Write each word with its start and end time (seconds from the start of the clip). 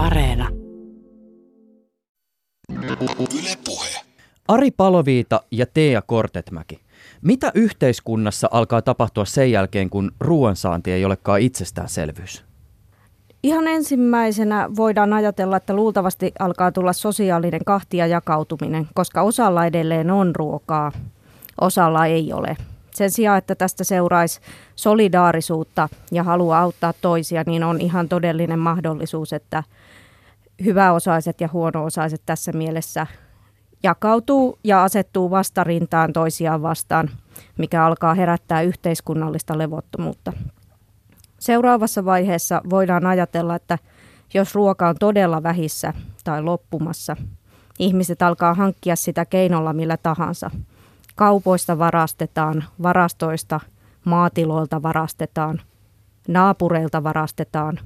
Areena. 0.00 0.48
Yle 3.38 3.56
Puhe. 3.64 3.88
Ari 4.48 4.70
Paloviita 4.70 5.40
ja 5.50 5.66
Teija 5.66 6.02
Kortetmäki. 6.02 6.80
Mitä 7.22 7.52
yhteiskunnassa 7.54 8.48
alkaa 8.50 8.82
tapahtua 8.82 9.24
sen 9.24 9.52
jälkeen, 9.52 9.90
kun 9.90 10.12
ruoansaanti 10.20 10.92
ei 10.92 11.04
olekaan 11.04 11.40
itsestäänselvyys? 11.40 12.44
Ihan 13.42 13.68
ensimmäisenä 13.68 14.68
voidaan 14.76 15.12
ajatella, 15.12 15.56
että 15.56 15.74
luultavasti 15.74 16.32
alkaa 16.38 16.72
tulla 16.72 16.92
sosiaalinen 16.92 17.64
kahtia 17.66 18.06
jakautuminen, 18.06 18.88
koska 18.94 19.22
osalla 19.22 19.66
edelleen 19.66 20.10
on 20.10 20.36
ruokaa, 20.36 20.92
osalla 21.60 22.06
ei 22.06 22.32
ole. 22.32 22.56
Sen 22.94 23.10
sijaan, 23.10 23.38
että 23.38 23.54
tästä 23.54 23.84
seuraisi 23.84 24.40
solidaarisuutta 24.76 25.88
ja 26.12 26.22
halua 26.22 26.58
auttaa 26.58 26.92
toisia, 27.00 27.42
niin 27.46 27.64
on 27.64 27.80
ihan 27.80 28.08
todellinen 28.08 28.58
mahdollisuus, 28.58 29.32
että 29.32 29.62
hyväosaiset 30.64 31.40
ja 31.40 31.48
huono-osaiset 31.52 32.22
tässä 32.26 32.52
mielessä 32.52 33.06
jakautuu 33.82 34.58
ja 34.64 34.84
asettuu 34.84 35.30
vastarintaan 35.30 36.12
toisiaan 36.12 36.62
vastaan, 36.62 37.10
mikä 37.58 37.84
alkaa 37.84 38.14
herättää 38.14 38.62
yhteiskunnallista 38.62 39.58
levottomuutta. 39.58 40.32
Seuraavassa 41.38 42.04
vaiheessa 42.04 42.60
voidaan 42.70 43.06
ajatella, 43.06 43.54
että 43.54 43.78
jos 44.34 44.54
ruoka 44.54 44.88
on 44.88 44.96
todella 45.00 45.42
vähissä 45.42 45.94
tai 46.24 46.42
loppumassa, 46.42 47.16
ihmiset 47.78 48.22
alkaa 48.22 48.54
hankkia 48.54 48.96
sitä 48.96 49.24
keinolla 49.24 49.72
millä 49.72 49.96
tahansa. 49.96 50.50
Kaupoista 51.16 51.78
varastetaan, 51.78 52.64
varastoista, 52.82 53.60
maatiloilta 54.04 54.82
varastetaan, 54.82 55.60
naapureilta 56.28 57.02
varastetaan. 57.02 57.78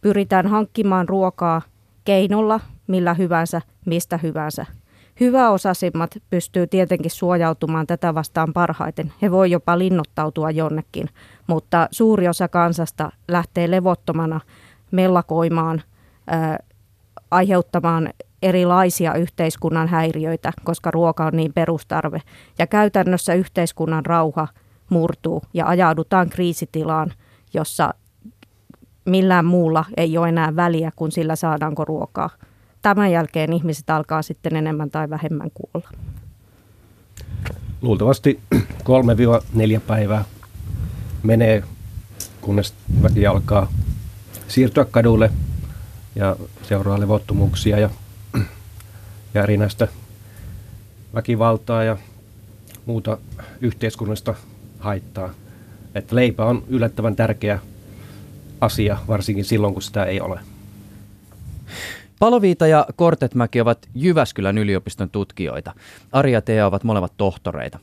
Pyritään 0.00 0.46
hankkimaan 0.46 1.08
ruokaa 1.08 1.62
keinolla 2.08 2.60
millä 2.86 3.14
hyvänsä, 3.14 3.62
mistä 3.86 4.18
hyvänsä. 4.22 4.66
Hyväosaisimmat 5.20 6.10
pystyy 6.30 6.66
tietenkin 6.66 7.10
suojautumaan 7.10 7.86
tätä 7.86 8.14
vastaan 8.14 8.52
parhaiten. 8.52 9.12
He 9.22 9.30
voi 9.30 9.50
jopa 9.50 9.78
linnoittautua 9.78 10.50
jonnekin, 10.50 11.08
mutta 11.46 11.88
suuri 11.90 12.28
osa 12.28 12.48
kansasta 12.48 13.12
lähtee 13.28 13.70
levottomana 13.70 14.40
mellakoimaan, 14.90 15.82
ää, 16.26 16.58
aiheuttamaan 17.30 18.10
erilaisia 18.42 19.14
yhteiskunnan 19.14 19.88
häiriöitä, 19.88 20.52
koska 20.64 20.90
ruoka 20.90 21.26
on 21.26 21.36
niin 21.36 21.52
perustarve. 21.52 22.22
Ja 22.58 22.66
käytännössä 22.66 23.34
yhteiskunnan 23.34 24.06
rauha 24.06 24.48
murtuu 24.90 25.42
ja 25.54 25.66
ajaudutaan 25.66 26.28
kriisitilaan, 26.28 27.12
jossa 27.54 27.94
millään 29.08 29.44
muulla 29.44 29.84
ei 29.96 30.18
ole 30.18 30.28
enää 30.28 30.56
väliä 30.56 30.92
kuin 30.96 31.12
sillä 31.12 31.36
saadaanko 31.36 31.84
ruokaa. 31.84 32.30
Tämän 32.82 33.12
jälkeen 33.12 33.52
ihmiset 33.52 33.90
alkaa 33.90 34.22
sitten 34.22 34.56
enemmän 34.56 34.90
tai 34.90 35.10
vähemmän 35.10 35.50
kuolla. 35.54 35.90
Luultavasti 37.82 38.40
kolme-neljä 38.84 39.80
päivää 39.80 40.24
menee, 41.22 41.62
kunnes 42.40 42.74
väki 43.02 43.26
alkaa 43.26 43.68
siirtyä 44.48 44.84
kadulle 44.84 45.30
ja 46.14 46.36
seuraa 46.62 47.00
levottomuuksia 47.00 47.78
ja, 47.78 47.90
ja 49.34 49.42
erinäistä 49.42 49.88
väkivaltaa 51.14 51.84
ja 51.84 51.96
muuta 52.86 53.18
yhteiskunnallista 53.60 54.34
haittaa. 54.78 55.34
Että 55.94 56.16
leipä 56.16 56.44
on 56.44 56.64
yllättävän 56.68 57.16
tärkeä 57.16 57.58
asia, 58.60 58.98
varsinkin 59.08 59.44
silloin, 59.44 59.72
kun 59.72 59.82
sitä 59.82 60.04
ei 60.04 60.20
ole. 60.20 60.40
Paloviita 62.18 62.66
ja 62.66 62.86
Kortetmäki 62.96 63.60
ovat 63.60 63.88
Jyväskylän 63.94 64.58
yliopiston 64.58 65.10
tutkijoita. 65.10 65.72
Ari 66.12 66.32
ja 66.32 66.42
Tea 66.42 66.66
ovat 66.66 66.84
molemmat 66.84 67.12
tohtoreita. 67.16 67.78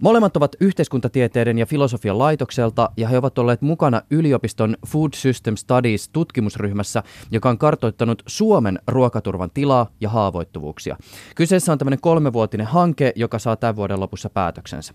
Molemmat 0.00 0.36
ovat 0.36 0.56
yhteiskuntatieteiden 0.60 1.58
ja 1.58 1.66
filosofian 1.66 2.18
laitokselta 2.18 2.90
ja 2.96 3.08
he 3.08 3.18
ovat 3.18 3.38
olleet 3.38 3.62
mukana 3.62 4.02
yliopiston 4.10 4.76
Food 4.86 5.10
System 5.14 5.56
Studies 5.56 6.08
tutkimusryhmässä, 6.08 7.02
joka 7.30 7.48
on 7.48 7.58
kartoittanut 7.58 8.22
Suomen 8.26 8.78
ruokaturvan 8.88 9.50
tilaa 9.54 9.90
ja 10.00 10.08
haavoittuvuuksia. 10.08 10.96
Kyseessä 11.34 11.72
on 11.72 11.78
tämmöinen 11.78 12.00
kolmevuotinen 12.00 12.66
hanke, 12.66 13.12
joka 13.16 13.38
saa 13.38 13.56
tämän 13.56 13.76
vuoden 13.76 14.00
lopussa 14.00 14.30
päätöksensä. 14.30 14.94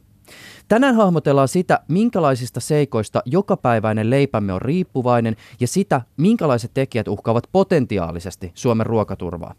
Tänään 0.68 0.96
hahmotellaan 0.96 1.47
sitä, 1.47 1.80
minkälaisista 1.88 2.59
seikoista 2.59 3.22
jokapäiväinen 3.25 4.09
leipämme 4.09 4.53
on 4.53 4.62
riippuvainen 4.62 5.36
ja 5.59 5.68
sitä, 5.68 6.02
minkälaiset 6.18 6.72
tekijät 6.74 7.08
uhkaavat 7.08 7.47
potentiaalisesti 7.52 8.52
Suomen 8.53 8.86
ruokaturvaa. 8.86 9.53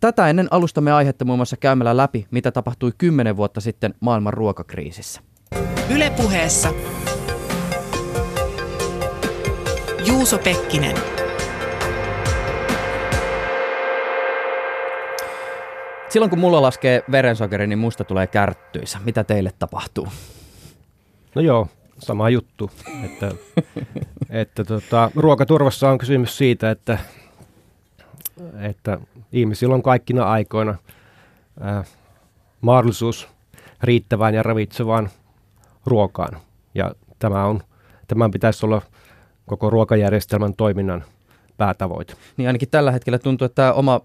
Tätä 0.00 0.28
ennen 0.28 0.48
alustamme 0.50 0.92
aihetta 0.92 1.24
muun 1.24 1.38
muassa 1.38 1.56
käymällä 1.56 1.96
läpi, 1.96 2.26
mitä 2.30 2.52
tapahtui 2.52 2.92
kymmenen 2.98 3.36
vuotta 3.36 3.60
sitten 3.60 3.94
maailman 4.00 4.32
ruokakriisissä. 4.32 5.20
Ylepuheessa 5.90 6.72
Juuso 10.06 10.38
Pekkinen. 10.38 11.11
Silloin 16.12 16.30
kun 16.30 16.38
mulla 16.38 16.62
laskee 16.62 17.04
verensokeri, 17.10 17.66
niin 17.66 17.78
musta 17.78 18.04
tulee 18.04 18.26
kärttyisä. 18.26 18.98
Mitä 19.04 19.24
teille 19.24 19.52
tapahtuu? 19.58 20.08
No 21.34 21.42
joo, 21.42 21.68
sama 21.98 22.30
juttu. 22.30 22.70
Että, 23.04 23.30
että 24.42 24.64
tota, 24.64 25.10
ruokaturvassa 25.16 25.90
on 25.90 25.98
kysymys 25.98 26.38
siitä, 26.38 26.70
että, 26.70 26.98
että 28.60 28.98
ihmisillä 29.32 29.74
on 29.74 29.82
kaikkina 29.82 30.24
aikoina 30.24 30.74
ää, 31.60 31.84
mahdollisuus 32.60 33.28
riittävään 33.82 34.34
ja 34.34 34.42
ravitsevaan 34.42 35.10
ruokaan. 35.86 36.40
Ja 36.74 36.94
tämä 37.18 37.44
on, 37.44 37.62
tämän 38.08 38.30
pitäisi 38.30 38.66
olla 38.66 38.82
koko 39.46 39.70
ruokajärjestelmän 39.70 40.54
toiminnan 40.54 41.04
päätavoite. 41.56 42.14
Niin 42.36 42.48
ainakin 42.48 42.68
tällä 42.70 42.92
hetkellä 42.92 43.18
tuntuu, 43.18 43.44
että 43.44 43.54
tämä 43.54 43.72
oma, 43.72 44.00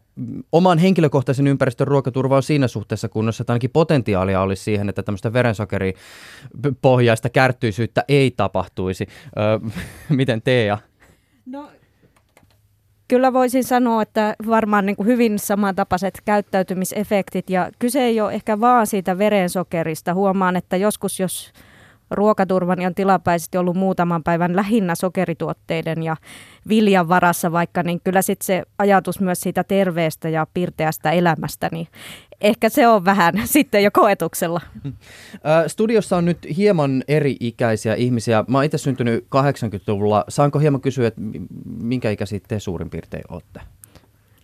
oman 0.52 0.78
henkilökohtaisen 0.78 1.48
ympäristön 1.48 1.88
ruokaturva 1.88 2.36
on 2.36 2.44
siinä 2.44 2.68
suhteessa 2.68 3.10
kunnossa, 3.10 3.42
että 3.42 3.54
ainakin 3.54 3.70
potentiaalia 3.70 4.42
olisi 4.42 4.64
siihen, 4.64 4.90
että 4.90 5.04
tämmöistä 5.04 5.34
verensokeripohjaista 5.34 7.30
kärttyisyyttä 7.30 8.04
ei 8.08 8.32
tapahtuisi. 8.32 9.08
Öö, 9.38 9.60
miten 10.10 10.42
Teija? 10.42 10.78
No, 11.46 11.70
kyllä 13.08 13.34
voisin 13.34 13.64
sanoa, 13.64 14.02
että 14.02 14.36
varmaan 14.48 14.86
niin 14.86 14.96
kuin 14.96 15.08
hyvin 15.08 15.40
samantapaiset 15.40 16.22
käyttäytymisefektit 16.26 17.50
ja 17.50 17.72
kyse 17.80 18.02
ei 18.02 18.22
ole 18.22 18.34
ehkä 18.34 18.60
vaan 18.60 18.88
siitä 18.88 19.18
verensokerista. 19.18 20.14
Huomaan, 20.14 20.56
että 20.56 20.78
joskus 20.78 21.20
jos 21.20 21.52
ruokaturvani 22.12 22.86
on 22.86 22.96
tilapäisesti 22.96 23.58
ollut 23.58 23.76
muutaman 23.76 24.24
päivän 24.24 24.56
lähinnä 24.56 24.96
sokerituotteiden 24.96 26.04
ja 26.04 26.16
viljan 26.70 27.10
varassa 27.10 27.52
vaikka, 27.52 27.84
niin 27.84 28.02
kyllä 28.04 28.22
sitten 28.22 28.46
se 28.46 28.64
ajatus 28.78 29.20
myös 29.20 29.42
siitä 29.42 29.64
terveestä 29.64 30.30
ja 30.30 30.48
pirteästä 30.54 31.12
elämästä, 31.12 31.70
niin 31.72 31.88
ehkä 32.42 32.70
se 32.70 32.88
on 32.88 33.06
vähän 33.06 33.34
sitten 33.46 33.84
jo 33.84 33.92
koetuksella. 33.94 34.62
Studiossa 35.68 36.18
on 36.18 36.26
nyt 36.26 36.48
hieman 36.58 37.04
eri-ikäisiä 37.08 37.96
ihmisiä. 37.96 38.44
Mä 38.48 38.58
oon 38.58 38.66
itse 38.66 38.78
syntynyt 38.78 39.24
80-luvulla. 39.24 40.26
Saanko 40.30 40.60
hieman 40.60 40.82
kysyä, 40.82 41.08
että 41.08 41.22
minkä 41.82 42.12
ikäisiä 42.12 42.40
te 42.48 42.60
suurin 42.60 42.90
piirtein 42.90 43.24
olette? 43.30 43.62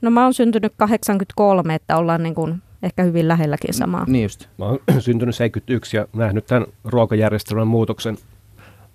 No 0.02 0.12
mä 0.12 0.24
oon 0.24 0.34
syntynyt 0.34 0.74
83, 0.78 1.76
että 1.76 1.98
ollaan 1.98 2.24
niin 2.24 2.36
kuin 2.36 2.62
ehkä 2.84 3.04
hyvin 3.04 3.28
lähelläkin 3.28 3.74
samaa. 3.74 4.06
Niin 4.08 4.24
just. 4.24 4.48
Mä 4.58 4.66
oon 4.66 4.80
syntynyt 5.00 5.36
71 5.36 5.98
ja 5.98 6.08
nähnyt 6.14 6.46
tämän 6.46 6.68
ruokajärjestelmän 6.84 7.68
muutoksen 7.68 8.18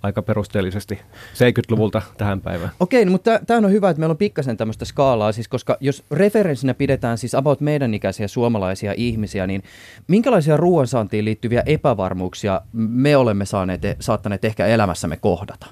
aika 0.03 0.22
perusteellisesti 0.22 0.99
70-luvulta 1.34 2.03
tähän 2.19 2.41
päivään. 2.41 2.71
Okei, 2.81 3.04
no, 3.04 3.10
mutta 3.10 3.41
tämä 3.47 3.66
on 3.66 3.72
hyvä, 3.72 3.91
että 3.91 4.00
meillä 4.00 4.12
on 4.12 4.16
pikkasen 4.16 4.56
tämmöistä 4.56 4.84
skaalaa, 4.84 5.32
siis 5.32 5.49
koska 5.49 5.76
jos 5.81 6.05
referenssinä 6.11 6.75
pidetään 6.75 7.19
siis 7.19 7.35
about 7.35 7.61
meidän 7.61 7.94
ikäisiä 7.94 8.29
suomalaisia 8.29 8.94
ihmisiä, 8.96 9.46
niin 9.46 9.62
minkälaisia 10.08 10.56
ruoansaantiin 10.56 11.25
liittyviä 11.25 11.62
epävarmuuksia 11.67 12.61
me 12.73 13.17
olemme 13.17 13.44
saaneet, 13.44 13.82
saattaneet 14.00 14.44
ehkä 14.44 14.67
elämässämme 14.67 15.17
kohdata? 15.17 15.67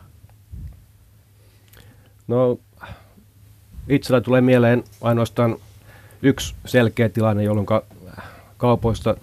No 2.28 2.58
itsellä 3.88 4.20
tulee 4.20 4.40
mieleen 4.40 4.84
ainoastaan 5.00 5.56
yksi 6.22 6.54
selkeä 6.64 7.08
tilanne, 7.08 7.42
jolloin 7.42 7.66
kaupoista 8.58 9.16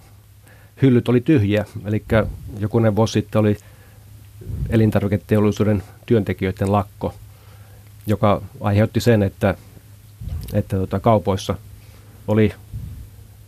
hyllyt 0.82 1.08
oli 1.08 1.20
tyhjiä. 1.20 1.64
Eli 1.84 2.04
jokunen 2.58 2.96
vuosi 2.96 3.12
sitten 3.12 3.40
oli 3.40 3.56
elintarviketeollisuuden 4.68 5.82
työntekijöiden 6.06 6.72
lakko, 6.72 7.14
joka 8.06 8.42
aiheutti 8.60 9.00
sen, 9.00 9.22
että, 9.22 9.54
että 10.52 10.76
tota, 10.76 11.00
kaupoissa 11.00 11.54
oli 12.28 12.52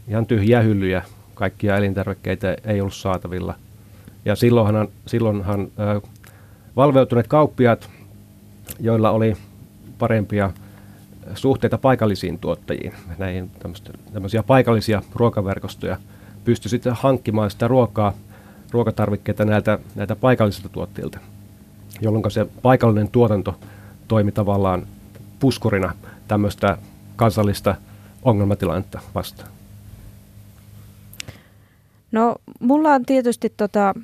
ihan 0.08 0.26
tyhjiä 0.26 0.60
hyllyjä, 0.60 1.02
kaikkia 1.34 1.76
elintarvikkeita 1.76 2.46
ei 2.64 2.80
ollut 2.80 2.94
saatavilla. 2.94 3.54
Ja 4.24 4.36
silloinhan, 4.36 4.88
silloinhan 5.06 5.60
äh, 5.60 6.10
valveutuneet 6.76 7.26
kauppiaat, 7.26 7.90
joilla 8.80 9.10
oli 9.10 9.36
parempia 9.98 10.50
suhteita 11.34 11.78
paikallisiin 11.78 12.38
tuottajiin, 12.38 12.92
näihin 13.18 13.50
tämmöisiä 14.12 14.42
paikallisia 14.42 15.02
ruokaverkostoja, 15.14 15.96
pystyi 16.44 16.68
sitten 16.68 16.92
hankkimaan 16.92 17.50
sitä 17.50 17.68
ruokaa, 17.68 18.12
ruokatarvikkeita 18.70 19.44
näiltä, 19.44 19.78
näiltä 19.94 20.16
paikallisilta 20.16 20.68
tuottajilta, 20.68 21.18
jolloin 22.00 22.30
se 22.30 22.46
paikallinen 22.62 23.08
tuotanto 23.08 23.58
toimi 24.08 24.32
tavallaan 24.32 24.86
puskurina 25.38 25.94
tämmöistä 26.28 26.78
kansallista 27.16 27.74
ongelmatilannetta 28.22 29.00
vastaan. 29.14 29.50
No 32.12 32.36
mulla 32.60 32.92
on 32.92 33.04
tietysti 33.04 33.52
tota, 33.56 33.94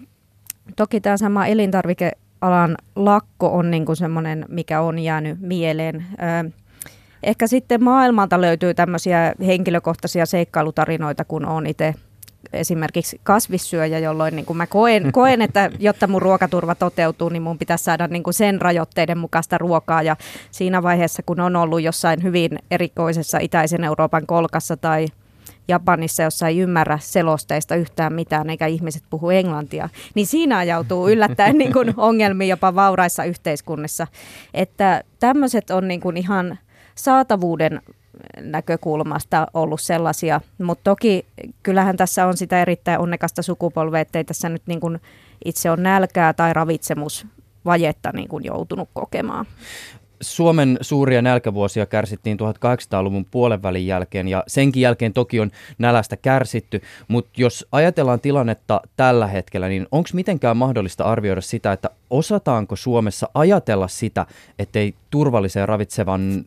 toki 0.76 1.00
tämä 1.00 1.16
sama 1.16 1.46
elintarvikealan 1.46 2.76
lakko 2.96 3.58
on 3.58 3.70
niinku 3.70 3.94
semmoinen, 3.94 4.44
mikä 4.48 4.80
on 4.80 4.98
jäänyt 4.98 5.40
mieleen. 5.40 6.06
Ehkä 7.22 7.46
sitten 7.46 7.84
maailmalta 7.84 8.40
löytyy 8.40 8.74
tämmöisiä 8.74 9.32
henkilökohtaisia 9.46 10.26
seikkailutarinoita, 10.26 11.24
kun 11.24 11.46
on 11.46 11.66
itse 11.66 11.94
esimerkiksi 12.52 13.20
kasvissyöjä, 13.22 13.98
jolloin 13.98 14.36
niin 14.36 14.46
kuin 14.46 14.56
mä 14.56 14.66
koen, 14.66 15.12
koen, 15.12 15.42
että 15.42 15.70
jotta 15.78 16.06
mun 16.06 16.22
ruokaturva 16.22 16.74
toteutuu, 16.74 17.28
niin 17.28 17.42
mun 17.42 17.58
pitäisi 17.58 17.84
saada 17.84 18.06
niin 18.06 18.22
kuin 18.22 18.34
sen 18.34 18.60
rajoitteiden 18.60 19.18
mukaista 19.18 19.58
ruokaa. 19.58 20.02
Ja 20.02 20.16
siinä 20.50 20.82
vaiheessa, 20.82 21.22
kun 21.26 21.40
on 21.40 21.56
ollut 21.56 21.82
jossain 21.82 22.22
hyvin 22.22 22.58
erikoisessa 22.70 23.38
itäisen 23.38 23.84
Euroopan 23.84 24.26
kolkassa 24.26 24.76
tai 24.76 25.06
Japanissa, 25.68 26.22
jossa 26.22 26.48
ei 26.48 26.58
ymmärrä 26.58 26.98
selosteista 27.02 27.76
yhtään 27.76 28.12
mitään, 28.12 28.50
eikä 28.50 28.66
ihmiset 28.66 29.02
puhu 29.10 29.30
englantia, 29.30 29.88
niin 30.14 30.26
siinä 30.26 30.58
ajautuu 30.58 31.08
yllättäen 31.08 31.58
niin 31.58 31.72
kuin 31.72 31.94
ongelmiin 32.08 32.48
jopa 32.48 32.74
vauraissa 32.74 33.24
yhteiskunnissa. 33.24 34.06
Että 34.54 35.04
tämmöiset 35.20 35.70
on 35.70 35.88
niin 35.88 36.00
kuin 36.00 36.16
ihan 36.16 36.58
saatavuuden 36.94 37.82
näkökulmasta 38.40 39.46
ollut 39.54 39.80
sellaisia, 39.80 40.40
mutta 40.62 40.84
toki 40.84 41.26
kyllähän 41.62 41.96
tässä 41.96 42.26
on 42.26 42.36
sitä 42.36 42.62
erittäin 42.62 43.00
onnekasta 43.00 43.42
sukupolvea, 43.42 44.00
ettei 44.00 44.24
tässä 44.24 44.48
nyt 44.48 44.62
niin 44.66 44.80
kuin 44.80 45.00
itse 45.44 45.70
on 45.70 45.82
nälkää 45.82 46.32
tai 46.32 46.52
ravitsemusvajetta 46.52 48.10
niin 48.12 48.28
kuin 48.28 48.44
joutunut 48.44 48.88
kokemaan. 48.94 49.46
Suomen 50.22 50.78
suuria 50.80 51.22
nälkävuosia 51.22 51.86
kärsittiin 51.86 52.38
1800-luvun 52.40 53.24
puolen 53.24 53.62
välin 53.62 53.86
jälkeen 53.86 54.28
ja 54.28 54.44
senkin 54.46 54.80
jälkeen 54.80 55.12
toki 55.12 55.40
on 55.40 55.50
nälästä 55.78 56.16
kärsitty, 56.16 56.80
mutta 57.08 57.30
jos 57.36 57.66
ajatellaan 57.72 58.20
tilannetta 58.20 58.80
tällä 58.96 59.26
hetkellä, 59.26 59.68
niin 59.68 59.86
onko 59.90 60.08
mitenkään 60.12 60.56
mahdollista 60.56 61.04
arvioida 61.04 61.40
sitä, 61.40 61.72
että 61.72 61.90
osataanko 62.10 62.76
Suomessa 62.76 63.28
ajatella 63.34 63.88
sitä, 63.88 64.26
ettei, 64.58 64.94
turvallisen 65.10 65.68
ravitsevan, 65.68 66.44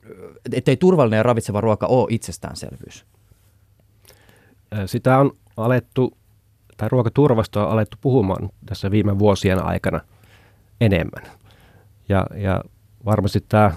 ettei 0.54 0.77
turvallinen 0.77 1.18
ja 1.18 1.24
ravitseva 1.24 1.62
ruoka 1.62 1.88
ole 1.88 2.07
itsestäänselvyys? 2.10 3.06
Sitä 4.86 5.18
on 5.18 5.31
alettu, 5.57 6.18
tai 6.77 6.89
ruokaturvasta 6.89 7.66
on 7.66 7.72
alettu 7.72 7.98
puhumaan 8.01 8.50
tässä 8.66 8.92
viime 8.92 9.19
vuosien 9.19 9.66
aikana 9.66 10.01
enemmän. 10.81 11.24
Ja, 12.10 12.25
ja 12.36 12.63
varmasti 13.06 13.46
tämä 13.50 13.72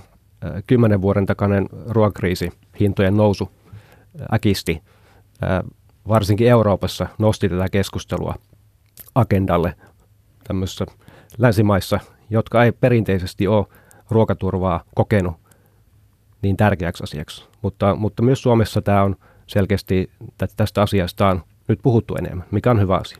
kymmenen 0.67 1.03
vuoden 1.03 1.27
takainen 1.27 1.69
ruokakriisi, 1.89 2.51
hintojen 2.81 3.17
nousu 3.17 3.51
äkisti, 4.35 4.83
varsinkin 6.09 6.49
Euroopassa 6.49 7.07
nosti 7.19 7.49
tätä 7.49 7.67
keskustelua 7.73 8.35
agendalle 9.15 9.75
tämmöisissä 10.45 10.87
länsimaissa, 11.39 12.01
jotka 12.31 12.65
ei 12.65 12.73
perinteisesti 12.73 13.47
ole 13.47 13.67
ruokaturvaa 14.11 14.85
kokenut 14.95 15.37
niin 16.43 16.57
tärkeäksi 16.57 17.05
asiaksi. 17.05 17.45
Mutta, 17.63 17.95
mutta 17.95 18.23
myös 18.23 18.43
Suomessa 18.43 18.83
tämä 18.83 19.03
on 19.03 19.17
selkeästi, 19.47 20.11
tästä 20.57 20.83
asiasta 20.83 21.29
on 21.29 21.43
nyt 21.69 21.79
puhuttu 21.83 22.17
enemmän, 22.17 22.47
mikä 22.51 22.71
on 22.71 22.81
hyvä 22.81 22.97
asia. 22.97 23.19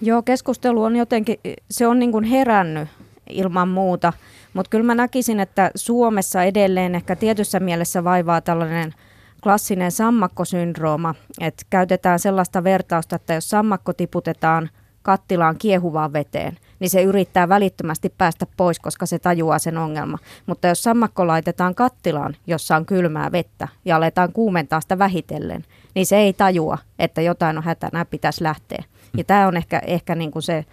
Joo, 0.00 0.22
keskustelu 0.22 0.82
on 0.82 0.96
jotenkin, 0.96 1.38
se 1.70 1.86
on 1.86 1.98
niin 1.98 2.12
kuin 2.12 2.24
herännyt 2.24 2.88
ilman 3.32 3.68
muuta. 3.68 4.12
Mutta 4.54 4.70
kyllä 4.70 4.84
mä 4.84 4.94
näkisin, 4.94 5.40
että 5.40 5.70
Suomessa 5.74 6.42
edelleen 6.42 6.94
ehkä 6.94 7.16
tietyssä 7.16 7.60
mielessä 7.60 8.04
vaivaa 8.04 8.40
tällainen 8.40 8.94
klassinen 9.42 9.92
sammakkosyndrooma, 9.92 11.14
että 11.40 11.62
käytetään 11.70 12.18
sellaista 12.18 12.64
vertausta, 12.64 13.16
että 13.16 13.34
jos 13.34 13.50
sammakko 13.50 13.92
tiputetaan 13.92 14.70
kattilaan 15.02 15.56
kiehuvaan 15.58 16.12
veteen, 16.12 16.56
niin 16.80 16.90
se 16.90 17.02
yrittää 17.02 17.48
välittömästi 17.48 18.14
päästä 18.18 18.46
pois, 18.56 18.78
koska 18.78 19.06
se 19.06 19.18
tajuaa 19.18 19.58
sen 19.58 19.78
ongelma. 19.78 20.18
Mutta 20.46 20.68
jos 20.68 20.82
sammakko 20.82 21.26
laitetaan 21.26 21.74
kattilaan, 21.74 22.36
jossa 22.46 22.76
on 22.76 22.86
kylmää 22.86 23.32
vettä 23.32 23.68
ja 23.84 23.96
aletaan 23.96 24.32
kuumentaa 24.32 24.80
sitä 24.80 24.98
vähitellen, 24.98 25.64
niin 25.94 26.06
se 26.06 26.16
ei 26.16 26.32
tajua, 26.32 26.78
että 26.98 27.20
jotain 27.20 27.58
on 27.58 27.64
hätänä, 27.64 28.04
pitäisi 28.04 28.44
lähteä. 28.44 28.84
Ja 29.16 29.24
tämä 29.24 29.48
on 29.48 29.56
ehkä, 29.56 29.82
ehkä 29.86 30.14
niin 30.14 30.30
kuin 30.30 30.42
se 30.42 30.64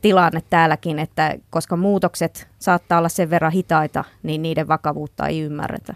tilanne 0.00 0.42
täälläkin, 0.50 0.98
että 0.98 1.34
koska 1.50 1.76
muutokset 1.76 2.48
saattaa 2.58 2.98
olla 2.98 3.08
sen 3.08 3.30
verran 3.30 3.52
hitaita, 3.52 4.04
niin 4.22 4.42
niiden 4.42 4.68
vakavuutta 4.68 5.26
ei 5.26 5.40
ymmärretä. 5.40 5.94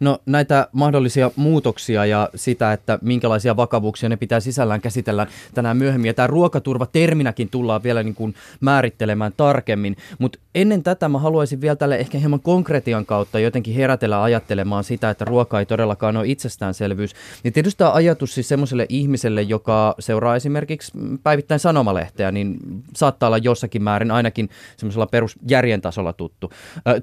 No 0.00 0.18
näitä 0.26 0.68
mahdollisia 0.72 1.30
muutoksia 1.36 2.06
ja 2.06 2.28
sitä, 2.34 2.72
että 2.72 2.98
minkälaisia 3.02 3.56
vakavuuksia 3.56 4.08
ne 4.08 4.16
pitää 4.16 4.40
sisällään 4.40 4.80
käsitellä 4.80 5.26
tänään 5.54 5.76
myöhemmin. 5.76 6.08
Ja 6.08 6.14
tämä 6.14 6.26
ruokaturva 6.26 6.86
terminäkin 6.86 7.50
tullaan 7.50 7.82
vielä 7.82 8.02
niin 8.02 8.14
kuin 8.14 8.34
määrittelemään 8.60 9.32
tarkemmin. 9.36 9.96
Mutta 10.18 10.38
ennen 10.54 10.82
tätä 10.82 11.08
mä 11.08 11.18
haluaisin 11.18 11.60
vielä 11.60 11.76
tälle 11.76 11.96
ehkä 11.96 12.18
hieman 12.18 12.40
konkretian 12.40 13.06
kautta 13.06 13.38
jotenkin 13.38 13.74
herätellä 13.74 14.22
ajattelemaan 14.22 14.84
sitä, 14.84 15.10
että 15.10 15.24
ruoka 15.24 15.58
ei 15.58 15.66
todellakaan 15.66 16.16
ole 16.16 16.28
itsestäänselvyys. 16.28 17.14
Niin 17.44 17.52
tietysti 17.52 17.78
tämä 17.78 17.92
ajatus 17.92 18.34
siis 18.34 18.48
semmoiselle 18.48 18.86
ihmiselle, 18.88 19.42
joka 19.42 19.94
seuraa 19.98 20.36
esimerkiksi 20.36 20.92
päivittäin 21.22 21.60
sanomalehteä, 21.60 22.32
niin 22.32 22.56
saattaa 22.96 23.26
olla 23.26 23.38
jossakin 23.38 23.82
määrin 23.82 24.10
ainakin 24.10 24.48
semmoisella 24.76 25.06
perusjärjen 25.06 25.80
tasolla 25.80 26.12
tuttu. 26.12 26.52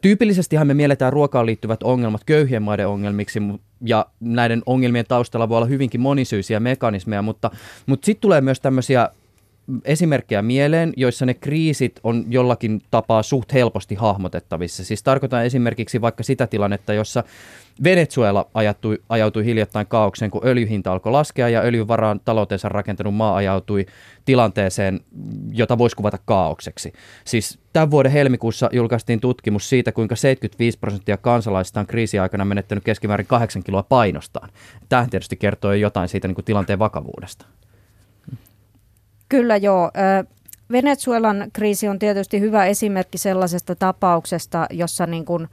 Tyypillisestihan 0.02 0.68
me 0.68 0.74
mielletään 0.74 1.14
ruokaan 1.14 1.46
liittyvät 1.46 1.84
ongelmat 1.84 2.24
köyhiä 2.24 2.55
köyhien 2.56 2.64
maiden 2.64 2.88
ongelmiksi, 2.88 3.40
ja 3.82 4.06
näiden 4.20 4.62
ongelmien 4.66 5.06
taustalla 5.08 5.50
voi 5.50 5.58
olla 5.58 5.68
hyvinkin 5.68 6.02
monisyisiä 6.02 6.60
mekanismeja, 6.60 7.22
mutta, 7.22 7.52
mutta 7.86 8.06
sitten 8.06 8.22
tulee 8.22 8.42
myös 8.42 8.60
tämmöisiä 8.60 9.10
esimerkkejä 9.86 10.42
mieleen, 10.42 10.94
joissa 10.98 11.26
ne 11.26 11.34
kriisit 11.34 12.00
on 12.04 12.26
jollakin 12.30 12.82
tapaa 12.92 13.24
suht 13.24 13.54
helposti 13.54 13.96
hahmotettavissa. 13.96 14.86
Siis 14.86 15.04
tarkoitan 15.04 15.46
esimerkiksi 15.46 16.02
vaikka 16.02 16.24
sitä 16.24 16.48
tilannetta, 16.48 16.94
jossa 16.94 17.24
Venezuela 17.84 18.50
ajautui, 18.54 19.02
ajautui 19.10 19.46
hiljattain 19.46 19.88
kaaukseen, 19.88 20.32
kun 20.32 20.42
öljyhinta 20.46 20.92
alkoi 20.92 21.12
laskea 21.12 21.50
ja 21.50 21.62
öljyn 21.62 21.88
varaan 21.88 22.20
taloutensa 22.26 22.70
rakentanut 22.70 23.16
maa 23.16 23.36
ajautui 23.36 23.86
tilanteeseen, 24.26 25.00
jota 25.52 25.78
voisi 25.78 25.96
kuvata 25.96 26.18
kaaukseksi. 26.26 26.94
Siis 27.26 27.60
tämän 27.74 27.92
vuoden 27.92 28.12
helmikuussa 28.12 28.70
julkaistiin 28.72 29.20
tutkimus 29.20 29.70
siitä, 29.70 29.92
kuinka 29.92 30.16
75 30.16 30.80
prosenttia 30.80 31.18
kansalaisista 31.18 31.80
on 31.80 31.88
kriisiaikana 31.88 32.46
menettänyt 32.46 32.84
keskimäärin 32.84 33.28
8 33.28 33.64
kiloa 33.64 33.84
painostaan. 33.84 34.50
Tämä 34.90 35.08
tietysti 35.10 35.36
kertoo 35.36 35.74
jotain 35.74 36.10
siitä 36.10 36.28
niin 36.28 36.36
kuin 36.36 36.46
tilanteen 36.46 36.80
vakavuudesta. 36.80 37.46
Kyllä 39.30 39.58
joo. 39.58 39.92
Venezuelan 40.72 41.46
kriisi 41.54 41.88
on 41.88 42.00
tietysti 42.00 42.40
hyvä 42.40 42.66
esimerkki 42.66 43.18
sellaisesta 43.18 43.76
tapauksesta, 43.76 44.68
jossa 44.70 45.06
niin 45.06 45.26
kuin 45.26 45.48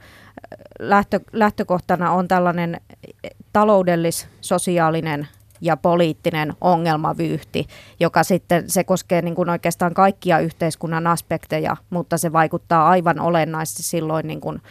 lähtö, 0.79 1.19
lähtökohtana 1.33 2.11
on 2.11 2.27
tällainen 2.27 2.81
taloudellis, 3.53 4.27
sosiaalinen 4.41 5.27
ja 5.61 5.77
poliittinen 5.77 6.53
ongelmavyyhti, 6.61 7.67
joka 7.99 8.23
sitten 8.23 8.69
se 8.69 8.83
koskee 8.83 9.21
niin 9.21 9.35
kuin 9.35 9.49
oikeastaan 9.49 9.93
kaikkia 9.93 10.39
yhteiskunnan 10.39 11.07
aspekteja, 11.07 11.77
mutta 11.89 12.17
se 12.17 12.33
vaikuttaa 12.33 12.89
aivan 12.89 13.19
olennaisesti 13.19 13.83
silloin 13.83 14.27
niin 14.27 14.41
kuin 14.41 14.61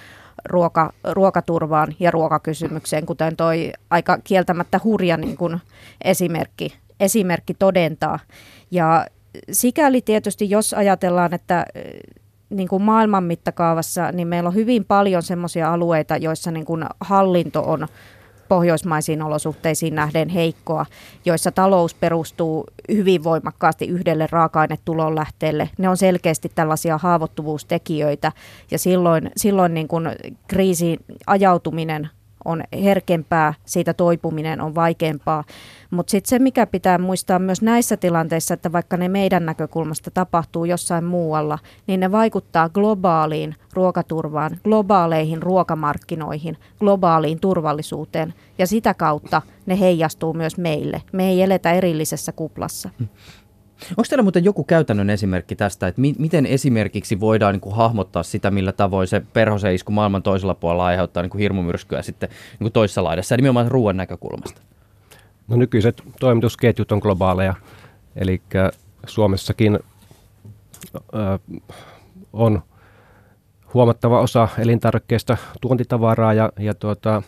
ruoka, 0.44 0.92
ruokaturvaan 1.12 1.94
ja 2.00 2.10
ruokakysymykseen, 2.10 3.06
kuten 3.06 3.36
toi 3.36 3.72
aika 3.90 4.18
kieltämättä 4.24 4.80
hurja 4.84 5.16
niin 5.16 5.36
kuin 5.36 5.60
esimerkki, 6.04 6.78
esimerkki 7.00 7.54
todentaa. 7.54 8.18
Ja 8.70 9.06
sikäli 9.52 10.00
tietysti, 10.02 10.50
jos 10.50 10.74
ajatellaan, 10.74 11.34
että 11.34 11.66
niin 12.50 12.68
kuin 12.68 12.82
maailman 12.82 13.24
mittakaavassa, 13.24 14.12
niin 14.12 14.28
meillä 14.28 14.48
on 14.48 14.54
hyvin 14.54 14.84
paljon 14.84 15.22
sellaisia 15.22 15.72
alueita, 15.72 16.16
joissa 16.16 16.50
niin 16.50 16.64
kuin 16.66 16.84
hallinto 17.00 17.62
on 17.62 17.86
pohjoismaisiin 18.48 19.22
olosuhteisiin 19.22 19.94
nähden 19.94 20.28
heikkoa, 20.28 20.86
joissa 21.24 21.52
talous 21.52 21.94
perustuu 21.94 22.64
hyvin 22.92 23.24
voimakkaasti 23.24 23.86
yhdelle 23.86 24.28
raaka-ainetulon 24.30 25.14
lähteelle. 25.14 25.70
Ne 25.78 25.88
on 25.88 25.96
selkeästi 25.96 26.52
tällaisia 26.54 26.98
haavoittuvuustekijöitä 26.98 28.32
ja 28.70 28.78
silloin, 28.78 29.30
silloin 29.36 29.74
niin 29.74 29.88
kuin 29.88 30.08
kriisiin 30.48 30.98
ajautuminen 31.26 32.08
on 32.44 32.62
herkempää, 32.84 33.54
siitä 33.64 33.94
toipuminen 33.94 34.60
on 34.60 34.74
vaikeampaa. 34.74 35.44
Mutta 35.90 36.10
sitten 36.10 36.28
se, 36.28 36.38
mikä 36.38 36.66
pitää 36.66 36.98
muistaa 36.98 37.38
myös 37.38 37.62
näissä 37.62 37.96
tilanteissa, 37.96 38.54
että 38.54 38.72
vaikka 38.72 38.96
ne 38.96 39.08
meidän 39.08 39.46
näkökulmasta 39.46 40.10
tapahtuu 40.10 40.64
jossain 40.64 41.04
muualla, 41.04 41.58
niin 41.86 42.00
ne 42.00 42.12
vaikuttaa 42.12 42.68
globaaliin 42.68 43.54
ruokaturvaan, 43.72 44.56
globaaleihin 44.64 45.42
ruokamarkkinoihin, 45.42 46.56
globaaliin 46.80 47.40
turvallisuuteen 47.40 48.34
ja 48.58 48.66
sitä 48.66 48.94
kautta 48.94 49.42
ne 49.66 49.80
heijastuu 49.80 50.34
myös 50.34 50.58
meille. 50.58 51.02
Me 51.12 51.28
ei 51.28 51.42
eletä 51.42 51.72
erillisessä 51.72 52.32
kuplassa. 52.32 52.90
Onko 53.90 54.02
teillä 54.08 54.22
muuten 54.22 54.44
joku 54.44 54.64
käytännön 54.64 55.10
esimerkki 55.10 55.56
tästä, 55.56 55.86
että 55.86 56.00
mi- 56.00 56.14
miten 56.18 56.46
esimerkiksi 56.46 57.20
voidaan 57.20 57.54
niin 57.54 57.60
kuin 57.60 57.74
hahmottaa 57.74 58.22
sitä, 58.22 58.50
millä 58.50 58.72
tavoin 58.72 59.06
se 59.06 59.22
perhosen 59.32 59.74
isku 59.74 59.92
maailman 59.92 60.22
toisella 60.22 60.54
puolella 60.54 60.86
aiheuttaa 60.86 61.22
niin 61.22 61.38
hirmumyrskyä 61.38 62.02
sitten 62.02 62.28
niin 62.28 62.58
kuin 62.58 62.72
toisessa 62.72 63.04
laidassa, 63.04 63.36
nimenomaan 63.36 63.70
ruoan 63.70 63.96
näkökulmasta? 63.96 64.62
No 65.48 65.56
nykyiset 65.56 66.02
toimitusketjut 66.20 66.92
on 66.92 66.98
globaaleja, 66.98 67.54
eli 68.16 68.42
Suomessakin 69.06 69.78
ö, 70.94 71.38
on 72.32 72.62
huomattava 73.74 74.20
osa 74.20 74.48
elintarvikkeista 74.58 75.36
tuontitavaraa 75.60 76.34
ja, 76.34 76.52
ja 76.58 76.74
tuota, 76.74 77.22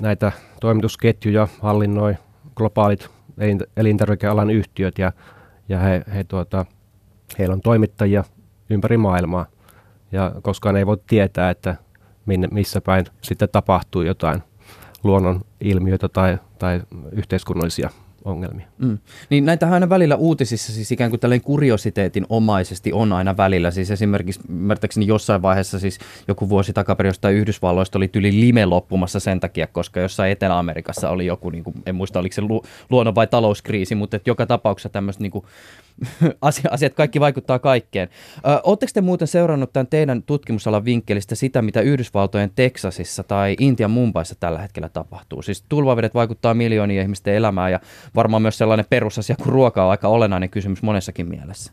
näitä 0.00 0.32
toimitusketjuja 0.60 1.48
hallinnoi 1.60 2.14
globaalit 2.56 3.08
elintarvikealan 3.76 4.50
yhtiöt 4.50 4.98
ja, 4.98 5.12
ja 5.70 5.78
he, 5.78 6.02
he 6.14 6.24
tuota, 6.24 6.66
heillä 7.38 7.52
on 7.52 7.60
toimittajia 7.60 8.24
ympäri 8.70 8.96
maailmaa. 8.96 9.46
Ja 10.12 10.32
koskaan 10.42 10.76
ei 10.76 10.86
voi 10.86 10.98
tietää, 11.06 11.50
että 11.50 11.76
minne, 12.26 12.48
missä 12.50 12.80
päin 12.80 13.06
sitten 13.22 13.48
tapahtuu 13.52 14.02
jotain 14.02 14.42
luonnon 15.04 15.40
ilmiöitä 15.60 16.08
tai, 16.08 16.38
tai 16.58 16.82
yhteiskunnallisia 17.12 17.90
ongelmia. 18.24 18.66
Mm. 18.78 18.98
Niin 19.30 19.44
näitähän 19.44 19.74
aina 19.74 19.88
välillä 19.88 20.16
uutisissa 20.16 20.72
siis 20.72 20.92
ikään 20.92 21.10
kuin 21.10 21.20
tällainen 21.20 21.44
kuriositeetin 21.44 22.26
omaisesti 22.28 22.92
on 22.92 23.12
aina 23.12 23.36
välillä. 23.36 23.70
Siis 23.70 23.90
esimerkiksi 23.90 24.40
ymmärtääkseni 24.48 25.06
jossain 25.06 25.42
vaiheessa 25.42 25.78
siis 25.78 25.98
joku 26.28 26.48
vuosi 26.48 26.72
takaperin 26.72 27.08
jostain 27.08 27.36
Yhdysvalloista 27.36 27.98
oli 27.98 28.08
tyli 28.08 28.40
lime 28.40 28.66
loppumassa 28.66 29.20
sen 29.20 29.40
takia, 29.40 29.66
koska 29.66 30.00
jossain 30.00 30.32
Etelä-Amerikassa 30.32 31.10
oli 31.10 31.26
joku, 31.26 31.50
niin 31.50 31.64
kuin, 31.64 31.74
en 31.86 31.94
muista 31.94 32.18
oliko 32.18 32.34
se 32.34 32.40
lu- 32.40 32.64
luonnon 32.90 33.14
vai 33.14 33.26
talouskriisi, 33.26 33.94
mutta 33.94 34.16
että 34.16 34.30
joka 34.30 34.46
tapauksessa 34.46 34.88
tämmöistä 34.88 35.22
niin 35.22 35.32
kuin, 35.32 35.44
asiat 36.70 36.94
kaikki 36.94 37.20
vaikuttaa 37.20 37.58
kaikkeen. 37.58 38.08
Oletteko 38.62 38.90
te 38.94 39.00
muuten 39.00 39.28
seurannut 39.28 39.72
tämän 39.72 39.86
teidän 39.86 40.22
tutkimusalan 40.22 40.84
vinkkelistä 40.84 41.34
sitä, 41.34 41.62
mitä 41.62 41.80
Yhdysvaltojen 41.80 42.50
Teksasissa 42.54 43.22
tai 43.22 43.56
Intian 43.60 43.90
Mumpaissa 43.90 44.34
tällä 44.40 44.58
hetkellä 44.58 44.88
tapahtuu? 44.88 45.42
Siis 45.42 45.64
tulvavedet 45.68 46.14
vaikuttaa 46.14 46.54
miljoonien 46.54 47.02
ihmisten 47.02 47.34
elämään 47.34 47.72
ja 47.72 47.80
varmaan 48.14 48.42
myös 48.42 48.58
sellainen 48.58 48.86
perusasia 48.90 49.36
kuin 49.36 49.52
ruoka 49.52 49.84
on 49.84 49.90
aika 49.90 50.08
olennainen 50.08 50.50
kysymys 50.50 50.82
monessakin 50.82 51.28
mielessä. 51.28 51.72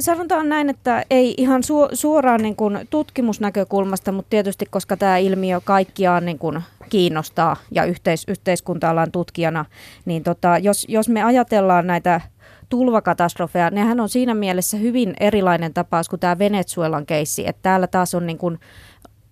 Sanotaan 0.00 0.48
näin, 0.48 0.70
että 0.70 1.04
ei 1.10 1.34
ihan 1.36 1.62
su- 1.62 1.96
suoraan 1.96 2.42
niin 2.42 2.56
kuin 2.56 2.78
tutkimusnäkökulmasta, 2.90 4.12
mutta 4.12 4.30
tietysti 4.30 4.66
koska 4.70 4.96
tämä 4.96 5.18
ilmiö 5.18 5.60
kaikkiaan 5.64 6.24
niin 6.24 6.38
kuin 6.38 6.62
kiinnostaa 6.88 7.56
ja 7.70 7.84
yhteis- 7.84 8.24
yhteiskunta-alan 8.28 9.12
tutkijana, 9.12 9.64
niin 10.04 10.22
tota, 10.22 10.58
jos, 10.58 10.86
jos 10.88 11.08
me 11.08 11.22
ajatellaan 11.22 11.86
näitä 11.86 12.20
tulvakatastrofeja, 12.68 13.70
nehän 13.70 14.00
on 14.00 14.08
siinä 14.08 14.34
mielessä 14.34 14.76
hyvin 14.76 15.14
erilainen 15.20 15.74
tapaus 15.74 16.08
kuin 16.08 16.20
tämä 16.20 16.38
Venezuelan 16.38 17.06
keissi, 17.06 17.48
että 17.48 17.62
täällä 17.62 17.86
taas 17.86 18.14
on 18.14 18.26
niin 18.26 18.38
kuin 18.38 18.58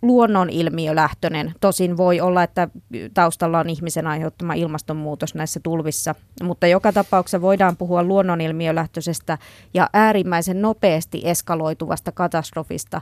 luonnonilmiölähtöinen. 0.03 1.55
Tosin 1.61 1.97
voi 1.97 2.21
olla, 2.21 2.43
että 2.43 2.69
taustalla 3.15 3.59
on 3.59 3.71
ihmisen 3.71 4.07
aiheuttama 4.07 4.55
ilmastonmuutos 4.55 5.35
näissä 5.35 5.61
tulvissa, 5.63 6.15
mutta 6.43 6.67
joka 6.67 6.93
tapauksessa 6.93 7.41
voidaan 7.41 7.77
puhua 7.77 8.03
luonnonilmiölähtöisestä 8.03 9.39
ja 9.75 9.91
äärimmäisen 9.93 10.63
nopeasti 10.63 11.23
eskaloituvasta 11.25 12.13
katastrofista. 12.13 13.01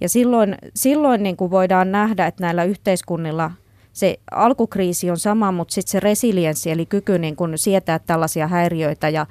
Ja 0.00 0.08
silloin, 0.08 0.56
silloin 0.74 1.22
niin 1.22 1.36
kuin 1.36 1.50
voidaan 1.50 1.92
nähdä, 1.92 2.26
että 2.26 2.42
näillä 2.42 2.64
yhteiskunnilla 2.64 3.50
se 3.92 4.18
alkukriisi 4.30 5.10
on 5.10 5.18
sama, 5.18 5.52
mutta 5.52 5.74
sitten 5.74 5.90
se 5.90 6.00
resilienssi, 6.00 6.70
eli 6.70 6.86
kyky 6.86 7.18
niin 7.18 7.36
kun 7.36 7.52
sietää 7.58 7.98
tällaisia 7.98 8.46
häiriöitä 8.46 9.08
ja 9.08 9.26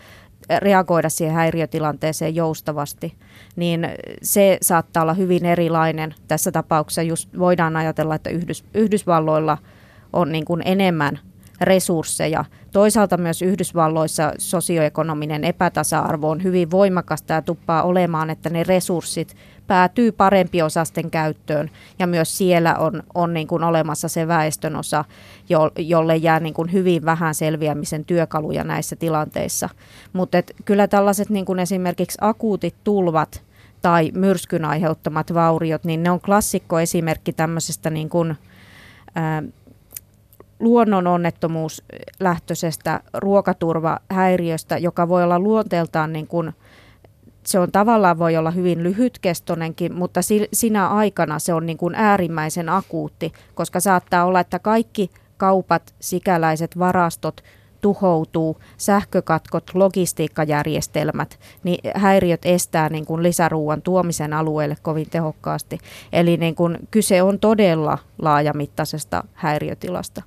reagoida 0.58 1.10
siihen 1.10 1.36
häiriötilanteeseen 1.36 2.36
joustavasti, 2.36 3.14
niin 3.56 3.88
se 4.24 4.58
saattaa 4.62 5.04
olla 5.04 5.14
hyvin 5.14 5.46
erilainen. 5.46 6.16
Tässä 6.28 6.52
tapauksessa 6.52 7.02
just 7.02 7.30
voidaan 7.40 7.76
ajatella, 7.76 8.16
että 8.16 8.30
Yhdys, 8.30 8.64
Yhdysvalloilla 8.74 9.58
on 10.14 10.32
niin 10.32 10.46
kuin 10.46 10.62
enemmän 10.66 11.20
resursseja. 11.62 12.46
Toisaalta 12.72 13.18
myös 13.18 13.42
Yhdysvalloissa 13.42 14.34
sosioekonominen 14.38 15.44
epätasa-arvo 15.44 16.30
on 16.30 16.44
hyvin 16.44 16.72
voimakasta 16.72 17.34
ja 17.34 17.42
tuppaa 17.42 17.84
olemaan, 17.84 18.30
että 18.30 18.50
ne 18.50 18.64
resurssit 18.64 19.36
päätyy 19.68 20.12
parempiosasten 20.12 21.12
käyttöön 21.12 21.70
ja 22.00 22.08
myös 22.08 22.38
siellä 22.38 22.76
on, 22.76 23.04
on 23.14 23.34
niin 23.34 23.48
kuin 23.48 23.64
olemassa 23.64 24.08
se 24.08 24.28
väestönosa, 24.28 25.06
jo, 25.50 25.72
jolle 25.78 26.16
jää 26.16 26.40
niin 26.40 26.54
kuin 26.54 26.72
hyvin 26.72 27.06
vähän 27.06 27.36
selviämisen 27.36 28.06
työkaluja 28.06 28.64
näissä 28.64 28.96
tilanteissa. 28.96 29.70
Mutta 30.14 30.38
kyllä 30.66 30.88
tällaiset 30.88 31.30
niin 31.30 31.46
kuin 31.46 31.60
esimerkiksi 31.60 32.18
akuutit 32.22 32.76
tulvat 32.84 33.44
tai 33.82 34.12
myrskyn 34.16 34.66
aiheuttamat 34.66 35.34
vauriot, 35.34 35.84
niin 35.84 36.04
ne 36.04 36.12
on 36.12 36.22
klassikko 36.22 36.80
esimerkki 36.80 37.34
tämmöisestä 37.34 37.90
niin 37.90 38.10
kuin, 38.10 38.36
ää, 39.16 39.44
luonnononnettomuuslähtöisestä 40.62 43.00
ruokaturvahäiriöstä, 43.14 44.78
joka 44.78 45.10
voi 45.10 45.24
olla 45.24 45.40
luonteeltaan 45.40 46.14
niin 46.14 46.28
kuin 46.28 46.54
se 47.44 47.60
on 47.60 47.72
tavallaan 47.72 48.20
voi 48.20 48.38
olla 48.38 48.52
hyvin 48.52 48.84
lyhytkestoinenkin, 48.84 49.94
mutta 49.94 50.22
si, 50.22 50.48
sinä 50.54 50.88
aikana 50.88 51.40
se 51.40 51.54
on 51.54 51.66
niin 51.66 51.78
kuin 51.78 51.96
äärimmäisen 51.96 52.70
akuutti, 52.70 53.32
koska 53.54 53.80
saattaa 53.80 54.26
olla, 54.26 54.40
että 54.40 54.60
kaikki 54.60 55.10
kaupat, 55.38 55.94
sikäläiset 56.00 56.80
varastot 56.80 57.44
tuhoutuu, 57.82 58.58
sähkökatkot, 58.78 59.64
logistiikkajärjestelmät, 59.74 61.40
niin 61.64 61.80
häiriöt 61.96 62.46
estää 62.46 62.90
niin 62.90 63.06
kuin 63.06 63.24
lisäruuan 63.24 63.82
tuomisen 63.82 64.34
alueelle 64.34 64.76
kovin 64.82 65.10
tehokkaasti. 65.10 65.78
Eli 66.14 66.38
niin 66.38 66.56
kuin 66.56 66.78
kyse 66.92 67.22
on 67.22 67.40
todella 67.40 67.98
laajamittaisesta 68.22 69.24
häiriötilasta. 69.34 70.22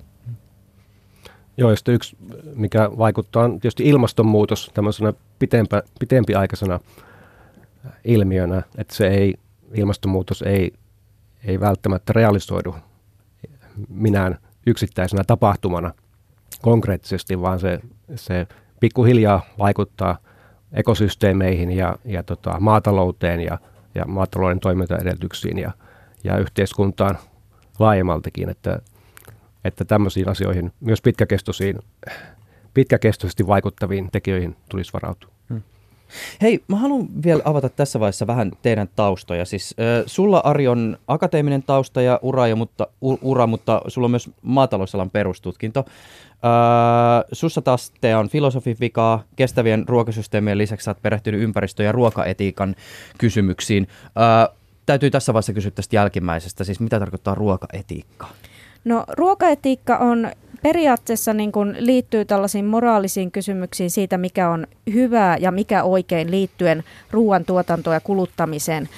Joo, 1.57 1.71
ja 1.71 1.93
yksi, 1.93 2.17
mikä 2.55 2.89
vaikuttaa, 2.97 3.43
on 3.43 3.59
tietysti 3.59 3.89
ilmastonmuutos 3.89 4.71
tämmöisenä 4.73 5.13
pitempä, 5.39 5.83
pitempiaikaisena 5.99 6.79
ilmiönä, 8.03 8.63
että 8.77 8.95
se 8.95 9.07
ei, 9.07 9.33
ilmastonmuutos 9.73 10.41
ei, 10.41 10.73
ei 11.45 11.59
välttämättä 11.59 12.13
realisoidu 12.13 12.75
minään 13.89 14.37
yksittäisenä 14.67 15.23
tapahtumana 15.27 15.93
konkreettisesti, 16.61 17.41
vaan 17.41 17.59
se, 17.59 17.79
se 18.15 18.47
pikkuhiljaa 18.79 19.41
vaikuttaa 19.59 20.17
ekosysteemeihin 20.73 21.71
ja, 21.71 21.95
ja 22.05 22.23
tota, 22.23 22.59
maatalouteen 22.59 23.39
ja, 23.39 23.57
ja 23.95 24.05
maatalouden 24.05 24.59
toimintaedellytyksiin 24.59 25.57
ja, 25.57 25.71
ja 26.23 26.37
yhteiskuntaan 26.37 27.17
laajemmaltikin, 27.79 28.49
että, 28.49 28.81
että 29.65 29.85
tämmöisiin 29.85 30.29
asioihin, 30.29 30.71
myös 30.79 31.01
pitkäkestoisiin, 31.01 31.79
pitkäkestoisesti 32.73 33.47
vaikuttaviin 33.47 34.09
tekijöihin 34.11 34.55
tulisi 34.69 34.93
varautua. 34.93 35.29
Hmm. 35.49 35.61
Hei, 36.41 36.63
mä 36.67 36.75
haluan 36.75 37.07
vielä 37.23 37.41
avata 37.45 37.69
tässä 37.69 37.99
vaiheessa 37.99 38.27
vähän 38.27 38.51
teidän 38.61 38.89
taustoja. 38.95 39.45
Siis 39.45 39.75
äh, 39.79 40.03
sulla 40.05 40.41
Ari 40.43 40.67
on 40.67 40.97
akateeminen 41.07 41.63
tausta 41.63 42.01
ja 42.01 42.19
ura, 42.21 42.47
ja, 42.47 42.55
mutta, 42.55 42.87
u, 43.01 43.17
ura, 43.21 43.47
mutta 43.47 43.81
sulla 43.87 44.05
on 44.05 44.11
myös 44.11 44.29
maatalousalan 44.41 45.09
perustutkinto. 45.09 45.79
Äh, 45.89 47.23
sussa 47.31 47.61
taas 47.61 47.91
te 48.01 48.15
on 48.15 48.29
filosofin 48.29 48.77
vikaa, 48.79 49.23
kestävien 49.35 49.87
ruokasysteemien 49.87 50.57
lisäksi 50.57 50.89
olet 50.89 51.01
perehtynyt 51.01 51.41
ympäristö- 51.41 51.83
ja 51.83 51.91
ruokaetiikan 51.91 52.75
kysymyksiin. 53.17 53.87
Äh, 54.05 54.55
täytyy 54.85 55.11
tässä 55.11 55.33
vaiheessa 55.33 55.53
kysyä 55.53 55.71
tästä 55.71 55.95
jälkimmäisestä, 55.95 56.63
siis 56.63 56.79
mitä 56.79 56.99
tarkoittaa 56.99 57.35
ruokaetiikka? 57.35 58.27
No 58.85 59.03
ruokaetiikka 59.07 59.97
on 59.97 60.31
periaatteessa 60.61 61.33
niin 61.33 61.51
kuin 61.51 61.75
liittyy 61.79 62.25
tällaisiin 62.25 62.65
moraalisiin 62.65 63.31
kysymyksiin 63.31 63.91
siitä, 63.91 64.17
mikä 64.17 64.49
on 64.49 64.67
hyvää 64.93 65.37
ja 65.37 65.51
mikä 65.51 65.83
oikein 65.83 66.31
liittyen 66.31 66.83
ruoantuotantoon 67.11 67.93
ja 67.93 67.99
kuluttamiseen. 67.99 68.89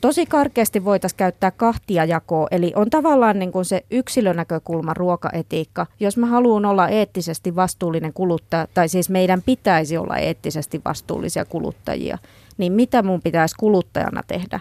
Tosi 0.00 0.26
karkeasti 0.26 0.84
voitaisiin 0.84 1.18
käyttää 1.18 1.50
kahtia 1.50 2.04
jakoa, 2.04 2.46
eli 2.50 2.72
on 2.76 2.90
tavallaan 2.90 3.38
niin 3.38 3.52
kuin 3.52 3.64
se 3.64 3.84
yksilönäkökulma 3.90 4.94
ruokaetiikka. 4.94 5.86
Jos 6.00 6.16
mä 6.16 6.26
haluan 6.26 6.64
olla 6.64 6.88
eettisesti 6.88 7.56
vastuullinen 7.56 8.12
kuluttaja, 8.12 8.66
tai 8.74 8.88
siis 8.88 9.10
meidän 9.10 9.42
pitäisi 9.46 9.96
olla 9.96 10.16
eettisesti 10.16 10.80
vastuullisia 10.84 11.44
kuluttajia, 11.44 12.18
niin 12.58 12.72
mitä 12.72 13.02
mun 13.02 13.22
pitäisi 13.22 13.54
kuluttajana 13.58 14.22
tehdä? 14.26 14.60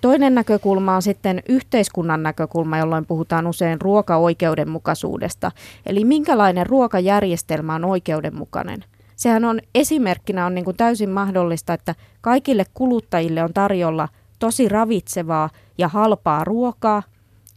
Toinen 0.00 0.34
näkökulma 0.34 0.94
on 0.96 1.02
sitten 1.02 1.42
yhteiskunnan 1.48 2.22
näkökulma, 2.22 2.78
jolloin 2.78 3.06
puhutaan 3.06 3.46
usein 3.46 3.80
ruokaoikeudenmukaisuudesta. 3.80 5.52
Eli 5.86 6.04
minkälainen 6.04 6.66
ruokajärjestelmä 6.66 7.74
on 7.74 7.84
oikeudenmukainen. 7.84 8.84
Sehän 9.16 9.44
on 9.44 9.60
esimerkkinä 9.74 10.46
on 10.46 10.54
niin 10.54 10.64
kuin 10.64 10.76
täysin 10.76 11.10
mahdollista, 11.10 11.74
että 11.74 11.94
kaikille 12.20 12.64
kuluttajille 12.74 13.42
on 13.42 13.52
tarjolla 13.54 14.08
tosi 14.38 14.68
ravitsevaa 14.68 15.50
ja 15.78 15.88
halpaa 15.88 16.44
ruokaa 16.44 17.02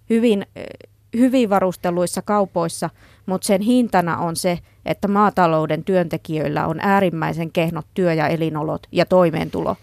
hyvin, 0.10 0.46
hyvin 1.18 1.50
varusteluissa 1.50 2.22
kaupoissa, 2.22 2.90
mutta 3.26 3.46
sen 3.46 3.62
hintana 3.62 4.18
on 4.18 4.36
se, 4.36 4.60
että 4.86 5.08
maatalouden 5.08 5.84
työntekijöillä 5.84 6.68
on 6.68 6.80
äärimmäisen 6.82 7.52
kehnot 7.52 7.86
työ- 7.94 8.14
ja 8.14 8.28
elinolot 8.28 8.88
ja 8.92 9.06
toimeentulo. 9.06 9.76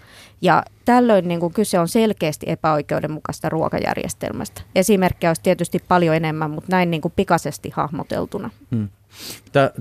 Ja 0.42 0.62
tällöin 0.84 1.28
niin 1.28 1.40
kuin 1.40 1.52
kyse 1.52 1.78
on 1.78 1.88
selkeästi 1.88 2.46
epäoikeudenmukaista 2.48 3.48
ruokajärjestelmästä. 3.48 4.62
Esimerkkejä 4.74 5.30
olisi 5.30 5.42
tietysti 5.42 5.78
paljon 5.88 6.16
enemmän, 6.16 6.50
mutta 6.50 6.70
näin 6.70 6.90
niin 6.90 7.02
pikaisesti 7.16 7.70
hahmoteltuna. 7.74 8.50
Hmm. 8.74 8.88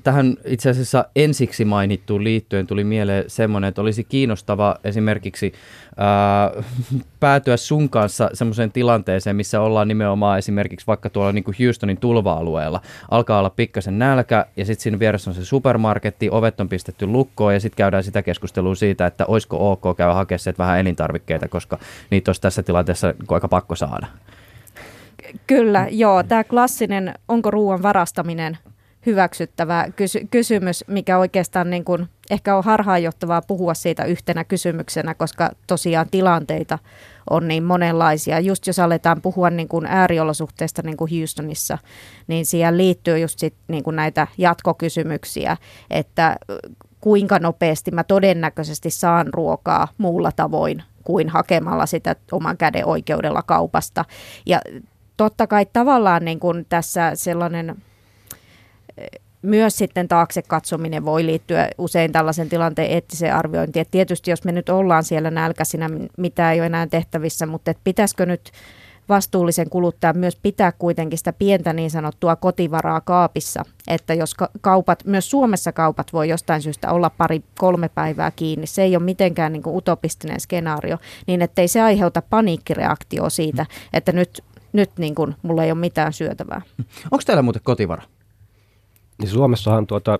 Tähän 0.04 0.38
itse 0.46 0.70
asiassa 0.70 1.06
ensiksi 1.16 1.66
mainittuun 1.66 2.24
liittyen 2.24 2.68
tuli 2.68 2.84
mieleen 2.84 3.24
semmoinen, 3.28 3.68
että 3.68 3.82
olisi 3.82 4.04
kiinnostava 4.04 4.76
esimerkiksi 4.84 5.54
ää, 5.98 6.52
päätyä 7.20 7.58
sun 7.58 7.90
kanssa 7.90 8.30
semmoiseen 8.34 8.72
tilanteeseen, 8.72 9.36
missä 9.36 9.62
ollaan 9.62 9.88
nimenomaan 9.88 10.38
esimerkiksi 10.38 10.88
vaikka 10.88 11.10
tuolla 11.10 11.32
niin 11.32 11.44
kuin 11.44 11.56
Houstonin 11.60 11.98
tulva-alueella. 11.98 12.82
Alkaa 13.12 13.40
olla 13.40 13.50
pikkasen 13.50 14.00
nälkä 14.00 14.46
ja 14.58 14.66
sitten 14.66 14.84
siinä 14.84 15.00
vieressä 15.00 15.30
on 15.30 15.36
se 15.36 15.46
supermarketti, 15.46 16.30
ovet 16.32 16.60
on 16.60 16.70
pistetty 16.70 17.08
lukkoon 17.08 17.54
ja 17.54 17.60
sitten 17.60 17.78
käydään 17.78 18.04
sitä 18.04 18.22
keskustelua 18.22 18.76
siitä, 18.76 19.06
että 19.06 19.26
olisiko 19.26 19.72
ok 19.72 19.98
käydä 19.98 20.14
hakemaan 20.14 20.30
vähän 20.58 20.80
elintarvikkeita, 20.80 21.48
koska 21.48 21.80
niitä 22.10 22.30
olisi 22.30 22.42
tässä 22.42 22.64
tilanteessa 22.64 23.14
aika 23.30 23.48
pakko 23.48 23.76
saada. 23.76 24.08
Kyllä, 25.48 25.88
joo. 25.92 26.24
Tämä 26.24 26.44
klassinen, 26.44 27.14
onko 27.28 27.52
ruoan 27.52 27.84
varastaminen 27.84 28.58
hyväksyttävä 29.06 29.88
kysy- 29.96 30.28
kysymys, 30.32 30.84
mikä 30.88 31.18
oikeastaan 31.18 31.70
niin 31.70 31.86
kuin, 31.86 32.08
ehkä 32.30 32.56
on 32.56 32.64
harhaanjohtavaa 32.64 33.42
puhua 33.42 33.74
siitä 33.74 34.04
yhtenä 34.04 34.44
kysymyksenä, 34.44 35.14
koska 35.14 35.52
tosiaan 35.68 36.08
tilanteita 36.12 36.80
on 37.30 37.48
niin 37.48 37.64
monenlaisia. 37.64 38.40
Just 38.40 38.68
jos 38.68 38.80
aletaan 38.80 39.22
puhua 39.22 39.50
niin 39.50 39.68
kuin 39.68 39.86
ääriolosuhteista 39.86 40.82
niin 40.82 40.98
kuin 40.98 41.12
Houstonissa, 41.18 41.78
niin 42.28 42.46
siihen 42.46 42.78
liittyy 42.78 43.20
just 43.20 43.40
sit 43.40 43.56
niin 43.68 43.84
kuin 43.84 43.96
näitä 43.96 44.28
jatkokysymyksiä, 44.38 45.58
että 45.90 46.36
kuinka 47.02 47.40
nopeasti 47.40 47.92
mä 47.92 48.04
todennäköisesti 48.04 48.90
saan 48.90 49.28
ruokaa 49.34 49.88
muulla 49.98 50.32
tavoin 50.32 50.84
kuin 51.04 51.30
hakemalla 51.30 51.86
sitä 51.86 52.16
oman 52.32 52.58
käden 52.58 52.86
oikeudella 52.86 53.42
kaupasta. 53.42 54.06
Ja 54.46 54.62
totta 55.18 55.48
kai 55.48 55.66
tavallaan 55.74 56.26
niin 56.26 56.40
kuin 56.40 56.66
tässä 56.70 57.12
sellainen 57.14 57.76
myös 59.42 59.78
sitten 59.78 60.08
taakse 60.08 60.42
katsominen 60.42 61.06
voi 61.06 61.26
liittyä 61.26 61.70
usein 61.78 62.12
tällaisen 62.12 62.50
tilanteen 62.50 62.92
eettiseen 62.92 63.36
arviointiin. 63.36 63.82
Et 63.82 63.92
tietysti 63.92 64.32
jos 64.32 64.44
me 64.44 64.52
nyt 64.52 64.70
ollaan 64.70 65.04
siellä 65.04 65.32
nälkäisinä, 65.32 65.90
mitä 66.18 66.52
ei 66.52 66.60
ole 66.60 66.66
enää 66.66 66.88
tehtävissä, 66.88 67.46
mutta 67.46 67.72
et 67.72 67.78
pitäisikö 67.84 68.26
nyt 68.26 68.52
vastuullisen 69.10 69.70
kuluttajan 69.70 70.18
myös 70.18 70.36
pitää 70.36 70.72
kuitenkin 70.72 71.18
sitä 71.18 71.34
pientä 71.34 71.74
niin 71.74 71.92
sanottua 71.92 72.36
kotivaraa 72.36 73.02
kaapissa, 73.02 73.66
että 73.88 74.14
jos 74.14 74.36
kaupat, 74.62 75.06
myös 75.06 75.30
Suomessa 75.30 75.72
kaupat 75.72 76.14
voi 76.14 76.30
jostain 76.30 76.62
syystä 76.62 76.92
olla 76.92 77.10
pari 77.10 77.44
kolme 77.60 77.90
päivää 77.90 78.32
kiinni, 78.32 78.68
se 78.68 78.84
ei 78.84 78.96
ole 78.96 79.04
mitenkään 79.04 79.54
niin 79.54 79.64
utopistinen 79.68 80.40
skenaario, 80.40 80.98
niin 81.28 81.42
ettei 81.42 81.68
se 81.68 81.82
aiheuta 81.82 82.22
paniikkireaktio 82.30 83.30
siitä, 83.30 83.66
että 83.94 84.12
nyt, 84.12 84.44
nyt 84.74 84.92
niin 84.98 85.16
kuin 85.16 85.36
mulla 85.42 85.64
ei 85.64 85.72
ole 85.72 85.80
mitään 85.80 86.14
syötävää. 86.14 86.62
Onko 87.12 87.24
teillä 87.26 87.42
muuten 87.42 87.62
kotivara? 87.64 88.04
Niin 89.20 89.30
Suomessahan 89.30 89.88
tuota, 89.88 90.20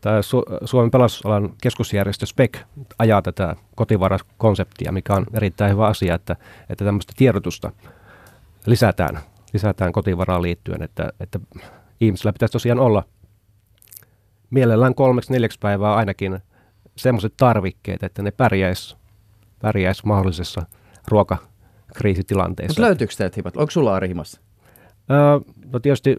tämä 0.00 0.20
Su- 0.20 0.58
Suomen 0.64 0.90
pelastusalan 0.90 1.54
keskusjärjestö 1.62 2.26
SPEC 2.26 2.58
ajaa 2.98 3.22
tätä 3.22 3.56
kotivarakonseptia, 3.74 4.92
mikä 4.92 5.14
on 5.14 5.26
erittäin 5.34 5.72
hyvä 5.72 5.86
asia, 5.86 6.14
että, 6.14 6.36
että 6.70 6.84
tämmöistä 6.84 7.12
tiedotusta 7.16 7.72
lisätään, 8.66 9.18
lisätään 9.52 9.92
kotivaraan 9.92 10.42
liittyen, 10.42 10.82
että, 10.82 11.12
että 11.20 11.40
ihmisillä 12.00 12.32
pitäisi 12.32 12.52
tosiaan 12.52 12.80
olla 12.80 13.04
mielellään 14.50 14.94
kolmeksi 14.94 15.32
neljäksi 15.32 15.58
päivää 15.58 15.94
ainakin 15.94 16.38
semmoiset 16.96 17.34
tarvikkeet, 17.36 18.02
että 18.02 18.22
ne 18.22 18.30
pärjäisi 18.30 18.96
pärjäis 19.62 20.04
mahdollisessa 20.04 20.62
ruokakriisitilanteessa. 21.08 22.72
Mutta 22.72 22.82
löytyykö 22.82 23.14
teiltä 23.18 23.34
hipat? 23.36 23.56
Onko 23.56 23.70
sulla 23.70 23.94
Ari 23.94 24.08
himassa? 24.08 24.40
Öö, 25.10 25.18
no 25.72 25.80
tietysti 25.80 26.16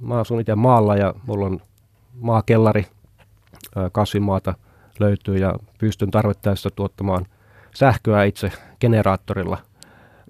mä 0.00 0.20
asun 0.20 0.40
itse 0.40 0.54
maalla 0.54 0.96
ja 0.96 1.14
mulla 1.26 1.46
on 1.46 1.60
maakellari, 2.20 2.86
kasvimaata 3.92 4.54
löytyy 5.00 5.36
ja 5.36 5.54
pystyn 5.78 6.10
tarvittaessa 6.10 6.70
tuottamaan 6.70 7.26
sähköä 7.74 8.24
itse 8.24 8.52
generaattorilla– 8.80 9.58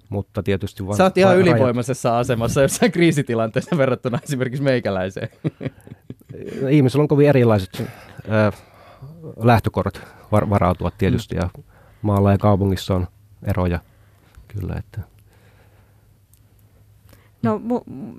mutta 0.09 0.43
tietysti 0.43 0.85
vaan... 0.85 0.97
Sä 0.97 1.03
oot 1.03 1.17
ihan 1.17 1.37
ylivoimaisessa 1.37 2.09
rajat. 2.09 2.21
asemassa 2.21 2.61
jossain 2.61 2.91
kriisitilanteessa 2.91 3.77
verrattuna 3.77 4.19
esimerkiksi 4.23 4.63
meikäläiseen. 4.63 5.29
Ihmisillä 6.69 7.01
on 7.01 7.07
kovin 7.07 7.29
erilaiset 7.29 7.83
äh, 8.31 8.53
var- 10.31 10.49
varautua 10.49 10.91
tietysti 10.97 11.35
mm. 11.35 11.41
ja 11.41 11.49
maalla 12.01 12.31
ja 12.31 12.37
kaupungissa 12.37 12.95
on 12.95 13.07
eroja 13.43 13.79
kyllä, 14.47 14.75
että 14.77 15.01
No 17.45 17.61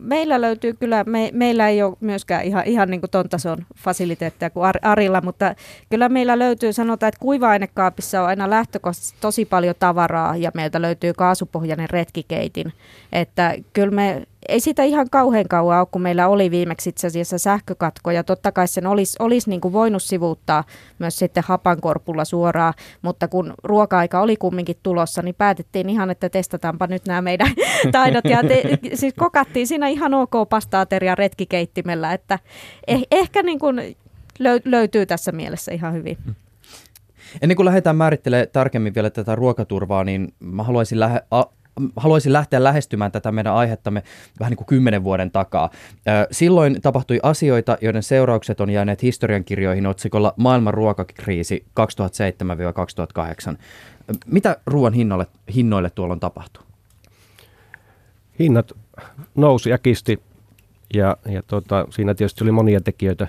meillä 0.01 0.41
löytyy 0.41 0.75
kyllä, 0.75 1.05
me, 1.05 1.31
meillä 1.33 1.69
ei 1.69 1.83
ole 1.83 1.97
myöskään 2.01 2.45
ihan, 2.45 2.65
ihan 2.67 2.91
niin 2.91 3.01
kuin 3.01 3.11
ton 3.11 3.29
tason 3.29 3.59
fasiliteetteja 3.77 4.51
kuin 4.51 4.65
Ar, 4.65 4.79
Arilla, 4.83 5.21
mutta 5.21 5.55
kyllä 5.91 6.09
meillä 6.09 6.39
löytyy, 6.39 6.73
sanotaan, 6.73 7.09
että 7.09 7.21
kuiva-ainekaapissa 7.21 8.23
on 8.23 8.29
aina 8.29 8.51
lähtökohtaisesti 8.51 9.19
tosi 9.21 9.45
paljon 9.45 9.75
tavaraa 9.79 10.37
ja 10.37 10.51
meiltä 10.55 10.83
löytyy 10.83 11.12
kaasupohjainen 11.12 11.91
retkikeitin, 11.91 12.73
että 13.12 13.55
kyllä 13.73 13.91
me 13.95 14.27
ei 14.49 14.61
sitä 14.61 14.83
ihan 14.83 15.11
kauhean 15.11 15.49
kauan 15.49 15.79
ole, 15.79 15.87
kun 15.91 16.03
meillä 16.03 16.29
oli 16.29 16.51
viimeksi 16.51 16.91
itse 16.91 17.07
asiassa 17.07 17.39
sähkökatko, 17.39 18.11
ja 18.11 18.25
totta 18.25 18.53
kai 18.53 18.69
sen 18.69 18.87
olisi, 18.87 19.17
olisi 19.19 19.51
niin 19.51 19.61
kuin 19.61 19.73
voinut 19.73 20.03
sivuuttaa 20.03 20.65
myös 20.99 21.19
sitten 21.19 21.45
hapankorpulla 21.47 22.25
suoraan, 22.25 22.75
mutta 23.03 23.29
kun 23.29 23.55
ruoka-aika 23.63 24.21
oli 24.21 24.37
kumminkin 24.37 24.77
tulossa, 24.83 25.23
niin 25.23 25.35
päätettiin 25.35 25.89
ihan, 25.89 26.11
että 26.11 26.29
testataanpa 26.29 26.87
nyt 26.87 27.07
nämä 27.07 27.23
meidän 27.23 27.51
taidot, 27.93 28.25
ja 28.25 28.43
te, 28.49 28.63
siis 28.95 29.15
kokattiin 29.15 29.67
siinä 29.67 29.89
ihan 29.89 30.15
ok 30.15 30.49
pastaateria 30.51 31.15
retkikeittimellä, 31.15 32.13
että 32.13 32.39
eh, 32.87 33.03
ehkä 33.11 33.43
niin 33.43 33.59
kuin 33.59 33.97
löytyy 34.65 35.07
tässä 35.07 35.33
mielessä 35.33 35.73
ihan 35.73 35.95
hyvin. 35.95 36.19
Ennen 37.43 37.57
kuin 37.57 37.67
lähdetään 37.67 37.97
määrittelemään 37.97 38.47
tarkemmin 38.53 38.95
vielä 38.95 39.11
tätä 39.11 39.35
ruokaturvaa, 39.35 40.05
niin 40.05 40.35
mä 40.41 40.63
haluaisin 40.63 41.01
lähe, 41.01 41.23
a, 41.31 41.45
haluaisin 41.97 42.33
lähteä 42.33 42.65
lähestymään 42.65 43.12
tätä 43.12 43.33
meidän 43.33 43.55
aihettamme 43.55 44.03
vähän 44.41 44.51
niin 44.51 44.57
kuin 44.57 44.67
kymmenen 44.67 45.05
vuoden 45.05 45.31
takaa. 45.31 45.71
Silloin 46.31 46.83
tapahtui 46.83 47.21
asioita, 47.23 47.79
joiden 47.81 48.03
seuraukset 48.03 48.61
on 48.61 48.71
jääneet 48.71 49.03
historiankirjoihin 49.03 49.87
otsikolla 49.87 50.35
Maailman 50.37 50.75
ruokakriisi 50.75 51.65
2007-2008. 53.53 53.57
Mitä 54.27 54.57
ruoan 54.67 54.93
hinnoille, 54.93 55.27
hinnoille 55.55 55.91
tuolla 55.91 56.12
on 56.12 56.21
tapahtunut? 56.21 56.69
Hinnat 58.39 58.73
nousi 59.35 59.73
äkisti 59.73 60.23
ja, 60.95 61.17
ja 61.29 61.43
tota, 61.43 61.87
siinä 61.91 62.15
tietysti 62.15 62.45
oli 62.45 62.53
monia 62.53 62.81
tekijöitä, 62.81 63.27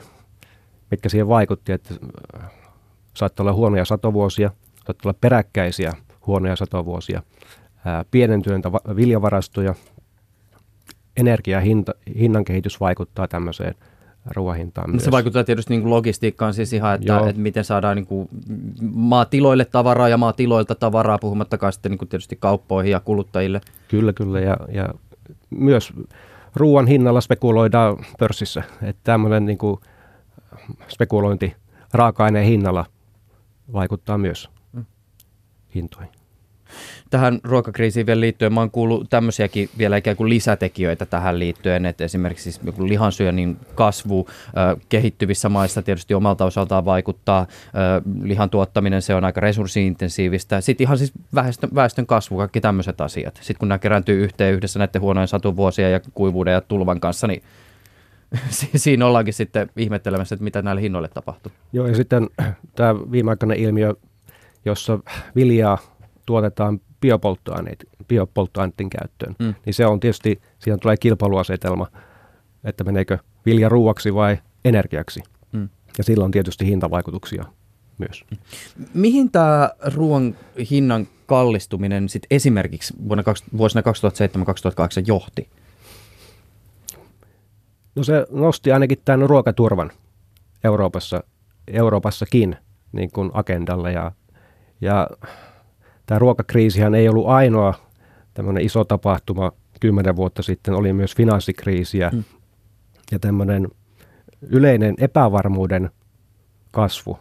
mitkä 0.91 1.09
siihen 1.09 1.27
vaikutti, 1.27 1.71
että 1.71 1.93
saattoi 3.13 3.43
olla 3.43 3.53
huonoja 3.53 3.85
satovuosia, 3.85 4.51
saattoi 4.85 5.09
olla 5.09 5.17
peräkkäisiä 5.21 5.93
huonoja 6.27 6.55
satovuosia– 6.55 7.21
pienentyneitä 8.11 8.71
viljavarastoja, 8.71 9.75
energiahinta, 11.17 11.95
hinnan 12.19 12.45
kehitys 12.45 12.79
vaikuttaa 12.79 13.27
tämmöiseen 13.27 13.75
ruoahintaan 14.35 14.89
myös. 14.89 15.03
Se 15.03 15.11
vaikuttaa 15.11 15.43
tietysti 15.43 15.73
niin 15.73 15.81
kuin 15.81 15.89
logistiikkaan 15.89 16.53
siis 16.53 16.73
ihan, 16.73 16.95
että, 16.95 17.29
että 17.29 17.41
miten 17.41 17.63
saadaan 17.63 17.95
niin 17.95 18.05
kuin 18.05 18.29
maatiloille 18.93 19.65
tavaraa 19.65 20.09
ja 20.09 20.17
maatiloilta 20.17 20.75
tavaraa, 20.75 21.17
puhumattakaan 21.17 21.73
sitten 21.73 21.89
niin 21.89 21.97
kuin 21.97 22.09
tietysti 22.09 22.35
kauppoihin 22.35 22.91
ja 22.91 22.99
kuluttajille. 22.99 23.61
Kyllä, 23.87 24.13
kyllä. 24.13 24.39
Ja, 24.39 24.57
ja 24.69 24.93
myös 25.49 25.93
ruoan 26.55 26.87
hinnalla 26.87 27.21
spekuloidaan 27.21 27.97
pörssissä. 28.19 28.63
Että 28.81 29.01
tämmöinen 29.03 29.45
niin 29.45 29.57
kuin 29.57 29.79
spekulointi 30.87 31.55
raaka-aineen 31.93 32.45
hinnalla 32.45 32.85
vaikuttaa 33.73 34.17
myös 34.17 34.49
mm. 34.73 34.85
hintoihin. 35.75 36.16
Tähän 37.09 37.39
ruokakriisiin 37.43 38.05
vielä 38.05 38.21
liittyen 38.21 38.53
mä 38.53 38.59
oon 38.59 38.71
kuullut 38.71 39.09
tämmöisiäkin 39.09 39.69
vielä 39.77 39.97
ikään 39.97 40.17
kuin 40.17 40.29
lisätekijöitä 40.29 41.05
tähän 41.05 41.39
liittyen, 41.39 41.85
että 41.85 42.03
esimerkiksi 42.03 42.51
siis 42.51 42.61
lihansyönnin 42.77 43.57
kasvu 43.75 44.27
ö, 44.29 44.79
kehittyvissä 44.89 45.49
maissa 45.49 45.81
tietysti 45.81 46.13
omalta 46.13 46.45
osaltaan 46.45 46.85
vaikuttaa. 46.85 47.41
Ö, 47.41 48.01
lihan 48.23 48.49
tuottaminen, 48.49 49.01
se 49.01 49.15
on 49.15 49.25
aika 49.25 49.41
resurssiintensiivistä. 49.41 50.61
Sitten 50.61 50.85
ihan 50.85 50.97
siis 50.97 51.11
väestön, 51.35 51.69
väestön 51.75 52.05
kasvu, 52.05 52.37
kaikki 52.37 52.61
tämmöiset 52.61 53.01
asiat. 53.01 53.35
Sitten 53.35 53.59
kun 53.59 53.67
nämä 53.67 53.79
kerääntyy 53.79 54.23
yhteen 54.23 54.53
yhdessä 54.53 54.79
näiden 54.79 55.01
huonojen 55.01 55.27
satuvuosien 55.27 55.91
ja 55.91 55.99
kuivuuden 56.13 56.53
ja 56.53 56.61
tulvan 56.61 56.99
kanssa, 56.99 57.27
niin 57.27 57.43
siinä 58.75 59.05
ollaankin 59.05 59.33
sitten 59.33 59.69
ihmettelemässä, 59.77 60.35
että 60.35 60.43
mitä 60.43 60.61
näille 60.61 60.81
hinnoille 60.81 61.07
tapahtuu. 61.07 61.51
Joo, 61.73 61.87
ja 61.87 61.95
sitten 61.95 62.29
tämä 62.75 62.95
viimeaikainen 63.11 63.57
ilmiö, 63.57 63.93
jossa 64.65 64.99
viljaa 65.35 65.77
tuotetaan 66.27 66.81
biopolttoaineet, 67.01 67.85
biopolttoaineiden 68.07 68.89
käyttöön, 68.89 69.35
mm. 69.39 69.55
niin 69.65 69.73
se 69.73 69.85
on 69.85 69.99
tietysti, 69.99 70.41
siinä 70.59 70.77
tulee 70.77 70.97
kilpailuasetelma, 70.97 71.87
että 72.63 72.83
meneekö 72.83 73.17
vilja 73.45 73.69
ruuaksi 73.69 74.13
vai 74.13 74.37
energiaksi. 74.65 75.23
Mm. 75.51 75.69
Ja 75.97 76.03
sillä 76.03 76.25
on 76.25 76.31
tietysti 76.31 76.65
hintavaikutuksia 76.65 77.45
myös. 77.97 78.25
Mihin 78.93 79.31
tämä 79.31 79.71
ruoan 79.95 80.35
hinnan 80.71 81.07
kallistuminen 81.25 82.09
sit 82.09 82.23
esimerkiksi 82.31 82.93
vuonna, 83.09 83.23
vuosina 83.57 83.81
2007-2008 83.81 83.85
johti? 85.05 85.49
No 87.95 88.03
se 88.03 88.27
nosti 88.31 88.71
ainakin 88.71 88.97
tämän 89.05 89.29
ruokaturvan 89.29 89.91
Euroopassa, 90.63 91.23
Euroopassakin 91.67 92.55
niin 92.91 93.11
kuin 93.11 93.31
agendalle 93.33 93.91
ja, 93.91 94.11
ja 94.81 95.07
tämä 96.07 96.19
ruokakriisihän 96.19 96.95
ei 96.95 97.09
ollut 97.09 97.27
ainoa 97.27 97.73
tämmöinen 98.33 98.65
iso 98.65 98.83
tapahtuma 98.83 99.51
kymmenen 99.79 100.15
vuotta 100.15 100.43
sitten, 100.43 100.73
oli 100.73 100.93
myös 100.93 101.15
finanssikriisiä 101.15 102.09
mm. 102.13 102.23
ja 103.11 103.19
tämmöinen 103.19 103.67
yleinen 104.41 104.95
epävarmuuden 104.99 105.89
kasvu 106.71 107.19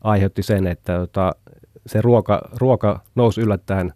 aiheutti 0.00 0.42
sen, 0.42 0.66
että 0.66 0.98
tota, 0.98 1.32
se 1.86 2.00
ruoka, 2.00 2.48
ruoka 2.56 3.00
nousi 3.14 3.40
yllättäen 3.40 3.92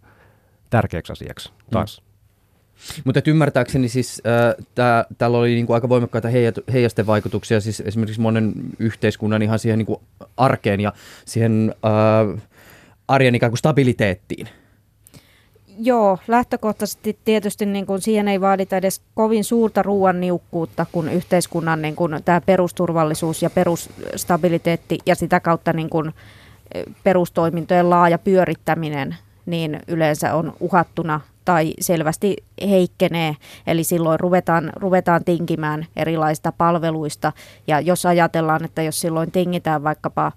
tärkeäksi 0.69 1.13
asiaksi 1.13 1.51
taas. 1.71 2.01
Mm. 2.01 2.07
Mutta 3.05 3.21
ymmärtääkseni 3.27 3.89
siis 3.89 4.21
äh, 4.27 4.65
tää, 4.75 5.05
täällä 5.17 5.37
oli 5.37 5.55
niinku 5.55 5.73
aika 5.73 5.89
voimakkaita 5.89 6.27
heijastevaikutuksia 6.73 7.61
siis 7.61 7.79
esimerkiksi 7.79 8.21
monen 8.21 8.53
yhteiskunnan 8.79 9.41
ihan 9.41 9.59
siihen 9.59 9.77
niinku 9.77 10.01
arkeen 10.37 10.79
ja 10.79 10.93
siihen 11.25 11.75
äh, 11.85 12.41
arjen 13.07 13.35
ikään 13.35 13.51
kuin 13.51 13.57
stabiliteettiin. 13.57 14.49
Joo, 15.79 16.17
lähtökohtaisesti 16.27 17.17
tietysti 17.25 17.65
niin 17.65 17.85
kuin 17.85 18.01
siihen 18.01 18.27
ei 18.27 18.41
vaadita 18.41 18.77
edes 18.77 19.01
kovin 19.15 19.43
suurta 19.43 19.83
ruoan 19.83 20.19
niukkuutta, 20.19 20.85
kun 20.91 21.09
yhteiskunnan 21.09 21.81
niin 21.81 21.95
kuin 21.95 22.23
tämä 22.25 22.41
perusturvallisuus 22.41 23.41
ja 23.41 23.49
perusstabiliteetti 23.49 24.97
ja 25.05 25.15
sitä 25.15 25.39
kautta 25.39 25.73
niin 25.73 25.89
kuin 25.89 26.13
perustoimintojen 27.03 27.89
laaja 27.89 28.17
pyörittäminen 28.17 29.15
niin 29.45 29.79
yleensä 29.87 30.35
on 30.35 30.53
uhattuna 30.59 31.21
tai 31.45 31.73
selvästi 31.79 32.35
heikkenee. 32.69 33.35
Eli 33.67 33.83
silloin 33.83 34.19
ruvetaan, 34.19 34.71
ruvetaan 34.75 35.23
tinkimään 35.23 35.85
erilaisista 35.95 36.51
palveluista. 36.51 37.33
Ja 37.67 37.79
jos 37.79 38.05
ajatellaan, 38.05 38.65
että 38.65 38.81
jos 38.81 39.01
silloin 39.01 39.31
tingitään 39.31 39.83
vaikkapa 39.83 40.31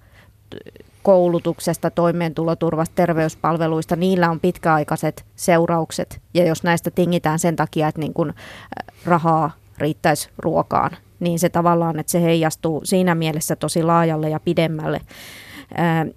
koulutuksesta, 1.02 1.90
toimeentuloturvasta, 1.90 2.94
terveyspalveluista, 2.94 3.96
niillä 3.96 4.30
on 4.30 4.40
pitkäaikaiset 4.40 5.24
seuraukset. 5.36 6.20
Ja 6.34 6.46
jos 6.46 6.62
näistä 6.62 6.90
tingitään 6.90 7.38
sen 7.38 7.56
takia, 7.56 7.88
että 7.88 8.00
niin 8.00 8.14
kun 8.14 8.34
rahaa 9.04 9.50
riittäisi 9.78 10.30
ruokaan, 10.38 10.90
niin 11.20 11.38
se 11.38 11.48
tavallaan, 11.48 11.98
että 11.98 12.12
se 12.12 12.22
heijastuu 12.22 12.80
siinä 12.84 13.14
mielessä 13.14 13.56
tosi 13.56 13.82
laajalle 13.82 14.28
ja 14.28 14.40
pidemmälle. 14.40 15.00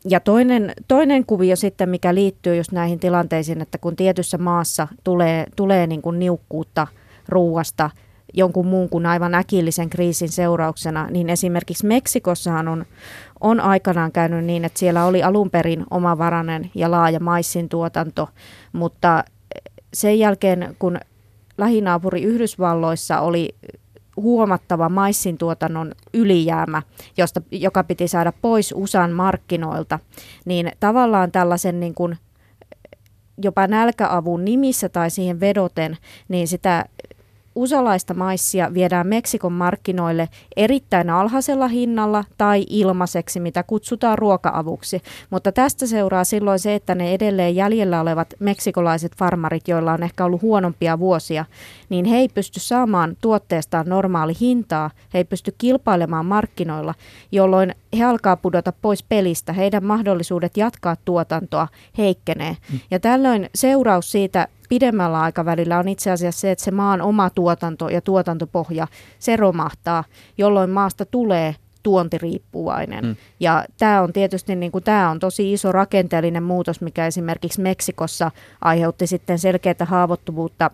Ja 0.09 0.19
toinen, 0.19 0.73
toinen 0.87 1.25
kuvio 1.25 1.55
sitten, 1.55 1.89
mikä 1.89 2.15
liittyy 2.15 2.55
just 2.55 2.71
näihin 2.71 2.99
tilanteisiin, 2.99 3.61
että 3.61 3.77
kun 3.77 3.95
tietyssä 3.95 4.37
maassa 4.37 4.87
tulee, 5.03 5.45
tulee 5.55 5.87
niin 5.87 6.01
kuin 6.01 6.19
niukkuutta 6.19 6.87
ruuasta 7.29 7.89
jonkun 8.33 8.67
muun 8.67 8.89
kuin 8.89 9.05
aivan 9.05 9.35
äkillisen 9.35 9.89
kriisin 9.89 10.29
seurauksena, 10.29 11.07
niin 11.07 11.29
esimerkiksi 11.29 11.87
Meksikossahan 11.87 12.67
on, 12.67 12.85
on 13.41 13.59
aikanaan 13.59 14.11
käynyt 14.11 14.45
niin, 14.45 14.65
että 14.65 14.79
siellä 14.79 15.05
oli 15.05 15.23
alun 15.23 15.49
perin 15.49 15.85
omavarainen 15.91 16.71
ja 16.75 16.91
laaja 16.91 17.19
maissin 17.19 17.69
tuotanto, 17.69 18.29
mutta 18.73 19.23
sen 19.93 20.19
jälkeen 20.19 20.75
kun 20.79 20.97
lähinaapuri 21.57 22.23
Yhdysvalloissa 22.23 23.19
oli 23.19 23.55
huomattava 24.17 24.89
maissin 24.89 25.37
tuotannon 25.37 25.91
ylijäämä, 26.13 26.81
josta, 27.17 27.41
joka 27.51 27.83
piti 27.83 28.07
saada 28.07 28.33
pois 28.41 28.73
USAn 28.77 29.11
markkinoilta, 29.11 29.99
niin 30.45 30.71
tavallaan 30.79 31.31
tällaisen 31.31 31.79
niin 31.79 31.93
kuin 31.93 32.17
jopa 33.43 33.67
nälkäavun 33.67 34.45
nimissä 34.45 34.89
tai 34.89 35.09
siihen 35.09 35.39
vedoten, 35.39 35.97
niin 36.27 36.47
sitä 36.47 36.85
usalaista 37.55 38.13
maissia 38.13 38.73
viedään 38.73 39.07
Meksikon 39.07 39.53
markkinoille 39.53 40.29
erittäin 40.55 41.09
alhaisella 41.09 41.67
hinnalla 41.67 42.23
tai 42.37 42.65
ilmaiseksi, 42.69 43.39
mitä 43.39 43.63
kutsutaan 43.63 44.17
ruoka-avuksi. 44.17 45.01
Mutta 45.29 45.51
tästä 45.51 45.87
seuraa 45.87 46.23
silloin 46.23 46.59
se, 46.59 46.75
että 46.75 46.95
ne 46.95 47.13
edelleen 47.13 47.55
jäljellä 47.55 48.01
olevat 48.01 48.33
meksikolaiset 48.39 49.15
farmarit, 49.17 49.67
joilla 49.67 49.93
on 49.93 50.03
ehkä 50.03 50.25
ollut 50.25 50.41
huonompia 50.41 50.99
vuosia, 50.99 51.45
niin 51.89 52.05
he 52.05 52.17
ei 52.17 52.29
pysty 52.29 52.59
saamaan 52.59 53.17
tuotteestaan 53.21 53.89
normaali 53.89 54.33
hintaa, 54.41 54.89
he 55.13 55.19
ei 55.19 55.23
pysty 55.23 55.55
kilpailemaan 55.57 56.25
markkinoilla, 56.25 56.93
jolloin 57.31 57.75
he 57.97 58.03
alkaa 58.03 58.37
pudota 58.37 58.73
pois 58.81 59.03
pelistä, 59.03 59.53
heidän 59.53 59.85
mahdollisuudet 59.85 60.57
jatkaa 60.57 60.95
tuotantoa 61.05 61.67
heikkenee. 61.97 62.57
Mm. 62.71 62.79
Ja 62.91 62.99
tällöin 62.99 63.49
seuraus 63.55 64.11
siitä 64.11 64.47
pidemmällä 64.73 65.21
aikavälillä 65.21 65.79
on 65.79 65.87
itse 65.87 66.11
asiassa 66.11 66.41
se, 66.41 66.51
että 66.51 66.63
se 66.63 66.71
maan 66.71 67.01
oma 67.01 67.29
tuotanto 67.29 67.89
ja 67.89 68.01
tuotantopohja, 68.01 68.87
se 69.19 69.35
romahtaa, 69.35 70.03
jolloin 70.37 70.69
maasta 70.69 71.05
tulee 71.05 71.55
tuontiriippuvainen. 71.83 73.05
Mm. 73.05 73.15
Ja 73.39 73.65
tämä 73.77 74.01
on 74.01 74.13
tietysti 74.13 74.55
niin 74.55 74.71
kuin, 74.71 74.83
tämä 74.83 75.09
on 75.09 75.19
tosi 75.19 75.53
iso 75.53 75.71
rakenteellinen 75.71 76.43
muutos, 76.43 76.81
mikä 76.81 77.07
esimerkiksi 77.07 77.61
Meksikossa 77.61 78.31
aiheutti 78.61 79.07
sitten 79.07 79.39
selkeää 79.39 79.85
haavoittuvuutta 79.85 80.71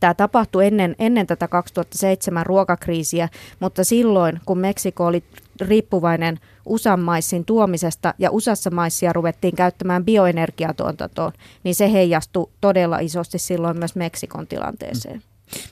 Tämä 0.00 0.14
tapahtui 0.14 0.66
ennen, 0.66 0.96
ennen 0.98 1.26
tätä 1.26 1.48
2007 1.48 2.46
ruokakriisiä, 2.46 3.28
mutta 3.60 3.84
silloin, 3.84 4.40
kun 4.46 4.58
Meksiko 4.58 5.06
oli 5.06 5.24
riippuvainen 5.60 6.38
USAn 6.66 7.00
maissin 7.00 7.44
tuomisesta 7.44 8.14
ja 8.18 8.30
USAssa 8.30 8.70
maissia 8.70 9.12
ruvettiin 9.12 9.56
käyttämään 9.56 10.04
bioenergiatuotantoon, 10.04 11.32
niin 11.64 11.74
se 11.74 11.92
heijastui 11.92 12.50
todella 12.60 12.98
isosti 12.98 13.38
silloin 13.38 13.78
myös 13.78 13.96
Meksikon 13.96 14.46
tilanteeseen. 14.46 15.22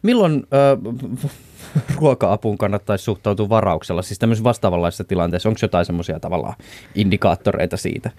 Milloin 0.02 0.46
äh, 0.52 1.30
ruoka-apuun 2.00 2.58
kannattaisi 2.58 3.04
suhtautua 3.04 3.48
varauksella, 3.48 4.02
siis 4.02 4.18
tämmöisessä 4.18 4.44
vastaavanlaisessa 4.44 5.04
tilanteessa? 5.04 5.48
Onko 5.48 5.58
jotain 5.62 5.86
semmoisia 5.86 6.20
tavallaan 6.20 6.54
indikaattoreita 6.94 7.76
siitä? 7.76 8.10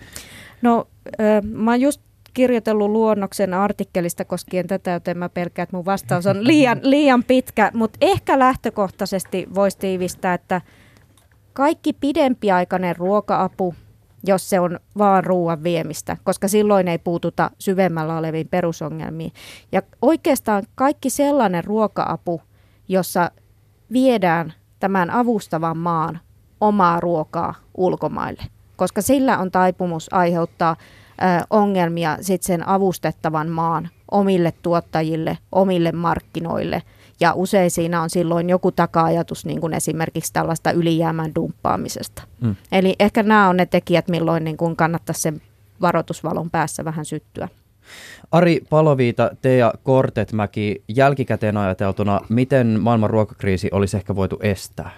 No, 0.61 0.87
äh, 1.21 1.43
mä 1.43 1.71
oon 1.71 1.81
just 1.81 2.01
kirjoitellut 2.37 2.89
luonnoksen 2.89 3.53
artikkelista 3.53 4.25
koskien 4.25 4.67
tätä, 4.67 4.91
joten 4.91 5.17
mä 5.17 5.29
pelkään, 5.29 5.63
että 5.63 5.75
mun 5.75 5.85
vastaus 5.85 6.27
on 6.27 6.47
liian, 6.47 6.79
liian 6.93 7.23
pitkä, 7.23 7.71
mutta 7.73 7.97
ehkä 8.01 8.39
lähtökohtaisesti 8.39 9.47
voisi 9.55 9.77
tiivistää, 9.77 10.33
että 10.33 10.61
kaikki 11.53 11.93
pidempiaikainen 11.93 12.95
ruoka-apu, 12.95 13.75
jos 14.25 14.49
se 14.49 14.59
on 14.59 14.79
vaan 14.97 15.23
ruoan 15.23 15.63
viemistä, 15.63 16.17
koska 16.23 16.47
silloin 16.47 16.87
ei 16.87 16.97
puututa 16.97 17.51
syvemmällä 17.59 18.17
oleviin 18.17 18.47
perusongelmiin. 18.47 19.31
Ja 19.71 19.81
oikeastaan 20.01 20.63
kaikki 20.75 21.09
sellainen 21.09 21.63
ruoka-apu, 21.63 22.41
jossa 22.87 23.31
viedään 23.93 24.53
tämän 24.79 25.09
avustavan 25.09 25.77
maan 25.77 26.19
omaa 26.61 26.99
ruokaa 26.99 27.55
ulkomaille, 27.77 28.43
koska 28.75 29.01
sillä 29.01 29.37
on 29.37 29.51
taipumus 29.51 30.13
aiheuttaa 30.13 30.75
ongelmia 31.49 32.17
sit 32.21 32.43
sen 32.43 32.67
avustettavan 32.67 33.49
maan 33.49 33.89
omille 34.11 34.53
tuottajille, 34.61 35.37
omille 35.51 35.91
markkinoille. 35.91 36.83
Ja 37.19 37.33
usein 37.33 37.71
siinä 37.71 38.01
on 38.01 38.09
silloin 38.09 38.49
joku 38.49 38.71
taka-ajatus, 38.71 39.45
niin 39.45 39.61
kuin 39.61 39.73
esimerkiksi 39.73 40.33
tällaista 40.33 40.71
ylijäämän 40.71 41.35
dumppaamisesta. 41.35 42.23
Mm. 42.41 42.55
Eli 42.71 42.95
ehkä 42.99 43.23
nämä 43.23 43.49
on 43.49 43.57
ne 43.57 43.65
tekijät, 43.65 44.07
milloin 44.07 44.43
niin 44.43 44.57
kuin 44.57 44.75
kannattaisi 44.75 45.21
sen 45.21 45.41
varoitusvalon 45.81 46.49
päässä 46.49 46.85
vähän 46.85 47.05
syttyä. 47.05 47.49
Ari 48.31 48.61
Paloviita, 48.69 49.31
Teija 49.41 49.73
Kortetmäki, 49.83 50.83
jälkikäteen 50.87 51.57
ajateltuna, 51.57 52.21
miten 52.29 52.79
maailman 52.79 53.09
ruokakriisi 53.09 53.69
olisi 53.71 53.97
ehkä 53.97 54.15
voitu 54.15 54.39
estää? 54.41 54.91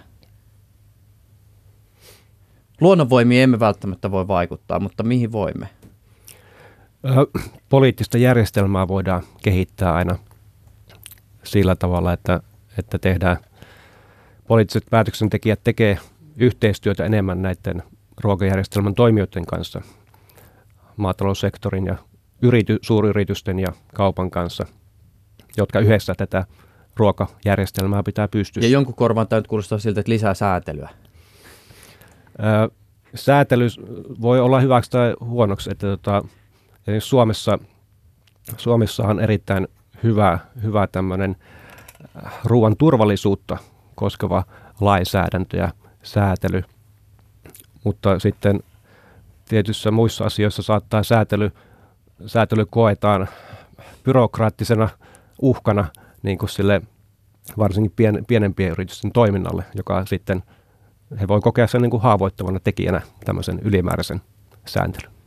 Luonnonvoimiin 2.81 3.43
emme 3.43 3.59
välttämättä 3.59 4.11
voi 4.11 4.27
vaikuttaa, 4.27 4.79
mutta 4.79 5.03
mihin 5.03 5.31
voimme? 5.31 5.69
Poliittista 7.69 8.17
järjestelmää 8.17 8.87
voidaan 8.87 9.23
kehittää 9.43 9.93
aina 9.93 10.15
sillä 11.43 11.75
tavalla, 11.75 12.13
että, 12.13 12.39
että 12.77 12.99
tehdään, 12.99 13.37
poliittiset 14.47 14.83
päätöksentekijät 14.89 15.59
tekee 15.63 15.97
yhteistyötä 16.37 17.05
enemmän 17.05 17.41
näiden 17.41 17.83
ruokajärjestelmän 18.21 18.95
toimijoiden 18.95 19.45
kanssa, 19.45 19.81
maataloussektorin 20.97 21.85
ja 21.85 21.95
yrity, 22.41 22.77
suuryritysten 22.81 23.59
ja 23.59 23.73
kaupan 23.93 24.31
kanssa, 24.31 24.65
jotka 25.57 25.79
yhdessä 25.79 26.15
tätä 26.15 26.45
ruokajärjestelmää 26.95 28.03
pitää 28.03 28.27
pystyä. 28.27 28.63
Ja 28.63 28.69
jonkun 28.69 28.95
korvan 28.95 29.27
tämä 29.27 29.41
kuulostaa 29.47 29.79
siltä, 29.79 29.99
että 29.99 30.11
lisää 30.11 30.33
säätelyä. 30.33 30.89
Säätely 33.15 33.67
voi 34.21 34.39
olla 34.39 34.59
hyväksi 34.59 34.91
tai 34.91 35.13
huonoksi, 35.19 35.71
että 35.71 35.87
tota, 35.87 36.23
Suomessa, 36.99 37.59
Suomessa 38.57 39.03
on 39.03 39.19
erittäin 39.19 39.67
hyvä, 40.03 40.39
hyvä 40.63 40.87
tämmöinen 40.87 41.35
ruoan 42.43 42.77
turvallisuutta 42.77 43.57
koskeva 43.95 44.43
lainsäädäntö 44.81 45.57
ja 45.57 45.71
säätely, 46.03 46.63
mutta 47.83 48.19
sitten 48.19 48.59
tietyissä 49.49 49.91
muissa 49.91 50.25
asioissa 50.25 50.61
saattaa 50.61 51.03
säätely, 51.03 51.51
säätely 52.25 52.65
koetaan 52.65 53.27
byrokraattisena 54.03 54.89
uhkana 55.41 55.85
niin 56.23 56.37
kuin 56.37 56.49
sille 56.49 56.81
varsinkin 57.57 57.93
pien, 57.95 58.25
pienempien 58.27 58.71
yritysten 58.71 59.11
toiminnalle, 59.11 59.63
joka 59.75 60.05
sitten 60.05 60.43
he 61.21 61.27
voi 61.27 61.41
kokea 61.41 61.67
sen 61.67 61.81
niin 61.81 61.89
kuin 61.89 62.03
haavoittavana 62.03 62.59
tekijänä 62.59 63.01
tämmöisen 63.25 63.59
ylimääräisen 63.59 64.21
sääntelyn. 64.65 65.18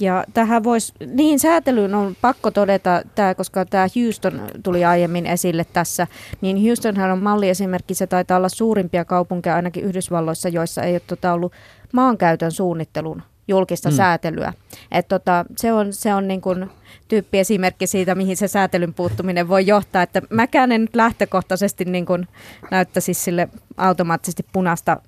Ja 0.00 0.24
tähän 0.34 0.64
voisi, 0.64 0.92
niin 1.06 1.38
säätelyyn 1.38 1.94
on 1.94 2.16
pakko 2.20 2.50
todeta, 2.50 3.02
tämä, 3.14 3.34
koska 3.34 3.64
tämä 3.64 3.86
Houston 3.96 4.42
tuli 4.62 4.84
aiemmin 4.84 5.26
esille 5.26 5.66
tässä, 5.72 6.06
niin 6.40 6.66
Houstonhan 6.66 7.10
on 7.10 7.22
malliesimerkki, 7.22 7.94
se 7.94 8.06
taitaa 8.06 8.36
olla 8.36 8.48
suurimpia 8.48 9.04
kaupunkeja 9.04 9.56
ainakin 9.56 9.84
Yhdysvalloissa, 9.84 10.48
joissa 10.48 10.82
ei 10.82 10.94
ole 10.94 11.00
tota 11.06 11.32
ollut 11.32 11.52
maankäytön 11.92 12.52
suunnittelun 12.52 13.22
julkista 13.48 13.90
mm. 13.90 13.96
säätelyä. 13.96 14.52
Et 14.92 15.08
tota, 15.08 15.44
se 15.56 15.72
on, 15.72 15.92
se 15.92 16.14
on 16.14 16.28
niin 16.28 16.40
kuin 16.40 16.70
tyyppiesimerkki 17.08 17.86
siitä, 17.86 18.14
mihin 18.14 18.36
se 18.36 18.48
säätelyn 18.48 18.94
puuttuminen 18.94 19.48
voi 19.48 19.66
johtaa. 19.66 20.02
Että 20.02 20.22
mäkään 20.30 20.72
en 20.72 20.80
nyt 20.80 20.96
lähtökohtaisesti 20.96 21.84
niin 21.84 22.06
kuin 22.06 22.28
näyttäisi 22.70 23.14
sille 23.14 23.48
automaattisesti 23.76 24.46
punaista 24.52 25.02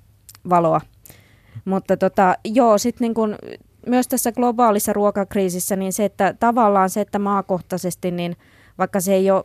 valoa. 0.49 0.81
Mutta 1.65 1.97
tota, 1.97 2.35
joo, 2.45 2.77
sitten 2.77 3.05
niin 3.05 3.13
kuin 3.13 3.35
myös 3.87 4.07
tässä 4.07 4.31
globaalissa 4.31 4.93
ruokakriisissä, 4.93 5.75
niin 5.75 5.93
se, 5.93 6.05
että 6.05 6.35
tavallaan 6.39 6.89
se, 6.89 7.01
että 7.01 7.19
maakohtaisesti, 7.19 8.11
niin 8.11 8.35
vaikka 8.77 8.99
se 8.99 9.13
ei 9.13 9.31
ole 9.31 9.43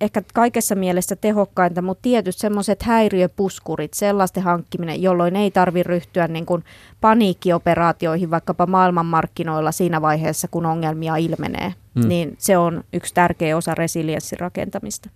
ehkä 0.00 0.22
kaikessa 0.34 0.74
mielessä 0.74 1.16
tehokkainta, 1.16 1.82
mutta 1.82 2.02
tietysti 2.02 2.40
semmoiset 2.40 2.82
häiriöpuskurit, 2.82 3.94
sellaisten 3.94 4.42
hankkiminen, 4.42 5.02
jolloin 5.02 5.36
ei 5.36 5.50
tarvitse 5.50 5.88
ryhtyä 5.88 6.28
niin 6.28 6.46
kuin 6.46 6.64
paniikkioperaatioihin 7.00 8.30
vaikkapa 8.30 8.66
maailmanmarkkinoilla 8.66 9.72
siinä 9.72 10.02
vaiheessa, 10.02 10.48
kun 10.48 10.66
ongelmia 10.66 11.16
ilmenee. 11.16 11.74
Hmm. 11.94 12.08
Niin 12.08 12.34
se 12.38 12.58
on 12.58 12.84
yksi 12.92 13.14
tärkeä 13.14 13.56
osa 13.56 13.74
resilienssin 13.74 14.40
rakentamista. 14.40 15.10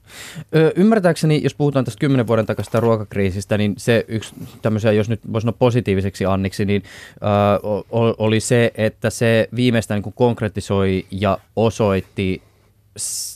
Ö, 0.56 0.72
ymmärtääkseni, 0.76 1.40
jos 1.42 1.54
puhutaan 1.54 1.84
tästä 1.84 2.00
kymmenen 2.00 2.26
vuoden 2.26 2.46
takaisesta 2.46 2.80
ruokakriisistä, 2.80 3.58
niin 3.58 3.74
se 3.76 4.04
yksi 4.08 4.34
tämmöisiä, 4.62 4.92
jos 4.92 5.08
nyt 5.08 5.20
voisi 5.32 5.44
sanoa 5.44 5.56
positiiviseksi 5.58 6.24
Anniksi, 6.24 6.64
niin 6.64 6.82
ö, 7.16 7.84
oli 8.18 8.40
se, 8.40 8.70
että 8.74 9.10
se 9.10 9.48
viimeistään 9.56 10.02
niin 10.02 10.14
konkretisoi 10.16 11.06
ja 11.10 11.38
osoitti 11.56 12.42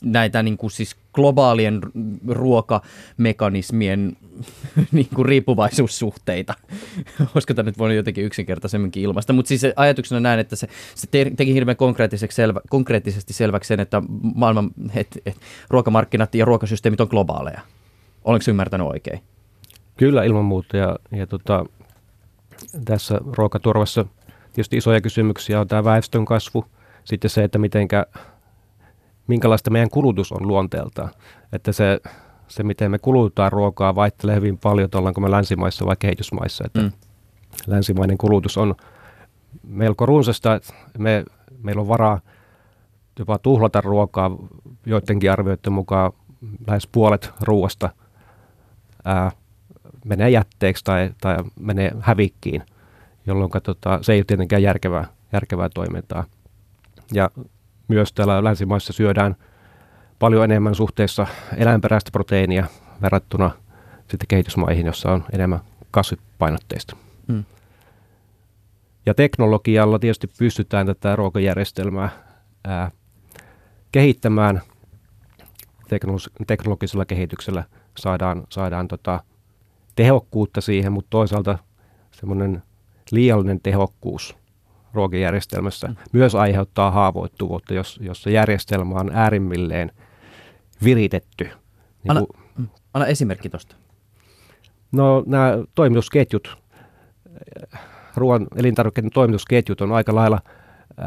näitä 0.02 0.42
niin 0.42 0.56
kuin 0.56 0.70
siis 0.70 0.96
globaalien 1.12 1.80
ruokamekanismien 2.28 4.16
niin 4.92 5.08
kuin 5.14 5.26
riippuvaisuussuhteita. 5.26 6.54
Olisiko 7.34 7.54
tämä 7.54 7.66
nyt 7.66 7.78
voinut 7.78 7.96
jotenkin 7.96 8.24
yksinkertaisemminkin 8.24 9.02
ilmaista, 9.02 9.32
mutta 9.32 9.48
siis 9.48 9.62
ajatuksena 9.76 10.20
näen, 10.20 10.40
että 10.40 10.56
se, 10.56 10.68
se 10.94 11.06
teki 11.36 11.54
hirveän 11.54 11.76
konkreettiseksi 11.76 12.36
selvä, 12.36 12.60
konkreettisesti 12.70 13.32
selväksi 13.32 13.68
sen, 13.68 13.80
että 13.80 14.02
maailman 14.34 14.70
et, 14.94 15.18
et, 15.26 15.36
ruokamarkkinat 15.70 16.34
ja 16.34 16.44
ruokasysteemit 16.44 17.00
on 17.00 17.08
globaaleja. 17.10 17.60
Olenko 18.24 18.44
ymmärtänyt 18.48 18.86
oikein? 18.86 19.20
Kyllä 19.96 20.24
ilman 20.24 20.44
muuta 20.44 20.76
ja, 20.76 20.96
ja 21.12 21.26
tota, 21.26 21.64
tässä 22.84 23.20
ruokaturvassa 23.36 24.04
tietysti 24.52 24.76
isoja 24.76 25.00
kysymyksiä 25.00 25.60
on 25.60 25.68
tämä 25.68 25.84
väestön 25.84 26.24
kasvu, 26.24 26.64
sitten 27.04 27.30
se, 27.30 27.44
että 27.44 27.58
mitenkä 27.58 28.06
minkälaista 29.28 29.70
meidän 29.70 29.90
kulutus 29.90 30.32
on 30.32 30.48
luonteeltaan. 30.48 31.10
Että 31.52 31.72
se, 31.72 32.00
se 32.48 32.62
miten 32.62 32.90
me 32.90 32.98
kulutaan 32.98 33.52
ruokaa, 33.52 33.94
vaihtelee 33.94 34.36
hyvin 34.36 34.58
paljon, 34.58 34.84
että 34.84 34.98
ollaanko 34.98 35.20
me 35.20 35.30
länsimaissa 35.30 35.86
vai 35.86 35.96
kehitysmaissa. 35.98 36.64
Että 36.66 36.80
mm. 36.80 36.92
Länsimainen 37.66 38.18
kulutus 38.18 38.58
on 38.58 38.74
melko 39.62 40.06
runsasta, 40.06 40.54
että 40.54 40.72
me, 40.98 41.24
meillä 41.62 41.80
on 41.80 41.88
varaa 41.88 42.20
jopa 43.18 43.38
tuhlata 43.38 43.80
ruokaa 43.80 44.30
joidenkin 44.86 45.32
arvioiden 45.32 45.72
mukaan 45.72 46.12
lähes 46.66 46.86
puolet 46.86 47.32
ruoasta 47.40 47.90
ää, 49.04 49.30
menee 50.04 50.30
jätteeksi 50.30 50.84
tai, 50.84 51.10
tai 51.20 51.36
menee 51.60 51.92
hävikkiin, 52.00 52.62
jolloin 53.26 53.50
tota, 53.62 53.98
se 54.02 54.12
ei 54.12 54.18
ole 54.18 54.24
tietenkään 54.24 54.62
järkevää, 54.62 55.06
järkevää 55.32 55.68
toimintaa. 55.68 56.24
Ja 57.12 57.30
myös 57.88 58.12
täällä 58.12 58.44
länsimaissa 58.44 58.92
syödään 58.92 59.36
paljon 60.18 60.44
enemmän 60.44 60.74
suhteessa 60.74 61.26
eläinperäistä 61.56 62.10
proteiinia 62.10 62.66
verrattuna 63.02 63.50
sitten 64.00 64.26
kehitysmaihin, 64.28 64.86
jossa 64.86 65.12
on 65.12 65.24
enemmän 65.32 65.60
kasvipainotteista. 65.90 66.96
Hmm. 67.32 67.44
Ja 69.06 69.14
teknologialla 69.14 69.98
tietysti 69.98 70.28
pystytään 70.38 70.86
tätä 70.86 71.16
ruokajärjestelmää 71.16 72.08
ää, 72.64 72.90
kehittämään. 73.92 74.60
teknologisella 76.46 77.04
kehityksellä 77.04 77.64
saadaan, 77.98 78.44
saadaan 78.50 78.88
tota, 78.88 79.20
tehokkuutta 79.94 80.60
siihen, 80.60 80.92
mutta 80.92 81.10
toisaalta 81.10 81.58
semmoinen 82.10 82.62
liiallinen 83.10 83.60
tehokkuus 83.60 84.37
ruokajärjestelmässä 84.92 85.86
mm. 85.86 85.96
myös 86.12 86.34
aiheuttaa 86.34 86.90
haavoittuvuutta, 86.90 87.74
jos, 87.74 87.98
jos 88.02 88.22
se 88.22 88.30
järjestelmä 88.30 88.94
on 88.94 89.10
äärimmilleen 89.14 89.92
viritetty. 90.84 91.44
Niin 91.44 92.10
anna, 92.10 92.20
kuin, 92.20 92.42
mm, 92.58 92.68
anna 92.94 93.06
esimerkki 93.06 93.48
tuosta. 93.48 93.76
No 94.92 95.22
nämä 95.26 95.52
toimitusketjut, 95.74 96.58
ruoan 98.16 98.46
elintarvikkeiden 98.56 99.10
toimitusketjut 99.10 99.80
on 99.80 99.92
aika 99.92 100.14
lailla 100.14 100.40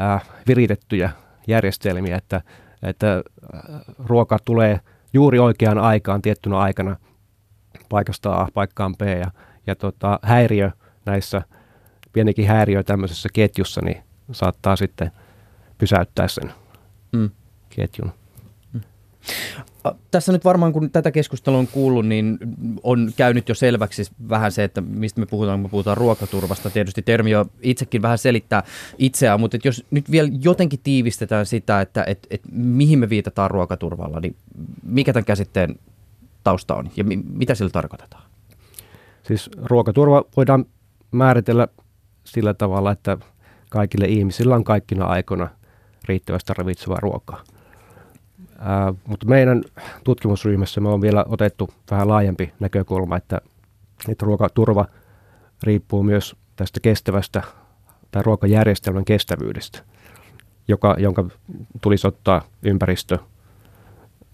äh, 0.02 0.30
viritettyjä 0.48 1.10
järjestelmiä, 1.48 2.18
että, 2.18 2.42
että 2.84 3.16
äh, 3.16 3.62
ruoka 4.00 4.38
tulee 4.46 4.80
juuri 5.14 5.40
oikeaan 5.40 5.78
aikaan 5.78 6.22
tiettynä 6.22 6.58
aikana 6.58 6.96
paikasta 7.90 8.36
A 8.36 8.48
paikkaan 8.54 8.96
B 8.98 9.02
ja, 9.02 9.32
ja 9.68 9.76
tota, 9.76 10.20
häiriö 10.24 10.72
näissä– 11.06 11.42
pienikin 12.14 12.48
häiriö 12.48 12.84
tämmöisessä 12.84 13.30
ketjussa, 13.34 13.82
niin 13.82 14.04
saattaa 14.32 14.76
sitten 14.76 15.12
pysäyttää 15.78 16.28
sen 16.28 16.52
mm. 17.12 17.30
ketjun. 17.70 18.12
Mm. 18.74 18.82
Tässä 20.12 20.32
nyt 20.32 20.46
varmaan, 20.46 20.74
kun 20.74 20.92
tätä 20.92 21.12
keskustelua 21.12 21.60
on 21.60 21.68
kuullut, 21.68 22.06
niin 22.06 22.38
on 22.84 23.12
käynyt 23.18 23.50
jo 23.50 23.56
selväksi 23.56 24.04
vähän 24.30 24.52
se, 24.52 24.64
että 24.64 24.82
mistä 24.82 25.20
me 25.20 25.26
puhutaan, 25.26 25.60
kun 25.60 25.70
me 25.70 25.72
puhutaan 25.72 25.98
ruokaturvasta. 25.98 26.70
Tietysti 26.70 27.02
termi 27.02 27.32
jo 27.32 27.46
itsekin 27.62 28.02
vähän 28.02 28.18
selittää 28.18 28.64
itseään, 28.98 29.40
mutta 29.40 29.58
jos 29.64 29.86
nyt 29.92 30.12
vielä 30.12 30.30
jotenkin 30.42 30.80
tiivistetään 30.84 31.46
sitä, 31.46 31.82
että 31.82 32.04
et, 32.08 32.28
et 32.30 32.42
mihin 32.52 33.00
me 33.00 33.10
viitataan 33.10 33.52
ruokaturvalla, 33.52 34.20
niin 34.20 34.36
mikä 34.84 35.14
tämän 35.14 35.26
käsitteen 35.26 35.80
tausta 36.44 36.76
on 36.76 36.92
ja 36.98 37.04
mi- 37.04 37.24
mitä 37.34 37.56
sillä 37.56 37.70
tarkoitetaan? 37.70 38.24
Siis 39.24 39.50
ruokaturva 39.64 40.24
voidaan 40.38 40.66
määritellä 41.12 41.68
sillä 42.24 42.54
tavalla, 42.54 42.92
että 42.92 43.18
kaikille 43.70 44.06
ihmisillä 44.06 44.56
on 44.56 44.64
kaikkina 44.64 45.06
aikoina 45.06 45.48
riittävästi 46.06 46.54
ravitsevaa 46.58 47.00
ruokaa. 47.00 47.44
Ää, 48.60 48.94
mutta 49.08 49.26
meidän 49.26 49.64
tutkimusryhmässä 50.04 50.82
me 50.82 50.90
on 50.90 51.02
vielä 51.02 51.26
otettu 51.30 51.70
vähän 51.92 52.08
laajempi 52.08 52.54
näkökulma, 52.60 53.18
että, 53.18 53.42
että 54.10 54.26
ruokaturva 54.26 54.86
riippuu 55.64 56.04
myös 56.04 56.36
tästä 56.56 56.80
kestävästä 56.80 57.44
tai 58.12 58.24
ruokajärjestelmän 58.24 59.06
kestävyydestä, 59.06 59.80
joka, 60.68 60.96
jonka 61.00 61.26
tulisi 61.82 62.08
ottaa 62.08 62.42
ympäristö, 62.64 63.18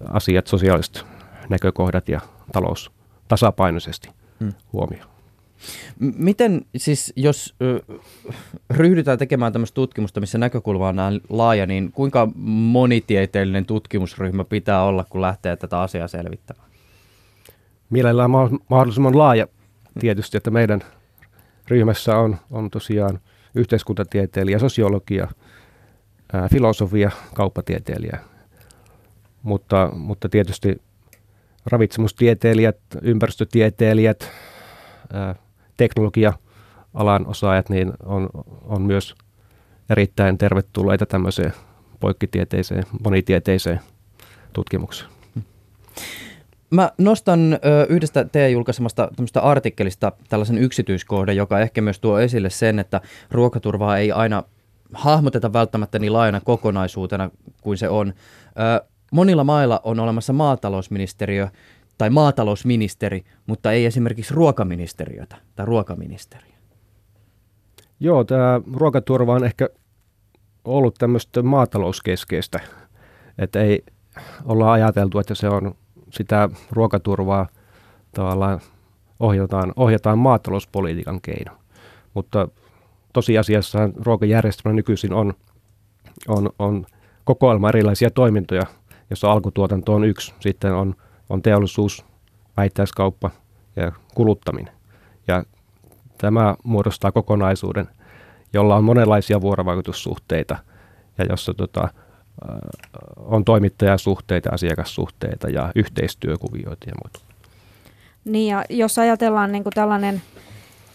asiat, 0.10 0.48
sosiaaliset 0.48 1.06
näkökohdat 1.50 2.10
ja 2.10 2.22
talous 2.54 2.92
tasapainoisesti 3.28 4.10
hmm. 4.40 4.54
huomioon. 4.74 5.17
Miten 6.00 6.62
siis, 6.78 7.14
jos 7.16 7.56
ryhdytään 8.70 9.18
tekemään 9.18 9.54
tämmöistä 9.54 9.76
tutkimusta, 9.76 10.20
missä 10.20 10.38
näkökulma 10.38 10.90
on 10.90 11.22
laaja, 11.30 11.66
niin 11.66 11.92
kuinka 11.92 12.28
monitieteellinen 12.36 13.66
tutkimusryhmä 13.66 14.44
pitää 14.44 14.84
olla, 14.84 15.06
kun 15.10 15.22
lähtee 15.22 15.56
tätä 15.56 15.82
asiaa 15.82 16.08
selvittämään? 16.08 16.68
Mielellään 17.90 18.32
ma- 18.32 18.50
mahdollisimman 18.70 19.18
laaja 19.18 19.48
tietysti, 20.00 20.38
että 20.38 20.52
meidän 20.52 20.82
ryhmässä 21.68 22.18
on, 22.18 22.38
on 22.52 22.70
tosiaan 22.70 23.20
yhteiskuntatieteilijä, 23.56 24.60
sosiologia, 24.60 25.28
ää, 26.34 26.48
filosofia, 26.52 27.12
kauppatieteilijä. 27.34 28.20
Mutta, 29.44 29.90
mutta 29.94 30.30
tietysti 30.30 30.82
ravitsemustieteilijät, 31.66 32.78
ympäristötieteilijät, 33.02 34.32
ää, 35.14 35.36
teknologia-alan 35.78 37.28
osaajat, 37.28 37.70
niin 37.70 37.94
on, 38.06 38.30
on 38.62 38.82
myös 38.82 39.16
erittäin 39.90 40.38
tervetulleita 40.38 41.06
tämmöiseen 41.06 41.54
poikkitieteiseen, 42.00 42.84
monitieteiseen 43.04 43.80
tutkimukseen. 44.54 45.10
Mä 46.70 46.92
nostan 46.98 47.60
yhdestä 47.90 48.26
teidän 48.26 48.52
julkaisemasta 48.52 49.10
artikkelista 49.42 50.12
tällaisen 50.30 50.58
yksityiskohdan, 50.58 51.36
joka 51.36 51.60
ehkä 51.60 51.82
myös 51.82 52.00
tuo 52.00 52.20
esille 52.20 52.50
sen, 52.50 52.80
että 52.80 53.02
ruokaturvaa 53.32 53.98
ei 53.98 54.12
aina 54.12 54.44
hahmoteta 54.94 55.54
välttämättä 55.54 56.00
niin 56.00 56.14
laajana 56.14 56.42
kokonaisuutena 56.42 57.30
kuin 57.62 57.78
se 57.78 57.90
on. 57.90 58.14
Monilla 59.12 59.44
mailla 59.44 59.82
on 59.84 60.00
olemassa 60.00 60.34
maatalousministeriö 60.34 61.48
tai 61.98 62.10
maatalousministeri, 62.10 63.26
mutta 63.46 63.72
ei 63.72 63.86
esimerkiksi 63.86 64.34
ruokaministeriötä 64.34 65.36
tai 65.56 65.66
ruokaministeriö. 65.66 66.58
Joo, 68.00 68.24
tämä 68.24 68.62
ruokaturva 68.74 69.34
on 69.34 69.46
ehkä 69.46 69.70
ollut 70.66 70.96
tämmöistä 71.00 71.42
maatalouskeskeistä, 71.42 72.60
että 73.38 73.62
ei 73.62 73.84
olla 74.46 74.72
ajateltu, 74.72 75.20
että 75.20 75.36
se 75.36 75.50
on 75.50 75.76
sitä 76.10 76.50
ruokaturvaa 76.72 77.48
tavallaan 78.12 78.60
ohjataan, 79.20 79.74
ohjataan 79.76 80.20
maatalouspolitiikan 80.20 81.22
keino. 81.22 81.58
Mutta 82.14 82.48
tosiasiassa 83.14 83.90
ruokajärjestelmä 83.96 84.76
nykyisin 84.76 85.14
on, 85.14 85.34
on, 86.28 86.50
on 86.60 86.86
kokoelma 87.24 87.70
erilaisia 87.70 88.12
toimintoja, 88.12 88.64
jossa 89.10 89.32
alkutuotanto 89.32 89.94
on 89.94 90.04
yksi. 90.04 90.34
Sitten 90.40 90.74
on, 90.74 90.96
on 91.30 91.42
teollisuus, 91.42 92.06
väittäiskauppa 92.58 93.32
ja 93.76 93.92
kuluttaminen. 94.16 94.74
Ja 95.28 95.44
tämä 96.18 96.56
muodostaa 96.64 97.12
kokonaisuuden, 97.12 97.88
jolla 98.54 98.76
on 98.76 98.84
monenlaisia 98.84 99.42
vuorovaikutussuhteita 99.42 100.58
ja 101.18 101.26
jossa 101.30 101.54
tota, 101.54 101.90
on 103.18 103.46
toimittajasuhteita, 103.46 104.50
asiakassuhteita 104.54 105.50
ja 105.50 105.72
yhteistyökuvioita 105.76 106.90
ja 106.90 106.94
muuta. 107.04 107.20
Niin 108.26 108.52
ja 108.52 108.64
jos 108.70 109.00
ajatellaan 109.00 109.52
niin 109.52 109.64
kuin 109.64 109.74
tällainen 109.74 110.22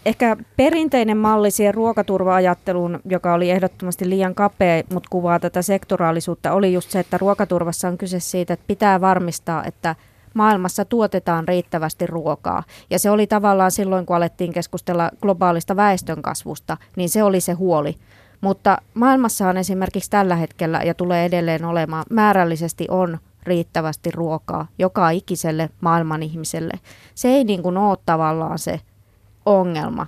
ehkä 0.06 0.36
perinteinen 0.56 1.16
malli 1.16 1.50
siihen 1.50 1.74
ruokaturva-ajatteluun, 1.74 3.00
joka 3.04 3.34
oli 3.34 3.50
ehdottomasti 3.50 4.08
liian 4.08 4.34
kapea, 4.34 4.82
mutta 4.92 5.08
kuvaa 5.10 5.38
tätä 5.40 5.62
sektoraalisuutta, 5.62 6.52
oli 6.52 6.72
just 6.72 6.90
se, 6.90 7.00
että 7.00 7.18
ruokaturvassa 7.18 7.88
on 7.88 7.98
kyse 7.98 8.20
siitä, 8.20 8.54
että 8.54 8.66
pitää 8.66 9.00
varmistaa, 9.00 9.64
että 9.64 9.96
maailmassa 10.34 10.84
tuotetaan 10.84 11.48
riittävästi 11.48 12.06
ruokaa. 12.06 12.62
Ja 12.90 12.98
se 12.98 13.10
oli 13.10 13.26
tavallaan 13.26 13.70
silloin, 13.70 14.06
kun 14.06 14.16
alettiin 14.16 14.52
keskustella 14.52 15.10
globaalista 15.22 15.76
väestönkasvusta, 15.76 16.76
niin 16.96 17.08
se 17.08 17.22
oli 17.22 17.40
se 17.40 17.52
huoli. 17.52 17.96
Mutta 18.40 18.78
maailmassa 18.94 19.48
on 19.48 19.56
esimerkiksi 19.56 20.10
tällä 20.10 20.36
hetkellä 20.36 20.80
ja 20.84 20.94
tulee 20.94 21.24
edelleen 21.24 21.64
olemaan 21.64 22.04
määrällisesti 22.10 22.86
on 22.90 23.18
riittävästi 23.42 24.10
ruokaa 24.10 24.66
joka 24.78 25.10
ikiselle 25.10 25.70
maailman 25.80 26.22
ihmiselle. 26.22 26.72
Se 27.14 27.28
ei 27.28 27.44
niin 27.44 27.62
kuin 27.62 27.76
ole 27.76 27.98
tavallaan 28.06 28.58
se 28.58 28.80
ongelma. 29.46 30.06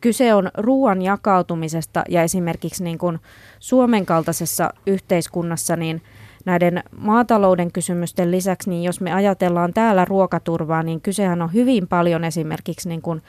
Kyse 0.00 0.34
on 0.34 0.50
ruoan 0.54 1.02
jakautumisesta 1.02 2.04
ja 2.08 2.22
esimerkiksi 2.22 2.84
niin 2.84 2.98
kuin 2.98 3.18
Suomen 3.58 4.06
kaltaisessa 4.06 4.70
yhteiskunnassa 4.86 5.76
niin 5.76 6.02
näiden 6.46 6.82
maatalouden 6.98 7.72
kysymysten 7.72 8.30
lisäksi, 8.30 8.70
niin 8.70 8.82
jos 8.82 9.00
me 9.00 9.12
ajatellaan 9.12 9.74
täällä 9.74 10.04
ruokaturvaa, 10.04 10.82
niin 10.82 11.00
kysehän 11.00 11.42
on 11.42 11.52
hyvin 11.52 11.88
paljon 11.88 12.24
esimerkiksi 12.24 12.88
niin 12.88 13.02
kuin 13.02 13.22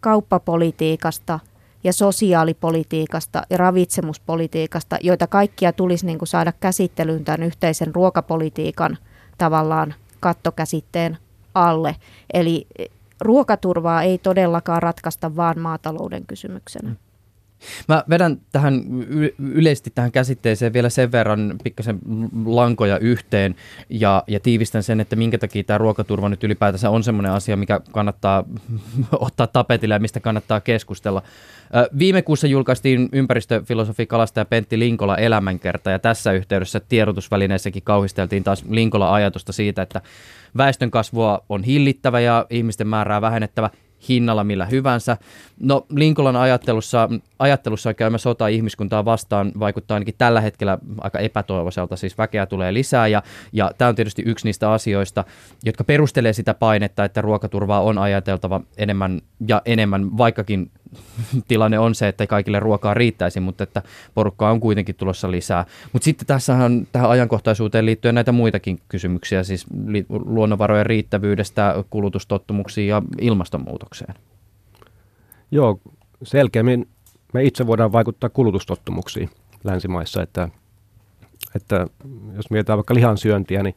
kauppapolitiikasta– 0.00 1.40
ja 1.84 1.92
sosiaalipolitiikasta 1.92 3.42
ja 3.50 3.56
ravitsemuspolitiikasta, 3.56 4.98
joita 5.02 5.26
kaikkia 5.26 5.72
tulisi 5.72 6.06
niin 6.06 6.18
kuin 6.18 6.28
saada 6.28 6.52
käsittelyyn 6.60 7.24
tämän 7.24 7.42
yhteisen 7.42 7.94
ruokapolitiikan 7.94 8.98
tavallaan 9.38 9.94
kattokäsitteen 10.20 11.18
alle. 11.54 11.96
Eli 12.34 12.66
ruokaturvaa 13.20 14.02
ei 14.02 14.18
todellakaan 14.18 14.82
ratkaista 14.82 15.36
vaan 15.36 15.58
maatalouden 15.58 16.26
kysymyksenä. 16.26 16.94
Mä 17.88 18.04
vedän 18.10 18.38
tähän 18.52 18.84
yleisesti 19.38 19.92
tähän 19.94 20.12
käsitteeseen 20.12 20.72
vielä 20.72 20.88
sen 20.88 21.12
verran 21.12 21.54
pikkasen 21.64 21.98
lankoja 22.44 22.98
yhteen 22.98 23.54
ja, 23.88 24.22
ja 24.26 24.40
tiivistän 24.40 24.82
sen, 24.82 25.00
että 25.00 25.16
minkä 25.16 25.38
takia 25.38 25.64
tämä 25.64 25.78
ruokaturva 25.78 26.28
nyt 26.28 26.44
ylipäätänsä 26.44 26.90
on 26.90 27.04
semmoinen 27.04 27.32
asia, 27.32 27.56
mikä 27.56 27.80
kannattaa 27.92 28.44
ottaa 29.12 29.46
tapetille 29.46 29.94
ja 29.94 29.98
mistä 29.98 30.20
kannattaa 30.20 30.60
keskustella. 30.60 31.22
Viime 31.98 32.22
kuussa 32.22 32.46
julkaistiin 32.46 33.08
ympäristöfilosofi 33.12 34.06
kalastaja 34.06 34.44
Pentti 34.44 34.78
Linkola 34.78 35.16
elämänkerta 35.16 35.90
ja 35.90 35.98
tässä 35.98 36.32
yhteydessä 36.32 36.80
tiedotusvälineissäkin 36.80 37.82
kauhisteltiin 37.82 38.44
taas 38.44 38.64
Linkola 38.68 39.14
ajatusta 39.14 39.52
siitä, 39.52 39.82
että 39.82 40.00
väestön 40.56 40.90
kasvua 40.90 41.44
on 41.48 41.64
hillittävä 41.64 42.20
ja 42.20 42.46
ihmisten 42.50 42.86
määrää 42.86 43.20
vähennettävä– 43.20 43.70
hinnalla 44.08 44.44
millä 44.44 44.66
hyvänsä. 44.66 45.16
No 45.60 45.86
Linkolan 45.90 46.36
ajattelussa, 46.36 47.08
ajattelussa 47.38 47.94
käymä 47.94 48.18
sota 48.18 48.48
ihmiskuntaa 48.48 49.04
vastaan 49.04 49.52
vaikuttaa 49.58 49.94
ainakin 49.94 50.14
tällä 50.18 50.40
hetkellä 50.40 50.78
aika 51.00 51.18
epätoivoiselta, 51.18 51.96
siis 51.96 52.18
väkeä 52.18 52.46
tulee 52.46 52.74
lisää 52.74 53.06
ja, 53.06 53.22
ja 53.52 53.70
tämä 53.78 53.88
on 53.88 53.94
tietysti 53.94 54.22
yksi 54.26 54.46
niistä 54.46 54.72
asioista, 54.72 55.24
jotka 55.64 55.84
perustelee 55.84 56.32
sitä 56.32 56.54
painetta, 56.54 57.04
että 57.04 57.22
ruokaturvaa 57.22 57.80
on 57.80 57.98
ajateltava 57.98 58.60
enemmän 58.76 59.20
ja 59.48 59.62
enemmän, 59.64 60.18
vaikkakin 60.18 60.70
tilanne 61.48 61.78
on 61.78 61.94
se, 61.94 62.08
että 62.08 62.26
kaikille 62.26 62.60
ruokaa 62.60 62.94
riittäisi, 62.94 63.40
mutta 63.40 63.64
että 63.64 63.82
porukkaa 64.14 64.50
on 64.50 64.60
kuitenkin 64.60 64.94
tulossa 64.94 65.30
lisää. 65.30 65.66
Mutta 65.92 66.04
sitten 66.04 66.26
tässä 66.26 66.54
on 66.54 66.86
tähän 66.92 67.10
ajankohtaisuuteen 67.10 67.86
liittyen 67.86 68.14
näitä 68.14 68.32
muitakin 68.32 68.80
kysymyksiä, 68.88 69.42
siis 69.42 69.66
luonnonvarojen 70.08 70.86
riittävyydestä, 70.86 71.84
kulutustottumuksiin 71.90 72.88
ja 72.88 73.02
ilmastonmuutokseen. 73.20 74.14
Joo, 75.50 75.80
selkeämmin 76.22 76.88
me 77.34 77.44
itse 77.44 77.66
voidaan 77.66 77.92
vaikuttaa 77.92 78.30
kulutustottumuksiin 78.30 79.30
länsimaissa, 79.64 80.22
että, 80.22 80.48
että 81.54 81.86
jos 82.36 82.50
mietitään 82.50 82.76
vaikka 82.76 82.94
lihansyöntiä, 82.94 83.62
niin 83.62 83.74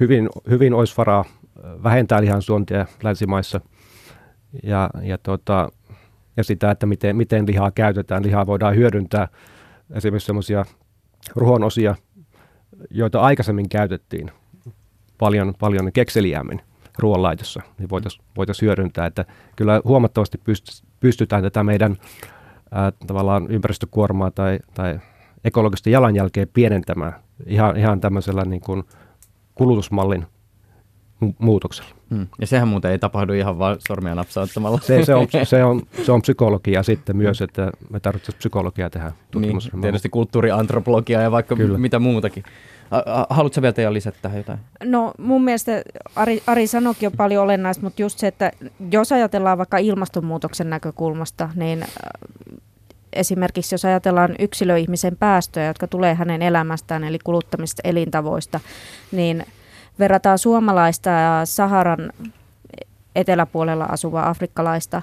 hyvin, 0.00 0.28
hyvin 0.50 0.74
olisi 0.74 0.94
varaa 0.96 1.24
vähentää 1.82 2.20
lihansyöntiä 2.20 2.86
länsimaissa– 3.02 3.60
ja, 4.62 4.90
ja, 5.02 5.18
tota, 5.18 5.68
ja 6.36 6.44
sitä, 6.44 6.70
että 6.70 6.86
miten, 6.86 7.16
miten 7.16 7.46
lihaa 7.46 7.70
käytetään. 7.70 8.22
Lihaa 8.22 8.46
voidaan 8.46 8.76
hyödyntää 8.76 9.28
esimerkiksi 9.90 10.26
sellaisia 10.26 10.64
ruoanosia, 11.36 11.94
joita 12.90 13.20
aikaisemmin 13.20 13.68
käytettiin 13.68 14.30
paljon, 15.18 15.54
paljon 15.58 15.92
kekseliämmin 15.92 16.60
ruoanlaitossa, 16.98 17.62
niin 17.78 17.90
voitaisiin 17.90 18.24
voitais 18.36 18.62
hyödyntää. 18.62 19.06
Että 19.06 19.24
kyllä 19.56 19.80
huomattavasti 19.84 20.40
pystytään 21.00 21.42
tätä 21.42 21.64
meidän 21.64 21.96
ää, 22.70 22.92
tavallaan 23.06 23.50
ympäristökuormaa 23.50 24.30
tai, 24.30 24.58
tai 24.74 25.00
ekologista 25.44 25.90
jalanjälkeä 25.90 26.46
pienentämään 26.46 27.12
ihan, 27.46 27.76
ihan 27.76 28.00
tämmöisellä 28.00 28.44
niin 28.44 28.60
kuin 28.60 28.82
kulutusmallin 29.54 30.26
muutoksella. 31.38 31.90
Hmm. 32.10 32.26
Ja 32.40 32.46
sehän 32.46 32.68
muuten 32.68 32.90
ei 32.90 32.98
tapahdu 32.98 33.32
ihan 33.32 33.58
vain 33.58 33.76
sormia 33.88 34.14
napsauttamalla. 34.14 34.78
Se, 34.82 35.04
se, 35.04 35.14
on, 35.14 35.26
se, 35.44 35.64
on, 35.64 35.82
se 36.06 36.12
on 36.12 36.22
psykologia 36.22 36.82
sitten 36.82 37.16
myös, 37.16 37.40
että 37.40 37.70
me 37.90 38.00
tarvitsemme 38.00 38.38
psykologiaa 38.38 38.90
tehdä 38.90 39.12
tutkimusryhmään. 39.30 39.80
Niin, 39.80 39.82
tietysti 39.82 40.08
kulttuuriantropologiaa 40.08 41.22
ja 41.22 41.30
vaikka 41.30 41.56
Kyllä. 41.56 41.78
mitä 41.78 41.98
muutakin. 41.98 42.44
Haluatko 43.30 43.62
vielä 43.62 43.72
teidän 43.72 43.94
lisätä 43.94 44.18
tähän 44.22 44.38
jotain? 44.38 44.58
No 44.84 45.12
mun 45.18 45.44
mielestä 45.44 45.82
Ari, 46.16 46.42
Ari 46.46 46.66
sanoikin 46.66 47.06
jo 47.06 47.10
paljon 47.10 47.44
olennaista, 47.44 47.82
mutta 47.82 48.02
just 48.02 48.18
se, 48.18 48.26
että 48.26 48.52
jos 48.90 49.12
ajatellaan 49.12 49.58
vaikka 49.58 49.78
ilmastonmuutoksen 49.78 50.70
näkökulmasta, 50.70 51.50
niin 51.54 51.84
esimerkiksi 53.12 53.74
jos 53.74 53.84
ajatellaan 53.84 54.34
yksilöihmisen 54.38 55.16
päästöjä, 55.16 55.66
jotka 55.66 55.86
tulee 55.86 56.14
hänen 56.14 56.42
elämästään, 56.42 57.04
eli 57.04 57.18
kuluttamista 57.24 57.82
elintavoista, 57.84 58.60
niin– 59.12 59.44
verrataan 60.00 60.38
suomalaista 60.38 61.10
ja 61.10 61.40
Saharan 61.44 62.12
eteläpuolella 63.14 63.84
asuvaa 63.84 64.28
afrikkalaista 64.28 65.02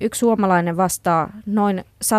yksi 0.00 0.18
suomalainen 0.18 0.76
vastaa 0.76 1.30
noin 1.46 1.84
100-150 2.04 2.10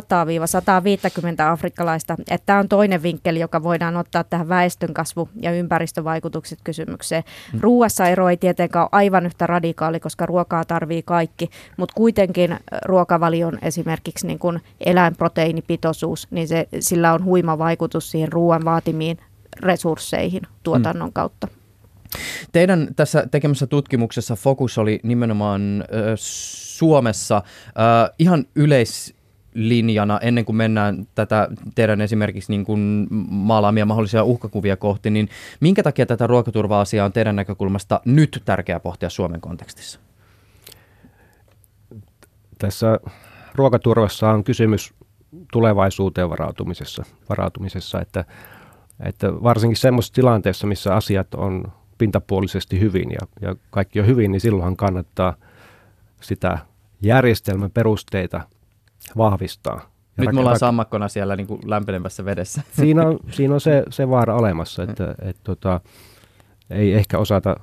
afrikkalaista. 1.51 2.15
Että 2.19 2.45
tämä 2.45 2.59
on 2.59 2.69
toinen 2.69 3.03
vinkkeli, 3.03 3.39
joka 3.39 3.63
voidaan 3.63 3.97
ottaa 3.97 4.23
tähän 4.23 4.49
väestönkasvu- 4.49 5.29
ja 5.41 5.51
ympäristövaikutukset 5.51 6.59
kysymykseen. 6.63 7.23
Mm. 7.53 7.59
Ruuassa 7.61 8.07
ero 8.07 8.29
ei 8.29 8.37
tietenkään 8.37 8.83
ole 8.83 8.89
aivan 8.91 9.25
yhtä 9.25 9.47
radikaali, 9.47 9.99
koska 9.99 10.25
ruokaa 10.25 10.65
tarvii 10.65 11.03
kaikki, 11.03 11.49
mutta 11.77 11.93
kuitenkin 11.97 12.57
ruokavalion 12.85 13.57
esimerkiksi 13.61 14.27
niin 14.27 14.39
kuin 14.39 14.61
eläinproteiinipitoisuus, 14.79 16.27
niin 16.31 16.47
se, 16.47 16.67
sillä 16.79 17.13
on 17.13 17.23
huima 17.23 17.57
vaikutus 17.57 18.11
siihen 18.11 18.31
ruoan 18.31 18.65
vaatimiin 18.65 19.17
resursseihin 19.59 20.41
tuotannon 20.63 21.09
mm. 21.09 21.13
Teidän 22.51 22.87
tässä 22.95 23.27
tekemässä 23.31 23.67
tutkimuksessa 23.67 24.35
fokus 24.35 24.77
oli 24.77 24.99
nimenomaan 25.03 25.81
äh, 25.81 25.87
Suomessa 26.15 27.35
äh, 27.37 28.15
ihan 28.19 28.45
yleislinjana, 28.55 30.19
ennen 30.19 30.45
kuin 30.45 30.55
mennään 30.55 31.07
tätä 31.15 31.47
teidän 31.75 32.01
esimerkiksi 32.01 32.51
niin 32.51 32.65
kuin 32.65 33.07
maalaamia 33.29 33.85
mahdollisia 33.85 34.23
uhkakuvia 34.23 34.77
kohti, 34.77 35.09
niin 35.09 35.29
minkä 35.59 35.83
takia 35.83 36.05
tätä 36.05 36.27
ruokaturva-asiaa 36.27 37.05
on 37.05 37.13
teidän 37.13 37.35
näkökulmasta 37.35 38.01
nyt 38.05 38.41
tärkeää 38.45 38.79
pohtia 38.79 39.09
Suomen 39.09 39.41
kontekstissa? 39.41 39.99
Tässä 42.57 42.99
ruokaturvassa 43.55 44.29
on 44.29 44.43
kysymys 44.43 44.93
tulevaisuuteen 45.51 46.29
varautumisessa, 46.29 47.03
varautumisessa 47.29 48.01
että, 48.01 48.25
että 49.05 49.33
varsinkin 49.33 49.77
semmoisessa 49.77 50.13
tilanteessa, 50.13 50.67
missä 50.67 50.95
asiat 50.95 51.33
on 51.33 51.71
pintapuolisesti 52.01 52.79
hyvin 52.79 53.11
ja, 53.11 53.27
ja 53.41 53.55
kaikki 53.69 53.99
on 53.99 54.07
hyvin, 54.07 54.31
niin 54.31 54.41
silloinhan 54.41 54.75
kannattaa 54.75 55.35
sitä 56.21 56.57
järjestelmän 57.01 57.71
perusteita 57.71 58.41
vahvistaa. 59.17 59.75
Ja 60.17 60.23
Nyt 60.23 60.33
me 60.33 60.39
ollaan 60.39 60.59
sammakkona 60.59 61.07
siellä 61.07 61.35
niin 61.35 61.47
kuin 61.47 61.61
lämpenemässä 61.65 62.25
vedessä. 62.25 62.61
Siinä 62.79 63.07
on, 63.07 63.19
siinä 63.31 63.53
on 63.53 63.61
se, 63.61 63.83
se 63.89 64.09
vaara 64.09 64.35
olemassa, 64.35 64.83
että 64.83 65.03
mm. 65.03 65.29
et, 65.29 65.37
tota, 65.43 65.81
ei 66.69 66.93
ehkä 66.93 67.17
osata 67.17 67.55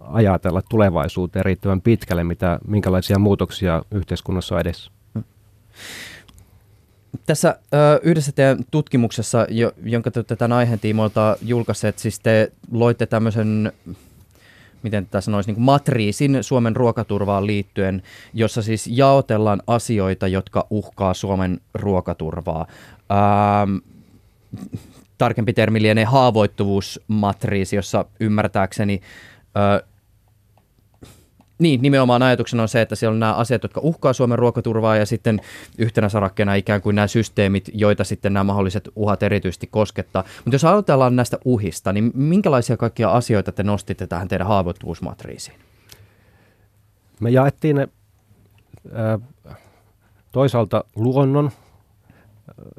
ajatella 0.00 0.62
tulevaisuuteen 0.62 1.44
riittävän 1.44 1.80
pitkälle, 1.80 2.24
mitä, 2.24 2.58
minkälaisia 2.68 3.18
muutoksia 3.18 3.82
yhteiskunnassa 3.90 4.54
on 4.54 4.60
edessä. 4.60 4.90
Tässä 7.26 7.58
ö, 7.74 8.00
yhdessä 8.02 8.32
teidän 8.32 8.58
tutkimuksessa, 8.70 9.46
jo, 9.50 9.72
jonka 9.84 10.10
te 10.10 10.22
tämän 10.22 10.58
aiheen 10.58 10.80
tiimoilta 10.80 11.36
julkaisseet, 11.42 11.98
siis 11.98 12.20
te 12.20 12.52
loitte 12.70 13.06
tämmöisen 13.06 13.72
miten 14.86 15.06
tässä 15.06 15.24
sanoisi, 15.24 15.52
niin 15.52 15.62
matriisin 15.62 16.38
Suomen 16.40 16.76
ruokaturvaan 16.76 17.46
liittyen, 17.46 18.02
jossa 18.34 18.62
siis 18.62 18.86
jaotellaan 18.86 19.62
asioita, 19.66 20.28
jotka 20.28 20.66
uhkaa 20.70 21.14
Suomen 21.14 21.60
ruokaturvaa. 21.74 22.66
Ähm, 23.10 23.76
tarkempi 25.18 25.52
termi 25.52 25.82
lienee 25.82 26.04
haavoittuvuusmatriisi, 26.04 27.76
jossa 27.76 28.04
ymmärtääkseni 28.20 29.00
äh, 29.56 29.88
niin, 31.58 31.82
nimenomaan 31.82 32.22
ajatuksena 32.22 32.62
on 32.62 32.68
se, 32.68 32.80
että 32.80 32.96
siellä 32.96 33.14
on 33.14 33.20
nämä 33.20 33.34
asiat, 33.34 33.62
jotka 33.62 33.80
uhkaa 33.84 34.12
Suomen 34.12 34.38
ruokaturvaa 34.38 34.96
ja 34.96 35.06
sitten 35.06 35.40
yhtenä 35.78 36.08
sarakkeena 36.08 36.54
ikään 36.54 36.82
kuin 36.82 36.96
nämä 36.96 37.06
systeemit, 37.06 37.70
joita 37.74 38.04
sitten 38.04 38.32
nämä 38.32 38.44
mahdolliset 38.44 38.88
uhat 38.96 39.22
erityisesti 39.22 39.66
koskettaa. 39.66 40.24
Mutta 40.44 40.54
jos 40.54 40.64
ajatellaan 40.64 41.16
näistä 41.16 41.38
uhista, 41.44 41.92
niin 41.92 42.10
minkälaisia 42.14 42.76
kaikkia 42.76 43.10
asioita 43.10 43.52
te 43.52 43.62
nostitte 43.62 44.06
tähän 44.06 44.28
teidän 44.28 44.46
haavoittuvuusmatriisiin? 44.46 45.58
Me 47.20 47.30
jaettiin 47.30 47.76
ne 47.76 47.88
äh, 48.96 49.56
toisaalta 50.32 50.84
luonnon 50.96 51.50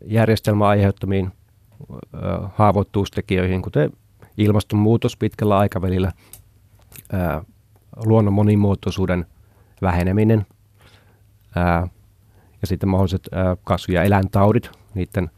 järjestelmän 0.05 0.67
aiheuttamiin 0.67 1.25
äh, 1.25 2.51
haavoittuvuustekijöihin, 2.55 3.61
kuten 3.61 3.91
ilmastonmuutos 4.37 5.17
pitkällä 5.17 5.57
aikavälillä, 5.57 6.11
äh, 7.13 7.45
luonnon 8.05 8.33
monimuotoisuuden 8.33 9.25
väheneminen 9.81 10.45
ää, 11.55 11.87
ja 12.61 12.67
sitten 12.67 12.89
mahdolliset 12.89 13.29
ää, 13.31 13.57
kasvu- 13.63 13.93
ja 13.93 14.03
eläintaudit, 14.03 14.71
niiden, 14.93 15.29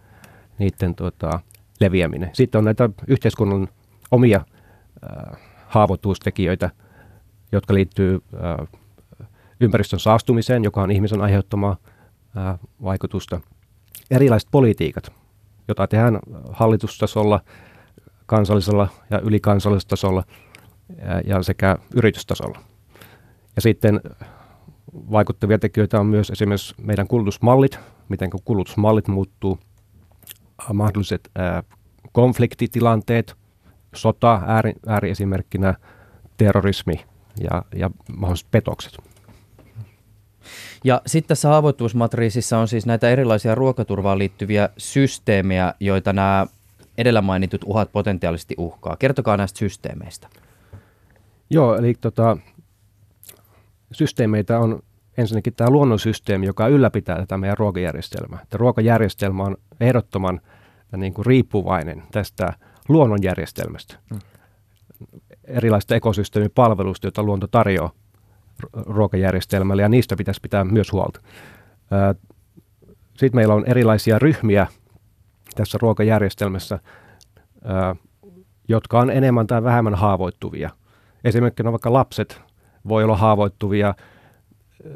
niiden 0.60 0.96
tota, 0.96 1.40
leviäminen. 1.80 2.30
Sitten 2.34 2.60
on 2.60 2.66
näitä 2.66 2.90
yhteiskunnan 3.08 3.68
omia 4.12 4.46
ää, 5.02 5.38
haavoittuvuustekijöitä, 5.68 6.70
jotka 7.52 7.74
liittyy 7.74 8.20
ää, 8.42 8.66
ympäristön 9.60 10.00
saastumiseen, 10.00 10.64
joka 10.64 10.82
on 10.82 10.92
ihmisen 10.92 11.22
aiheuttamaa 11.22 11.78
ää, 12.36 12.58
vaikutusta. 12.84 13.42
Erilaiset 14.12 14.50
politiikat, 14.52 15.12
joita 15.68 15.88
tehdään 15.88 16.20
hallitustasolla, 16.52 17.42
kansallisella 18.26 18.88
ja 19.10 19.20
ylikansallisella 19.20 19.90
tasolla– 19.90 20.24
ja 21.26 21.44
sekä 21.44 21.78
yritystasolla. 21.96 22.60
Ja 23.56 23.62
sitten 23.62 24.02
vaikuttavia 24.94 25.60
tekijöitä 25.60 26.00
on 26.00 26.06
myös 26.06 26.30
esimerkiksi 26.30 26.76
meidän 26.82 27.08
kulutusmallit, 27.08 27.80
miten 28.10 28.30
kulutusmallit 28.46 29.08
muuttuu, 29.08 29.60
mahdolliset 30.74 31.32
konfliktitilanteet, 32.12 33.36
sota 33.96 34.42
ääri, 34.48 34.74
ääriesimerkkinä, 34.88 35.74
terrorismi 36.38 37.06
ja, 37.42 37.64
ja 37.76 37.90
mahdolliset 38.18 38.52
petokset. 38.52 38.98
Ja 40.84 41.02
sitten 41.06 41.28
tässä 41.28 41.50
haavoittuvuusmatriisissa 41.50 42.58
on 42.58 42.68
siis 42.68 42.86
näitä 42.86 43.10
erilaisia 43.10 43.56
ruokaturvaan 43.56 44.18
liittyviä 44.18 44.70
systeemejä, 44.78 45.74
joita 45.80 46.14
nämä 46.14 46.48
edellä 46.98 47.22
mainitut 47.22 47.62
uhat 47.66 47.92
potentiaalisesti 47.92 48.56
uhkaa. 48.58 48.98
Kertokaa 48.98 49.38
näistä 49.38 49.60
systeemeistä. 49.60 50.28
Joo, 51.50 51.76
eli 51.76 51.94
tota, 52.02 52.38
systeemeitä 53.92 54.60
on 54.60 54.80
ensinnäkin 55.18 55.54
tämä 55.54 55.70
luonnonsysteemi, 55.70 56.46
joka 56.46 56.68
ylläpitää 56.68 57.18
tätä 57.18 57.38
meidän 57.38 57.58
ruokajärjestelmää. 57.58 58.40
Tämä 58.50 58.60
ruokajärjestelmä 58.60 59.44
on 59.44 59.58
ehdottoman 59.80 60.42
niin 60.98 61.14
kuin 61.14 61.26
riippuvainen 61.26 62.04
tästä 62.12 62.54
luonnonjärjestelmästä. 62.88 64.00
Erilaista 65.44 65.96
ekosysteemipalveluista, 65.96 67.08
joita 67.08 67.24
luonto 67.24 67.48
tarjoaa 67.48 67.92
ruokajärjestelmälle, 68.74 69.82
ja 69.82 69.90
niistä 69.90 70.16
pitäisi 70.16 70.42
pitää 70.42 70.64
myös 70.64 70.92
huolta. 70.92 71.22
Sitten 73.18 73.36
meillä 73.36 73.54
on 73.54 73.66
erilaisia 73.66 74.20
ryhmiä 74.20 74.68
tässä 75.56 75.78
ruokajärjestelmässä, 75.82 76.80
jotka 78.68 79.00
on 79.00 79.10
enemmän 79.10 79.48
tai 79.48 79.64
vähemmän 79.64 79.96
haavoittuvia. 79.96 80.70
Esimerkkinä 81.24 81.72
vaikka 81.72 81.94
lapset 81.94 82.42
voi 82.88 83.04
olla 83.04 83.18
haavoittuvia 83.18 83.94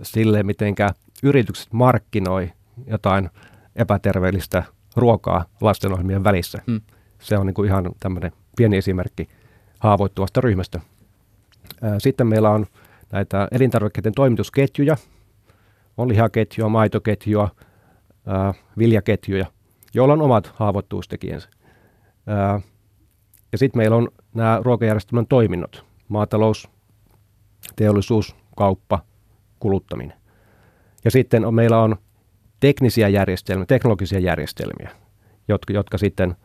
sille, 0.01 0.43
mitenkä 0.43 0.89
yritykset 1.23 1.73
markkinoi 1.73 2.51
jotain 2.87 3.29
epäterveellistä 3.75 4.63
ruokaa 4.95 5.45
lastenohjelmien 5.61 6.23
välissä. 6.23 6.61
Hmm. 6.67 6.81
Se 7.19 7.37
on 7.37 7.45
niin 7.45 7.53
kuin 7.53 7.67
ihan 7.67 7.91
tämmöinen 7.99 8.31
pieni 8.57 8.77
esimerkki 8.77 9.29
haavoittuvasta 9.79 10.41
ryhmästä. 10.41 10.79
Sitten 11.97 12.27
meillä 12.27 12.49
on 12.49 12.65
näitä 13.11 13.47
elintarvikkeiden 13.51 14.13
toimitusketjuja. 14.13 14.95
On 15.97 16.07
lihaketjua, 16.07 16.69
maitoketjua, 16.69 17.49
viljaketjuja, 18.77 19.45
joilla 19.93 20.13
on 20.13 20.21
omat 20.21 20.51
haavoittuvuustekijänsä. 20.55 21.49
Ja 23.51 23.57
sitten 23.57 23.79
meillä 23.79 23.95
on 23.95 24.07
nämä 24.33 24.59
ruokajärjestelmän 24.63 25.27
toiminnot 25.27 25.92
maatalous, 26.07 26.69
teollisuus, 27.75 28.35
kauppa, 28.57 28.99
kuluttaminen. 29.59 30.17
Ja 31.05 31.11
sitten 31.11 31.45
on, 31.45 31.53
meillä 31.53 31.79
on 31.79 31.95
teknisiä 32.59 33.07
järjestelmiä, 33.07 33.65
teknologisia 33.65 34.19
järjestelmiä, 34.19 34.91
jotka, 35.47 35.73
jotka 35.73 35.97
sitten 35.97 36.35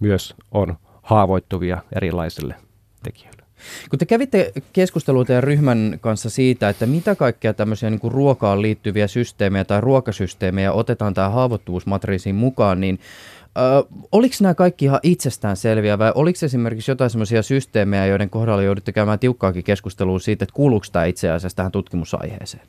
myös 0.00 0.34
on 0.50 0.76
haavoittuvia 1.02 1.82
erilaisille 1.96 2.54
tekijöille. 3.02 3.42
Kun 3.90 3.98
te 3.98 4.06
kävitte 4.06 4.52
keskustelua 4.72 5.24
teidän 5.24 5.44
ryhmän 5.44 5.98
kanssa 6.00 6.30
siitä, 6.30 6.68
että 6.68 6.86
mitä 6.86 7.14
kaikkea 7.14 7.54
tämmöisiä 7.54 7.90
niin 7.90 8.00
kuin 8.00 8.12
ruokaan 8.12 8.62
liittyviä 8.62 9.06
systeemejä 9.06 9.64
tai 9.64 9.80
ruokasysteemejä 9.80 10.72
otetaan 10.72 11.14
tähän 11.14 11.32
haavoittuvuusmatriisiin 11.32 12.34
mukaan, 12.34 12.80
niin 12.80 13.00
Oliko 14.12 14.34
nämä 14.40 14.54
kaikki 14.54 14.84
ihan 14.84 15.00
itsestään 15.02 15.56
selviä 15.56 15.98
vai 15.98 16.12
oliko 16.14 16.38
esimerkiksi 16.42 16.90
jotain 16.90 17.10
sellaisia 17.10 17.42
systeemejä, 17.42 18.06
joiden 18.06 18.30
kohdalla 18.30 18.62
joudutte 18.62 18.92
käymään 18.92 19.18
tiukkaakin 19.18 19.64
keskustelua 19.64 20.18
siitä, 20.18 20.44
että 20.44 20.54
kuuluuko 20.54 20.86
tämä 20.92 21.04
itse 21.04 21.30
asiassa 21.30 21.56
tähän 21.56 21.72
tutkimusaiheeseen? 21.72 22.66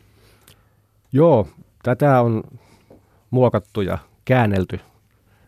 Joo, 1.12 1.48
tätä 1.84 2.22
on 2.22 2.44
muokattu 3.30 3.82
ja 3.82 3.98
käännelty 4.26 4.80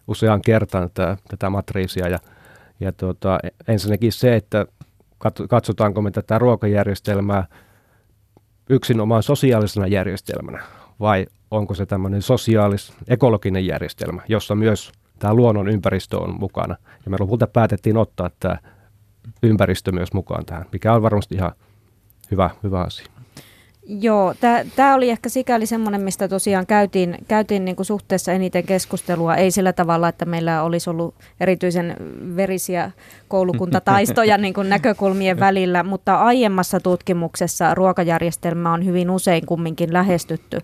useaan 0.07 0.41
kertaan 0.41 0.89
tätä, 0.89 1.17
tätä 1.27 1.49
matriisia 1.49 2.07
ja, 2.07 2.19
ja 2.79 2.91
tuota, 2.91 3.39
ensinnäkin 3.67 4.11
se, 4.11 4.35
että 4.35 4.65
katsotaanko 5.49 6.01
me 6.01 6.11
tätä 6.11 6.39
ruokajärjestelmää 6.39 7.47
yksinomaan 8.69 9.23
sosiaalisena 9.23 9.87
järjestelmänä 9.87 10.63
vai 10.99 11.25
onko 11.51 11.73
se 11.73 11.85
tämmöinen 11.85 12.21
sosiaalis-ekologinen 12.21 13.65
järjestelmä, 13.65 14.21
jossa 14.27 14.55
myös 14.55 14.91
tämä 15.19 15.33
luonnon 15.33 15.67
ympäristö 15.67 16.17
on 16.17 16.39
mukana. 16.39 16.75
Ja 17.05 17.11
me 17.11 17.17
lopulta 17.19 17.47
päätettiin 17.47 17.97
ottaa 17.97 18.29
tämä 18.39 18.57
ympäristö 19.43 19.91
myös 19.91 20.13
mukaan 20.13 20.45
tähän, 20.45 20.65
mikä 20.71 20.93
on 20.93 21.01
varmasti 21.01 21.35
ihan 21.35 21.51
hyvä, 22.31 22.49
hyvä 22.63 22.81
asia. 22.81 23.05
Joo, 23.87 24.33
tämä 24.75 24.95
oli 24.95 25.09
ehkä 25.09 25.29
sikäli 25.29 25.65
semmoinen, 25.65 26.01
mistä 26.01 26.27
tosiaan 26.27 26.65
käytiin, 26.65 27.17
käytiin 27.27 27.65
niinku 27.65 27.83
suhteessa 27.83 28.31
eniten 28.31 28.63
keskustelua. 28.63 29.35
Ei 29.35 29.51
sillä 29.51 29.73
tavalla, 29.73 30.07
että 30.07 30.25
meillä 30.25 30.63
olisi 30.63 30.89
ollut 30.89 31.15
erityisen 31.39 31.95
verisiä 32.35 32.91
koulukuntataistoja 33.27 34.37
niinku 34.41 34.63
näkökulmien 34.63 35.39
välillä, 35.39 35.83
mutta 35.83 36.15
aiemmassa 36.15 36.79
tutkimuksessa 36.79 37.75
ruokajärjestelmä 37.75 38.73
on 38.73 38.85
hyvin 38.85 39.09
usein 39.09 39.45
kumminkin 39.45 39.93
lähestytty 39.93 40.57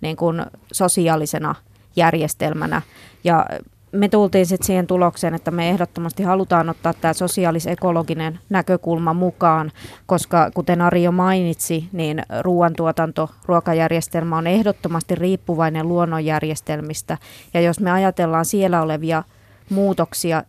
niinku 0.00 0.26
sosiaalisena 0.72 1.54
järjestelmänä. 1.96 2.82
Ja 3.24 3.46
me 3.92 4.08
tultiin 4.08 4.46
sitten 4.46 4.66
siihen 4.66 4.86
tulokseen, 4.86 5.34
että 5.34 5.50
me 5.50 5.68
ehdottomasti 5.68 6.22
halutaan 6.22 6.68
ottaa 6.68 6.92
tämä 6.92 7.12
sosiaalis-ekologinen 7.12 8.38
näkökulma 8.48 9.14
mukaan, 9.14 9.72
koska 10.06 10.50
kuten 10.54 10.82
Ari 10.82 11.02
jo 11.02 11.12
mainitsi, 11.12 11.88
niin 11.92 12.22
ruoantuotanto, 12.40 13.30
ruokajärjestelmä 13.46 14.38
on 14.38 14.46
ehdottomasti 14.46 15.14
riippuvainen 15.14 15.88
luonnonjärjestelmistä. 15.88 17.18
Ja 17.54 17.60
jos 17.60 17.80
me 17.80 17.90
ajatellaan 17.90 18.44
siellä 18.44 18.82
olevia 18.82 19.22
muutoksia, 19.70 20.44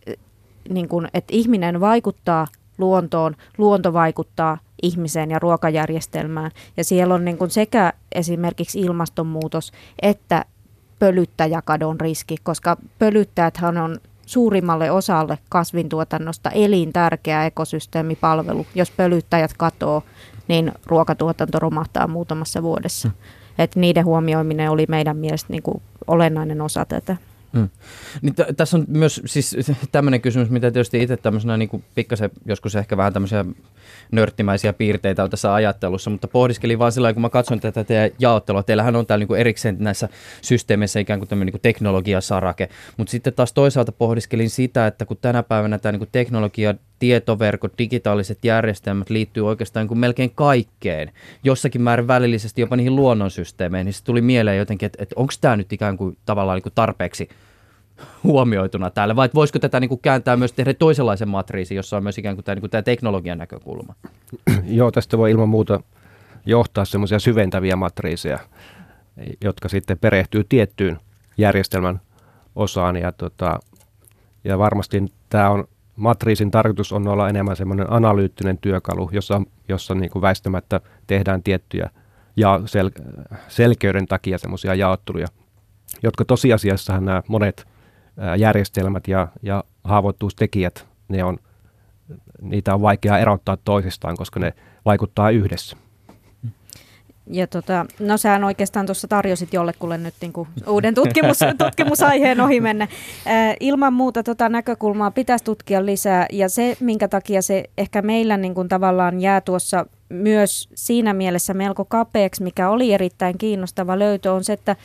niin 0.68 0.88
kun, 0.88 1.08
että 1.14 1.36
ihminen 1.36 1.80
vaikuttaa 1.80 2.46
luontoon, 2.78 3.36
luonto 3.58 3.92
vaikuttaa 3.92 4.58
ihmiseen 4.82 5.30
ja 5.30 5.38
ruokajärjestelmään. 5.38 6.50
Ja 6.76 6.84
siellä 6.84 7.14
on 7.14 7.24
niin 7.24 7.38
kun 7.38 7.50
sekä 7.50 7.92
esimerkiksi 8.12 8.80
ilmastonmuutos 8.80 9.72
että 10.02 10.44
pölyttäjäkadon 11.00 12.00
riski, 12.00 12.36
koska 12.42 12.76
pölyttäjäthän 12.98 13.78
on 13.78 13.98
suurimmalle 14.26 14.90
osalle 14.90 15.38
kasvintuotannosta 15.48 16.50
elintärkeä 16.50 17.46
ekosysteemipalvelu. 17.46 18.66
Jos 18.74 18.90
pölyttäjät 18.90 19.54
katoo, 19.56 20.02
niin 20.48 20.72
ruokatuotanto 20.86 21.58
romahtaa 21.58 22.06
muutamassa 22.06 22.62
vuodessa. 22.62 23.08
Hmm. 23.08 23.18
Et 23.58 23.76
niiden 23.76 24.04
huomioiminen 24.04 24.70
oli 24.70 24.84
meidän 24.88 25.16
mielestä 25.16 25.52
niin 25.52 25.62
kuin 25.62 25.82
olennainen 26.06 26.60
osa 26.60 26.84
tätä. 26.84 27.16
Mm. 27.52 27.68
Niin 28.22 28.34
t- 28.34 28.56
tässä 28.56 28.76
on 28.76 28.84
myös 28.88 29.22
siis 29.26 29.56
tämmöinen 29.92 30.20
kysymys, 30.20 30.50
mitä 30.50 30.70
tietysti 30.70 31.02
itse 31.02 31.16
tämmöisenä 31.16 31.56
niin 31.56 31.68
kuin 31.68 31.84
pikkasen 31.94 32.30
joskus 32.46 32.76
ehkä 32.76 32.96
vähän 32.96 33.12
tämmöisiä 33.12 33.44
nörttimäisiä 34.12 34.72
piirteitä 34.72 35.24
on 35.24 35.30
tässä 35.30 35.54
ajattelussa, 35.54 36.10
mutta 36.10 36.28
pohdiskelin 36.28 36.78
vaan 36.78 36.92
sillä 36.92 37.12
kun 37.12 37.22
mä 37.22 37.28
katson 37.28 37.60
tätä 37.60 37.84
teidän 37.84 38.10
jaottelua, 38.18 38.62
teillähän 38.62 38.96
on 38.96 39.06
täällä 39.06 39.24
niin 39.28 39.40
erikseen 39.40 39.76
näissä 39.78 40.08
systeemeissä 40.42 41.00
ikään 41.00 41.18
kuin 41.20 41.28
tämmöinen 41.28 41.52
niin 41.52 41.62
teknologiasarake, 41.62 42.68
mutta 42.96 43.10
sitten 43.10 43.32
taas 43.32 43.52
toisaalta 43.52 43.92
pohdiskelin 43.92 44.50
sitä, 44.50 44.86
että 44.86 45.06
kun 45.06 45.16
tänä 45.20 45.42
päivänä 45.42 45.78
tämä 45.78 45.92
niin 45.92 46.08
teknologia, 46.12 46.74
tietoverkot, 46.98 47.72
digitaaliset 47.78 48.38
järjestelmät 48.44 49.10
liittyy 49.10 49.46
oikeastaan 49.46 49.86
niin 49.86 49.98
melkein 49.98 50.30
kaikkeen, 50.34 51.12
jossakin 51.44 51.82
määrin 51.82 52.08
välillisesti 52.08 52.60
jopa 52.60 52.76
niihin 52.76 52.96
luonnonsysteemeihin, 52.96 53.84
niin 53.84 53.94
se 53.94 54.04
tuli 54.04 54.20
mieleen 54.20 54.58
jotenkin, 54.58 54.86
että, 54.86 55.02
että 55.02 55.14
onko 55.16 55.32
tämä 55.40 55.56
nyt 55.56 55.72
ikään 55.72 55.96
kuin 55.96 56.16
tavallaan 56.26 56.56
niin 56.56 56.62
kuin 56.62 56.74
tarpeeksi 56.74 57.28
huomioituna 58.24 58.90
täällä, 58.90 59.16
vai 59.16 59.28
voisiko 59.34 59.58
tätä 59.58 59.80
niin 59.80 59.88
kuin 59.88 60.00
kääntää 60.00 60.36
myös 60.36 60.52
tehdä 60.52 60.74
toisenlaisen 60.74 61.28
matriisin, 61.28 61.76
jossa 61.76 61.96
on 61.96 62.02
myös 62.02 62.18
ikään 62.18 62.36
kuin 62.36 62.44
tämä, 62.44 62.54
niin 62.54 62.60
kuin 62.60 62.70
tämä 62.70 62.82
teknologian 62.82 63.38
näkökulma? 63.38 63.94
Joo, 64.64 64.90
tästä 64.90 65.18
voi 65.18 65.30
ilman 65.30 65.48
muuta 65.48 65.80
johtaa 66.46 66.84
semmoisia 66.84 67.18
syventäviä 67.18 67.76
matriiseja, 67.76 68.38
jotka 69.44 69.68
sitten 69.68 69.98
perehtyy 69.98 70.44
tiettyyn 70.48 70.98
järjestelmän 71.38 72.00
osaan. 72.56 72.96
Ja, 72.96 73.12
tota, 73.12 73.60
ja 74.44 74.58
varmasti 74.58 75.04
tämä 75.28 75.50
on, 75.50 75.64
matriisin 75.96 76.50
tarkoitus 76.50 76.92
on 76.92 77.08
olla 77.08 77.28
enemmän 77.28 77.56
semmoinen 77.56 77.92
analyyttinen 77.92 78.58
työkalu, 78.58 79.10
jossa, 79.12 79.42
jossa 79.68 79.94
niin 79.94 80.10
kuin 80.10 80.22
väistämättä 80.22 80.80
tehdään 81.06 81.42
tiettyjä 81.42 81.90
ja 82.36 82.60
sel, 82.66 82.90
selkeyden 83.48 84.06
takia 84.06 84.38
semmoisia 84.38 84.74
jaotteluja, 84.74 85.26
jotka 86.02 86.24
tosiasiassahan 86.24 87.04
nämä 87.04 87.22
monet 87.28 87.66
järjestelmät 88.38 89.08
ja, 89.08 89.28
ja 89.42 89.64
haavoittuvuustekijät, 89.84 90.86
ne 91.08 91.24
on, 91.24 91.38
niitä 92.42 92.74
on 92.74 92.82
vaikea 92.82 93.18
erottaa 93.18 93.56
toisistaan, 93.56 94.16
koska 94.16 94.40
ne 94.40 94.52
vaikuttaa 94.84 95.30
yhdessä. 95.30 95.76
Ja 97.32 97.46
tota, 97.46 97.86
no 97.98 98.16
sähän 98.16 98.44
oikeastaan 98.44 98.86
tuossa 98.86 99.08
tarjosit 99.08 99.52
jollekulle 99.52 99.98
nyt 99.98 100.14
niin 100.20 100.32
kuin 100.32 100.48
uuden 100.66 100.94
tutkimus, 100.94 101.38
tutkimusaiheen 101.64 102.40
ohi 102.40 102.60
mennä. 102.60 102.88
Äh, 103.26 103.56
ilman 103.60 103.92
muuta 103.92 104.22
tota 104.22 104.48
näkökulmaa 104.48 105.10
pitäisi 105.10 105.44
tutkia 105.44 105.86
lisää 105.86 106.26
ja 106.32 106.48
se, 106.48 106.76
minkä 106.80 107.08
takia 107.08 107.42
se 107.42 107.64
ehkä 107.78 108.02
meillä 108.02 108.36
niin 108.36 108.54
kuin 108.54 108.68
tavallaan 108.68 109.20
jää 109.20 109.40
tuossa 109.40 109.86
myös 110.08 110.68
siinä 110.74 111.14
mielessä 111.14 111.54
melko 111.54 111.84
kapeaksi, 111.84 112.42
mikä 112.42 112.68
oli 112.68 112.92
erittäin 112.92 113.38
kiinnostava 113.38 113.98
löytö, 113.98 114.32
on 114.32 114.44
se, 114.44 114.52
että 114.52 114.76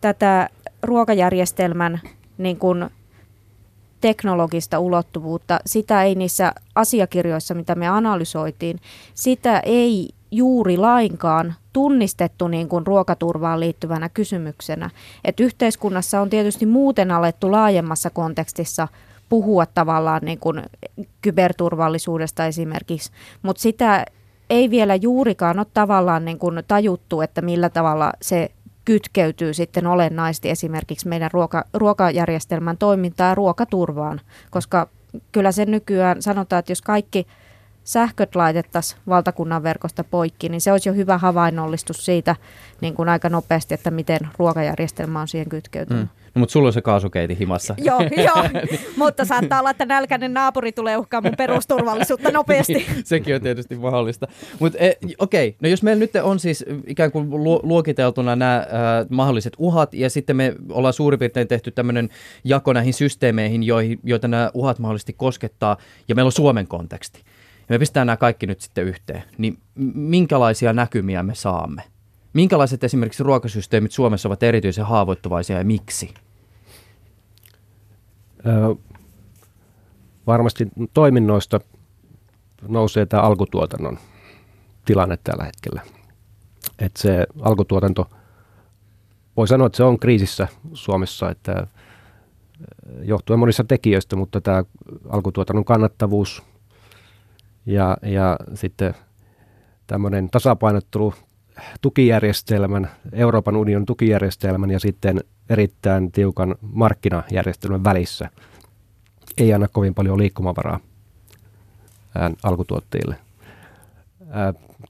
tätä 0.00 0.48
ruokajärjestelmän 0.82 2.00
niin 2.38 2.56
kuin 2.56 2.90
teknologista 4.00 4.78
ulottuvuutta, 4.78 5.60
sitä 5.66 6.02
ei 6.02 6.14
niissä 6.14 6.52
asiakirjoissa, 6.74 7.54
mitä 7.54 7.74
me 7.74 7.88
analysoitiin, 7.88 8.80
sitä 9.14 9.60
ei 9.60 10.08
juuri 10.30 10.76
lainkaan 10.76 11.54
tunnistettu 11.72 12.48
niin 12.48 12.68
kuin 12.68 12.86
ruokaturvaan 12.86 13.60
liittyvänä 13.60 14.08
kysymyksenä. 14.08 14.90
Et 15.24 15.40
yhteiskunnassa 15.40 16.20
on 16.20 16.30
tietysti 16.30 16.66
muuten 16.66 17.10
alettu 17.10 17.52
laajemmassa 17.52 18.10
kontekstissa 18.10 18.88
puhua 19.28 19.66
tavallaan 19.66 20.20
niin 20.24 20.38
kuin 20.38 20.62
kyberturvallisuudesta 21.20 22.46
esimerkiksi, 22.46 23.12
mutta 23.42 23.62
sitä 23.62 24.04
ei 24.50 24.70
vielä 24.70 24.94
juurikaan 24.94 25.58
ole 25.58 25.66
tavallaan 25.74 26.24
niin 26.24 26.38
kuin 26.38 26.62
tajuttu, 26.68 27.20
että 27.20 27.42
millä 27.42 27.68
tavalla 27.68 28.12
se 28.22 28.50
kytkeytyy 28.88 29.54
sitten 29.54 29.86
olennaisesti 29.86 30.50
esimerkiksi 30.50 31.08
meidän 31.08 31.30
ruoka, 31.32 31.64
ruokajärjestelmän 31.74 32.78
toimintaan 32.78 33.28
ja 33.28 33.34
ruokaturvaan, 33.34 34.20
koska 34.50 34.88
kyllä 35.32 35.52
se 35.52 35.64
nykyään 35.64 36.22
sanotaan, 36.22 36.60
että 36.60 36.72
jos 36.72 36.82
kaikki 36.82 37.26
sähköt 37.84 38.36
laitettaisiin 38.36 39.00
valtakunnan 39.08 39.62
verkosta 39.62 40.04
poikki, 40.04 40.48
niin 40.48 40.60
se 40.60 40.72
olisi 40.72 40.88
jo 40.88 40.94
hyvä 40.94 41.18
havainnollistus 41.18 42.04
siitä 42.04 42.36
niin 42.80 42.94
kuin 42.94 43.08
aika 43.08 43.28
nopeasti, 43.28 43.74
että 43.74 43.90
miten 43.90 44.20
ruokajärjestelmä 44.38 45.20
on 45.20 45.28
siihen 45.28 45.48
kytkeytynyt. 45.48 46.02
Mm. 46.02 46.08
No, 46.34 46.38
mutta 46.38 46.52
sulla 46.52 46.66
on 46.66 46.72
se 46.72 46.82
kaasukeiti 46.82 47.38
himassa. 47.38 47.74
joo, 47.84 48.00
joo. 48.00 48.62
mutta 48.96 49.24
saattaa 49.24 49.58
olla, 49.58 49.70
että 49.70 49.86
nälkäinen 49.86 50.34
naapuri 50.34 50.72
tulee 50.72 50.96
uhkaa 50.96 51.20
mun 51.20 51.34
perusturvallisuutta 51.36 52.30
nopeasti. 52.30 52.74
niin, 52.74 52.86
sekin 53.04 53.34
on 53.34 53.40
tietysti 53.40 53.76
mahdollista. 53.76 54.26
Mutta 54.58 54.78
e, 54.78 54.92
okei, 55.18 55.48
okay. 55.48 55.58
no 55.62 55.68
jos 55.68 55.82
meillä 55.82 56.00
nyt 56.00 56.16
on 56.22 56.40
siis 56.40 56.64
ikään 56.86 57.12
kuin 57.12 57.30
luokiteltuna 57.62 58.36
nämä 58.36 58.56
äh, 58.56 58.66
mahdolliset 59.10 59.52
uhat, 59.58 59.94
ja 59.94 60.10
sitten 60.10 60.36
me 60.36 60.54
ollaan 60.70 60.94
suurin 60.94 61.18
piirtein 61.18 61.48
tehty 61.48 61.70
tämmöinen 61.70 62.08
jako 62.44 62.72
näihin 62.72 62.94
systeemeihin, 62.94 63.62
joihin, 63.62 63.98
joita 64.02 64.28
nämä 64.28 64.50
uhat 64.54 64.78
mahdollisesti 64.78 65.12
koskettaa, 65.12 65.76
ja 66.08 66.14
meillä 66.14 66.28
on 66.28 66.32
Suomen 66.32 66.66
konteksti. 66.66 67.22
Ja 67.68 67.74
me 67.74 67.78
pistetään 67.78 68.06
nämä 68.06 68.16
kaikki 68.16 68.46
nyt 68.46 68.60
sitten 68.60 68.84
yhteen. 68.84 69.22
Niin 69.38 69.58
minkälaisia 69.94 70.72
näkymiä 70.72 71.22
me 71.22 71.34
saamme? 71.34 71.82
Minkälaiset 72.38 72.84
esimerkiksi 72.84 73.22
ruokasysteemit 73.22 73.92
Suomessa 73.92 74.28
ovat 74.28 74.42
erityisen 74.42 74.84
haavoittuvaisia 74.84 75.58
ja 75.58 75.64
miksi? 75.64 76.14
Öö, 78.46 78.74
varmasti 80.26 80.68
toiminnoista 80.94 81.60
nousee 82.68 83.06
tämä 83.06 83.22
alkutuotannon 83.22 83.98
tilanne 84.84 85.18
tällä 85.24 85.44
hetkellä. 85.44 85.82
Et 86.78 86.96
se 86.96 87.26
alkutuotanto, 87.40 88.10
voi 89.36 89.48
sanoa, 89.48 89.66
että 89.66 89.76
se 89.76 89.84
on 89.84 89.98
kriisissä 89.98 90.48
Suomessa, 90.74 91.30
että 91.30 91.66
johtuen 93.02 93.38
monista 93.38 93.64
tekijöistä, 93.64 94.16
mutta 94.16 94.40
tämä 94.40 94.64
alkutuotannon 95.08 95.64
kannattavuus 95.64 96.42
ja, 97.66 97.96
ja 98.02 98.36
sitten 98.54 98.94
tämmöinen 99.86 100.30
tasapainottelu 100.30 101.14
tukijärjestelmän, 101.80 102.90
Euroopan 103.12 103.56
unionin 103.56 103.86
tukijärjestelmän 103.86 104.70
ja 104.70 104.80
sitten 104.80 105.20
erittäin 105.50 106.12
tiukan 106.12 106.54
markkinajärjestelmän 106.60 107.84
välissä 107.84 108.30
ei 109.38 109.52
anna 109.52 109.68
kovin 109.68 109.94
paljon 109.94 110.18
liikkumavaraa 110.18 110.80
alkutuottajille. 112.42 113.16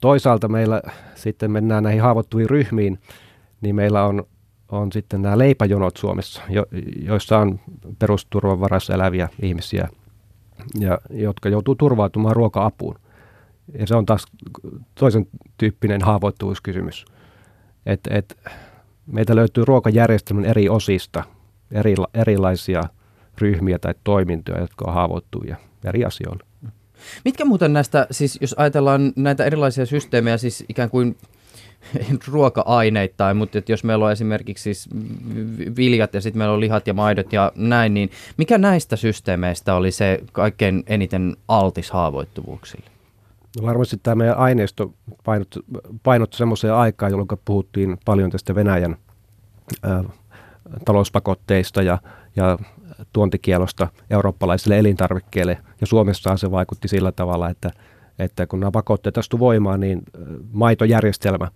Toisaalta 0.01 0.47
meillä 0.47 0.81
sitten 1.15 1.51
mennään 1.51 1.83
näihin 1.83 2.01
haavoittuviin 2.01 2.49
ryhmiin, 2.49 2.99
niin 3.61 3.75
meillä 3.75 4.03
on, 4.05 4.23
on 4.69 4.91
sitten 4.91 5.21
nämä 5.21 5.37
leipäjonot 5.37 5.97
Suomessa, 5.97 6.41
jo, 6.49 6.65
joissa 7.01 7.37
on 7.37 7.59
perusturvan 7.99 8.59
varassa 8.59 8.93
eläviä 8.93 9.29
ihmisiä, 9.41 9.87
ja, 10.79 10.99
jotka 11.09 11.49
joutuu 11.49 11.75
turvautumaan 11.75 12.35
ruoka-apuun. 12.35 12.99
Ja 13.79 13.87
se 13.87 13.95
on 13.95 14.05
taas 14.05 14.25
toisen 14.95 15.27
tyyppinen 15.57 16.01
haavoittuvuuskysymys. 16.01 17.05
Et, 17.85 17.99
et, 18.09 18.37
meitä 19.05 19.35
löytyy 19.35 19.65
ruokajärjestelmän 19.65 20.45
eri 20.45 20.69
osista 20.69 21.23
eri, 21.71 21.95
erilaisia 22.13 22.83
ryhmiä 23.37 23.79
tai 23.79 23.93
toimintoja, 24.03 24.59
jotka 24.59 24.85
on 24.87 24.93
haavoittuvia 24.93 25.55
eri 25.83 26.05
asioilla. 26.05 26.45
Mitkä 27.25 27.45
muuten 27.45 27.73
näistä, 27.73 28.07
siis 28.11 28.37
jos 28.41 28.55
ajatellaan 28.57 29.13
näitä 29.15 29.45
erilaisia 29.45 29.85
systeemejä, 29.85 30.37
siis 30.37 30.65
ikään 30.69 30.89
kuin 30.89 31.17
ruoka-aineittain, 32.27 33.37
mutta 33.37 33.57
että 33.57 33.71
jos 33.71 33.83
meillä 33.83 34.05
on 34.05 34.11
esimerkiksi 34.11 34.63
siis 34.63 34.89
viljat 35.77 36.13
ja 36.13 36.21
sitten 36.21 36.37
meillä 36.37 36.53
on 36.53 36.59
lihat 36.59 36.87
ja 36.87 36.93
maidot 36.93 37.33
ja 37.33 37.51
näin, 37.55 37.93
niin 37.93 38.11
mikä 38.37 38.57
näistä 38.57 38.95
systeemeistä 38.95 39.75
oli 39.75 39.91
se 39.91 40.19
kaikkein 40.31 40.83
eniten 40.87 41.37
altis 41.47 41.91
haavoittuvuuksille? 41.91 42.89
No 43.57 43.67
varmasti 43.67 43.97
tämä 44.03 44.15
meidän 44.15 44.37
aineisto 44.37 44.93
painottui, 45.23 45.63
painottui 46.03 46.37
semmoiseen 46.37 46.73
aikaan, 46.73 47.11
jolloin 47.11 47.27
puhuttiin 47.45 47.97
paljon 48.05 48.29
tästä 48.29 48.55
Venäjän 48.55 48.95
ä, 49.85 50.03
talouspakotteista 50.85 51.81
ja, 51.81 51.97
ja 52.35 52.57
tuontikielosta 53.13 53.87
eurooppalaisille 54.09 54.79
elintarvikkeille. 54.79 55.57
Ja 55.81 55.87
Suomessa 55.87 56.37
se 56.37 56.51
vaikutti 56.51 56.87
sillä 56.87 57.11
tavalla, 57.11 57.49
että, 57.49 57.71
että 58.19 58.47
kun 58.47 58.59
nämä 58.59 58.71
pakotteet 58.71 59.17
astu 59.17 59.39
voimaan, 59.39 59.79
niin 59.79 60.01
maitojärjestelmä 60.51 61.51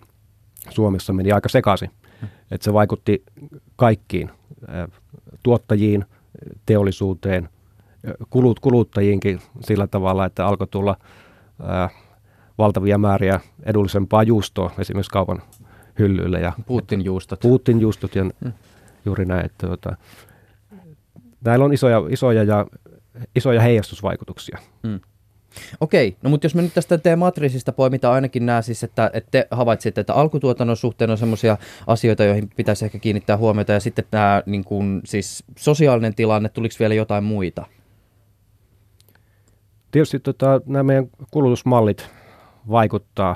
Suomessa 0.69 1.13
meni 1.13 1.31
aika 1.31 1.49
sekaisin. 1.49 1.89
Että 2.51 2.65
se 2.65 2.73
vaikutti 2.73 3.23
kaikkiin 3.75 4.29
tuottajiin, 5.43 6.05
teollisuuteen, 6.65 7.49
kulut, 8.29 8.59
kuluttajiinkin 8.59 9.41
sillä 9.61 9.87
tavalla, 9.87 10.25
että 10.25 10.47
alkoi 10.47 10.67
tulla 10.67 10.97
ää, 11.61 11.89
valtavia 12.57 12.97
määriä 12.97 13.39
edullisempaa 13.63 14.23
juustoa 14.23 14.71
esimerkiksi 14.79 15.11
kaupan 15.11 15.41
hyllyille. 15.99 16.39
Ja, 16.39 16.53
Putin 16.65 17.05
juustot. 17.05 17.39
Putin 17.39 17.81
juustot 17.81 18.15
ja 18.15 18.23
hmm. 18.23 18.53
juuri 19.05 19.25
näin. 19.25 19.45
Että, 19.45 19.67
tuota, 19.67 19.97
näillä 21.45 21.65
on 21.65 21.73
isoja, 21.73 22.01
isoja, 22.09 22.43
ja, 22.43 22.65
isoja 23.35 23.61
heijastusvaikutuksia. 23.61 24.57
Hmm. 24.87 24.99
Okei, 25.81 26.17
no 26.21 26.29
mutta 26.29 26.45
jos 26.45 26.55
me 26.55 26.61
nyt 26.61 26.73
tästä 26.73 26.97
teidän 26.97 27.19
matriisista 27.19 27.71
poimitaan 27.71 28.13
ainakin 28.13 28.45
nämä 28.45 28.61
siis, 28.61 28.83
että, 28.83 29.11
että 29.13 29.31
te 29.31 29.47
havaitsitte, 29.51 30.01
että 30.01 30.13
alkutuotannon 30.13 30.77
suhteen 30.77 31.11
on 31.11 31.17
sellaisia 31.17 31.57
asioita, 31.87 32.23
joihin 32.23 32.49
pitäisi 32.55 32.85
ehkä 32.85 32.99
kiinnittää 32.99 33.37
huomiota, 33.37 33.71
ja 33.71 33.79
sitten 33.79 34.05
tämä 34.11 34.43
niin 34.45 34.63
kuin, 34.63 35.01
siis 35.05 35.43
sosiaalinen 35.57 36.15
tilanne, 36.15 36.49
tuliko 36.49 36.75
vielä 36.79 36.93
jotain 36.93 37.23
muita? 37.23 37.65
Tietysti 39.93 40.19
tota, 40.19 40.61
nämä 40.65 40.83
meidän 40.83 41.07
kulutusmallit 41.31 42.09
vaikuttaa 42.69 43.35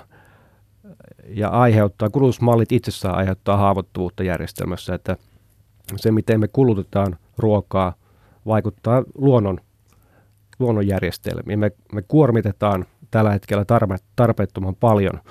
ja 1.27 1.49
aiheuttaa, 1.49 2.09
kulutusmallit 2.09 2.71
itsessään 2.71 3.15
aiheuttaa 3.15 3.57
haavoittuvuutta 3.57 4.23
järjestelmässä, 4.23 4.95
että 4.95 5.17
se 5.95 6.11
miten 6.11 6.39
me 6.39 6.47
kulutetaan 6.47 7.17
ruokaa 7.37 7.93
vaikuttaa 8.45 9.03
luonnon 9.17 9.59
luonnonjärjestelmiä. 10.59 11.57
Me, 11.57 11.71
me 11.93 12.01
kuormitetaan 12.07 12.85
tällä 13.11 13.31
hetkellä 13.31 13.65
tarpe, 13.65 13.95
tarpeettoman 14.15 14.75
paljon 14.75 15.21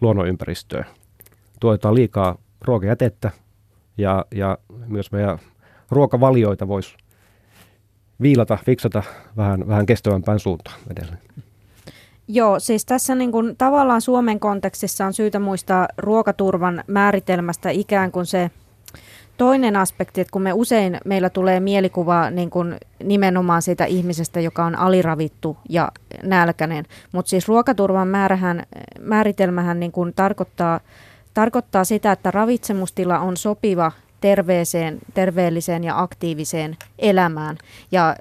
luonnonympäristöä. 0.00 0.84
Tuotetaan 1.60 1.94
liikaa 1.94 2.38
ruokajätettä 2.60 3.30
ja, 3.98 4.24
ja 4.34 4.58
myös 4.86 5.12
meidän 5.12 5.38
ruokavalioita 5.90 6.68
voisi 6.68 6.96
viilata, 8.20 8.58
fiksata 8.64 9.02
vähän, 9.36 9.68
vähän 9.68 9.86
kestävämpään 9.86 10.38
suuntaan 10.38 10.76
edelleen. 10.90 11.18
Joo, 12.28 12.60
siis 12.60 12.84
tässä 12.84 13.14
niin 13.14 13.32
kuin, 13.32 13.56
tavallaan 13.56 14.00
Suomen 14.00 14.40
kontekstissa 14.40 15.06
on 15.06 15.12
syytä 15.12 15.38
muistaa 15.38 15.88
ruokaturvan 15.98 16.84
määritelmästä 16.86 17.70
ikään 17.70 18.12
kuin 18.12 18.26
se 18.26 18.50
toinen 19.36 19.76
aspekti, 19.76 20.20
että 20.20 20.30
kun 20.30 20.42
me 20.42 20.52
usein 20.52 20.98
meillä 21.04 21.30
tulee 21.30 21.60
mielikuva 21.60 22.30
niin 22.30 22.50
kuin 22.50 22.76
nimenomaan 23.04 23.62
siitä 23.62 23.84
ihmisestä, 23.84 24.40
joka 24.40 24.64
on 24.64 24.76
aliravittu 24.76 25.56
ja 25.68 25.92
nälkäinen, 26.22 26.84
mutta 27.12 27.30
siis 27.30 27.48
ruokaturvan 27.48 28.08
määrähän, 28.08 28.62
määritelmähän 29.00 29.80
niin 29.80 29.92
kuin 29.92 30.12
tarkoittaa, 30.16 30.80
tarkoittaa 31.34 31.84
sitä, 31.84 32.12
että 32.12 32.30
ravitsemustila 32.30 33.18
on 33.18 33.36
sopiva 33.36 33.92
terveeseen, 34.22 34.98
terveelliseen 35.14 35.84
ja 35.84 36.00
aktiiviseen 36.00 36.76
elämään. 36.98 37.58
Ja 37.90 38.16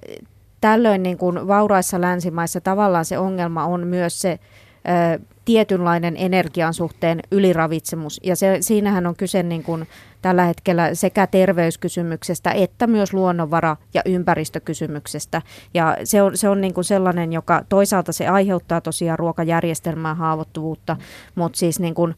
tällöin 0.61 1.03
niin 1.03 1.17
kuin 1.17 1.47
vauraissa 1.47 2.01
länsimaissa 2.01 2.61
tavallaan 2.61 3.05
se 3.05 3.17
ongelma 3.17 3.65
on 3.65 3.87
myös 3.87 4.21
se 4.21 4.31
ö, 4.31 5.19
tietynlainen 5.45 6.15
energian 6.17 6.73
suhteen 6.73 7.19
yliravitsemus. 7.31 8.19
Ja 8.23 8.35
se, 8.35 8.57
siinähän 8.61 9.07
on 9.07 9.15
kyse 9.15 9.43
niin 9.43 9.63
kuin 9.63 9.87
tällä 10.21 10.45
hetkellä 10.45 10.95
sekä 10.95 11.27
terveyskysymyksestä 11.27 12.51
että 12.51 12.87
myös 12.87 13.13
luonnonvara- 13.13 13.77
ja 13.93 14.01
ympäristökysymyksestä. 14.05 15.41
Ja 15.73 15.97
se 16.03 16.21
on, 16.21 16.37
se 16.37 16.49
on 16.49 16.61
niin 16.61 16.73
kuin 16.73 16.83
sellainen, 16.83 17.33
joka 17.33 17.65
toisaalta 17.69 18.11
se 18.11 18.27
aiheuttaa 18.27 18.81
tosiaan 18.81 19.19
ruokajärjestelmään 19.19 20.17
haavoittuvuutta, 20.17 20.97
mutta 21.35 21.59
siis 21.59 21.79
niin 21.79 21.93
kuin 21.95 22.15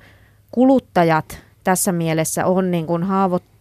kuluttajat 0.52 1.42
tässä 1.64 1.92
mielessä 1.92 2.46
on 2.46 2.72
niin 2.72 2.86
kuin 2.86 3.04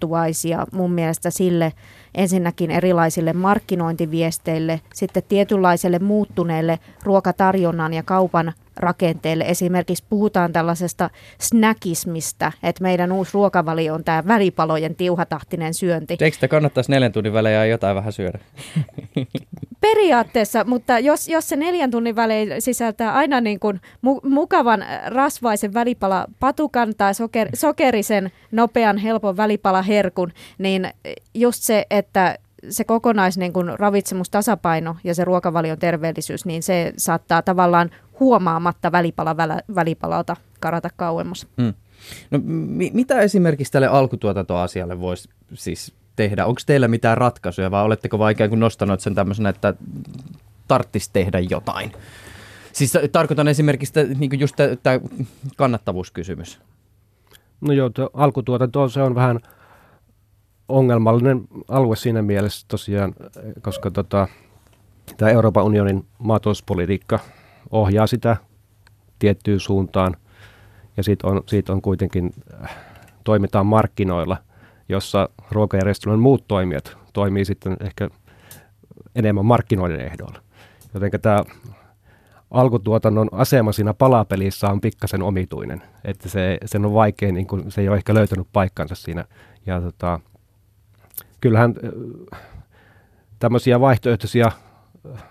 haavoittuvaisia 0.03 0.67
mun 0.73 0.93
mielestä 0.93 1.31
sille 1.31 1.73
ensinnäkin 2.15 2.71
erilaisille 2.71 3.33
markkinointiviesteille, 3.33 4.81
sitten 4.95 5.23
tietynlaiselle 5.29 5.99
muuttuneelle 5.99 6.79
ruokatarjonnan 7.03 7.95
ja 7.95 8.03
kaupan 8.03 8.53
rakenteelle. 8.77 9.45
Esimerkiksi 9.45 10.05
puhutaan 10.09 10.53
tällaisesta 10.53 11.11
snackismista, 11.41 12.53
että 12.63 12.83
meidän 12.83 13.13
uusi 13.13 13.31
ruokavalio 13.35 13.95
on 13.95 14.05
tämä 14.05 14.23
välipalojen 14.27 14.95
tiuhatahtinen 14.95 15.75
syönti. 15.75 16.17
Eikö 16.21 16.35
sitä 16.35 16.49
kannattaisi 16.49 16.91
neljän 16.91 17.13
tunnin 17.13 17.33
välein 17.33 17.71
jotain 17.71 17.97
vähän 17.97 18.13
syödä? 18.13 18.39
Periaatteessa, 19.81 20.65
mutta 20.65 20.99
jos, 20.99 21.29
jos 21.29 21.49
se 21.49 21.57
neljän 21.57 21.91
tunnin 21.91 22.17
välein 22.17 22.63
sisältää 22.63 23.13
aina 23.13 23.41
niin 23.41 23.61
kuin 23.61 23.81
mu- 24.07 24.29
mukavan 24.29 24.85
rasvaisen 25.07 25.75
välipala 25.75 26.27
patukan 26.41 26.95
tai 26.99 27.13
soker- 27.13 27.51
sokerisen 27.55 28.33
nopean 28.53 28.99
helpon 28.99 29.37
välipalaherkun, 29.93 30.33
niin 30.59 30.91
just 31.35 31.63
se, 31.63 31.87
että 31.91 32.39
se 32.71 32.85
kokonais 32.85 33.39
niin 33.39 33.53
kuin 33.53 33.79
ravitsemustasapaino 33.79 34.97
ja 35.05 35.15
se 35.15 35.25
ruokavalion 35.25 35.79
terveellisyys, 35.79 36.45
niin 36.45 36.63
se 36.63 36.93
saattaa 36.97 37.43
tavallaan 37.43 37.91
huomaamatta 38.21 38.93
välipala 38.93 39.37
välä, 39.37 39.61
välipalalta 39.75 40.37
karata 40.61 40.91
kauemmas. 40.97 41.47
Mm. 41.57 41.75
No, 42.31 42.41
mi- 42.45 42.91
mitä 42.95 43.21
esimerkiksi 43.21 43.73
tälle 43.73 43.87
alkutuotantoasialle 43.87 45.01
voisi 45.01 45.29
siis 45.55 45.93
tehdä? 46.17 46.47
Onko 46.47 46.61
teillä 46.67 46.89
mitään 46.89 47.19
ratkaisuja 47.19 47.71
vai 47.71 47.83
oletteko 47.83 48.19
vaan 48.19 48.33
ikään 48.33 48.51
kuin 48.51 48.61
nostanut 48.61 49.01
sen 49.01 49.15
tämmöisenä, 49.15 49.49
että 49.49 49.75
tarttisi 50.69 51.11
tehdä 51.13 51.39
jotain? 51.39 51.93
Siis 52.73 52.93
tarkoitan 53.13 53.49
esimerkiksi 53.49 53.93
niin 54.19 54.41
just 54.41 54.57
tämä 54.83 55.01
kannattavuuskysymys. 55.57 56.59
No 57.61 57.73
joo, 57.73 57.91
alkutuotanto 58.15 58.89
se 58.89 59.03
on 59.03 59.15
vähän 59.15 59.41
ongelmallinen 60.73 61.49
alue 61.69 61.97
siinä 61.97 62.23
mielessä 62.23 62.67
tosiaan, 62.69 63.15
koska 63.63 63.91
tota, 63.91 64.29
tämä 65.17 65.31
Euroopan 65.31 65.65
unionin 65.65 66.07
maatalouspolitiikka 66.19 67.19
ohjaa 67.71 68.07
sitä 68.07 68.37
tiettyyn 69.19 69.61
suuntaan 69.61 70.17
ja 70.97 71.03
siitä 71.03 71.29
on, 71.29 71.43
siitä 71.47 71.73
on 71.73 71.83
kuitenkin, 71.83 72.31
äh, 72.63 72.77
toimitaan 73.25 73.67
markkinoilla, 73.67 74.37
jossa 74.89 75.29
ruokajärjestelmän 75.51 76.21
muut 76.21 76.45
toimijat 76.49 76.97
toimii 77.13 77.45
sitten 77.45 77.77
ehkä 77.81 78.09
enemmän 79.15 79.45
markkinoiden 79.45 80.01
ehdoilla. 80.01 80.43
Joten 80.95 81.11
tämä 81.23 81.45
alkutuotannon 82.51 83.29
asema 83.33 83.73
siinä 83.73 83.95
palapelissä 83.95 84.69
on 84.69 84.81
pikkasen 84.81 85.23
omituinen, 85.23 85.83
että 86.05 86.29
se, 86.29 86.59
sen 86.65 86.85
on 86.85 86.95
vaikea, 86.95 87.33
niin 87.33 87.47
kuin, 87.47 87.71
se 87.71 87.81
ei 87.81 87.89
ole 87.89 87.97
ehkä 87.97 88.15
löytänyt 88.15 88.47
paikkansa 88.53 88.95
siinä. 88.95 89.25
Ja 89.67 89.81
tota, 89.81 90.21
kyllähän 91.43 91.75
äh, 92.33 92.41
tämmöisiä 93.39 93.81
vaihtoehtoisia 93.81 94.51
äh, 95.15 95.23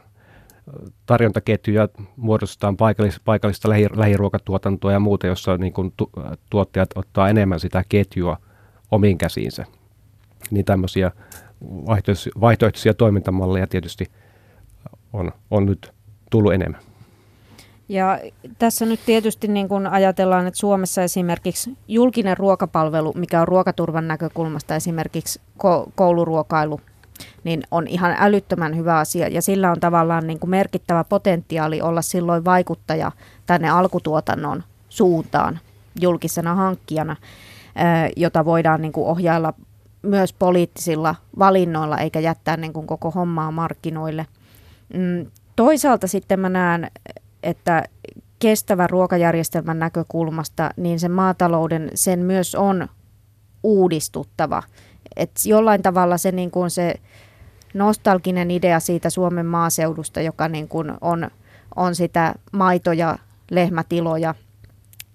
tarjontaketjuja 1.06 1.90
muodostetaan 2.16 2.78
paikallis, 2.78 3.20
paikallista 3.26 3.70
lähi, 3.70 3.88
lähiruokatuotantoa 3.96 4.92
ja 4.92 5.00
muuta, 5.00 5.28
jossa 5.28 5.58
niin 5.58 5.74
kuin 5.74 5.94
tu, 5.98 6.10
tuottajat 6.50 6.90
ottaa 6.96 7.30
enemmän 7.30 7.60
sitä 7.60 7.84
ketjua 7.90 8.38
omiin 8.92 9.18
käsiinsä. 9.18 9.66
Niin 10.52 10.66
tämmöisiä 10.66 11.12
vaihtoehtoisia 12.42 12.94
toimintamalleja 12.94 13.68
tietysti 13.68 14.06
on, 15.14 15.32
on 15.52 15.66
nyt 15.66 15.94
tullut 16.32 16.54
enemmän. 16.54 16.82
Ja 17.92 18.20
tässä 18.58 18.86
nyt 18.86 19.00
tietysti 19.06 19.48
niin 19.48 19.70
kun 19.70 19.88
ajatellaan, 19.88 20.48
että 20.48 20.60
Suomessa 20.60 21.04
esimerkiksi 21.04 21.78
julkinen 21.88 22.38
ruokapalvelu, 22.38 23.14
mikä 23.16 23.42
on 23.42 23.48
ruokaturvan 23.48 24.08
näkökulmasta 24.08 24.76
esimerkiksi 24.76 25.42
kouluruokailu, 25.96 26.82
niin 27.44 27.64
on 27.72 27.88
ihan 27.88 28.16
älyttömän 28.20 28.78
hyvä 28.78 28.98
asia. 28.98 29.28
Ja 29.28 29.42
sillä 29.42 29.72
on 29.72 29.80
tavallaan 29.80 30.28
niin 30.28 30.40
kuin 30.40 30.50
merkittävä 30.50 31.04
potentiaali 31.04 31.82
olla 31.82 32.02
silloin 32.02 32.46
vaikuttaja 32.46 33.12
tänne 33.46 33.70
alkutuotannon 33.70 34.64
suuntaan 34.90 35.60
julkisena 36.02 36.56
hankkijana, 36.56 37.16
jota 38.16 38.46
voidaan 38.46 38.82
niin 38.82 38.92
kuin 38.92 39.08
ohjailla 39.08 39.54
myös 40.02 40.34
poliittisilla 40.34 41.16
valinnoilla 41.40 41.98
eikä 41.98 42.20
jättää 42.20 42.58
niin 42.58 42.74
kuin 42.74 42.88
koko 42.88 43.12
hommaa 43.12 43.52
markkinoille. 43.52 44.26
Mm, 44.94 45.26
toisaalta 45.56 46.08
sitten 46.08 46.40
mä 46.40 46.50
näen, 46.50 46.92
että 47.44 47.84
kestävän 48.40 48.90
ruokajärjestelmän 48.90 49.80
näkökulmasta, 49.80 50.70
niin 50.78 51.00
se 51.00 51.10
maatalouden 51.10 51.90
sen 51.96 52.20
myös 52.20 52.56
on 52.56 52.88
uudistuttava. 53.64 54.64
Et 55.16 55.32
jollain 55.46 55.82
tavalla 55.82 56.18
se, 56.18 56.32
niin 56.32 56.52
kuin 56.52 56.70
se 56.70 56.96
nostalginen 57.74 58.52
idea 58.52 58.80
siitä 58.80 59.10
Suomen 59.10 59.46
maaseudusta, 59.46 60.22
joka 60.22 60.48
niin 60.48 60.68
kuin 60.68 60.94
on, 61.02 61.32
on 61.76 61.96
sitä 61.96 62.34
maito- 62.52 62.94
ja 62.94 63.18
lehmätiloja, 63.52 64.36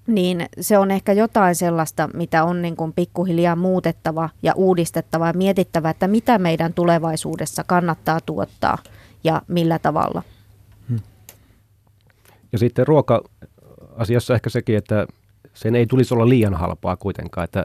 niin 0.06 0.46
se 0.60 0.78
on 0.78 0.90
ehkä 0.90 1.12
jotain 1.12 1.54
sellaista, 1.54 2.08
mitä 2.14 2.44
on 2.44 2.62
niin 2.62 2.76
kuin 2.76 2.92
pikkuhiljaa 2.92 3.56
muutettava 3.56 4.30
ja 4.42 4.52
uudistettava 4.54 5.26
ja 5.26 5.32
mietittävä, 5.32 5.90
että 5.90 6.08
mitä 6.08 6.38
meidän 6.38 6.74
tulevaisuudessa 6.74 7.64
kannattaa 7.64 8.20
tuottaa 8.20 8.78
ja 9.24 9.42
millä 9.48 9.78
tavalla. 9.78 10.22
Ja 12.52 12.58
sitten 12.58 12.86
ruoka-asiassa 12.86 14.34
ehkä 14.34 14.50
sekin, 14.50 14.76
että 14.76 15.06
sen 15.54 15.74
ei 15.74 15.86
tulisi 15.86 16.14
olla 16.14 16.28
liian 16.28 16.54
halpaa 16.54 16.96
kuitenkaan, 16.96 17.44
että, 17.44 17.64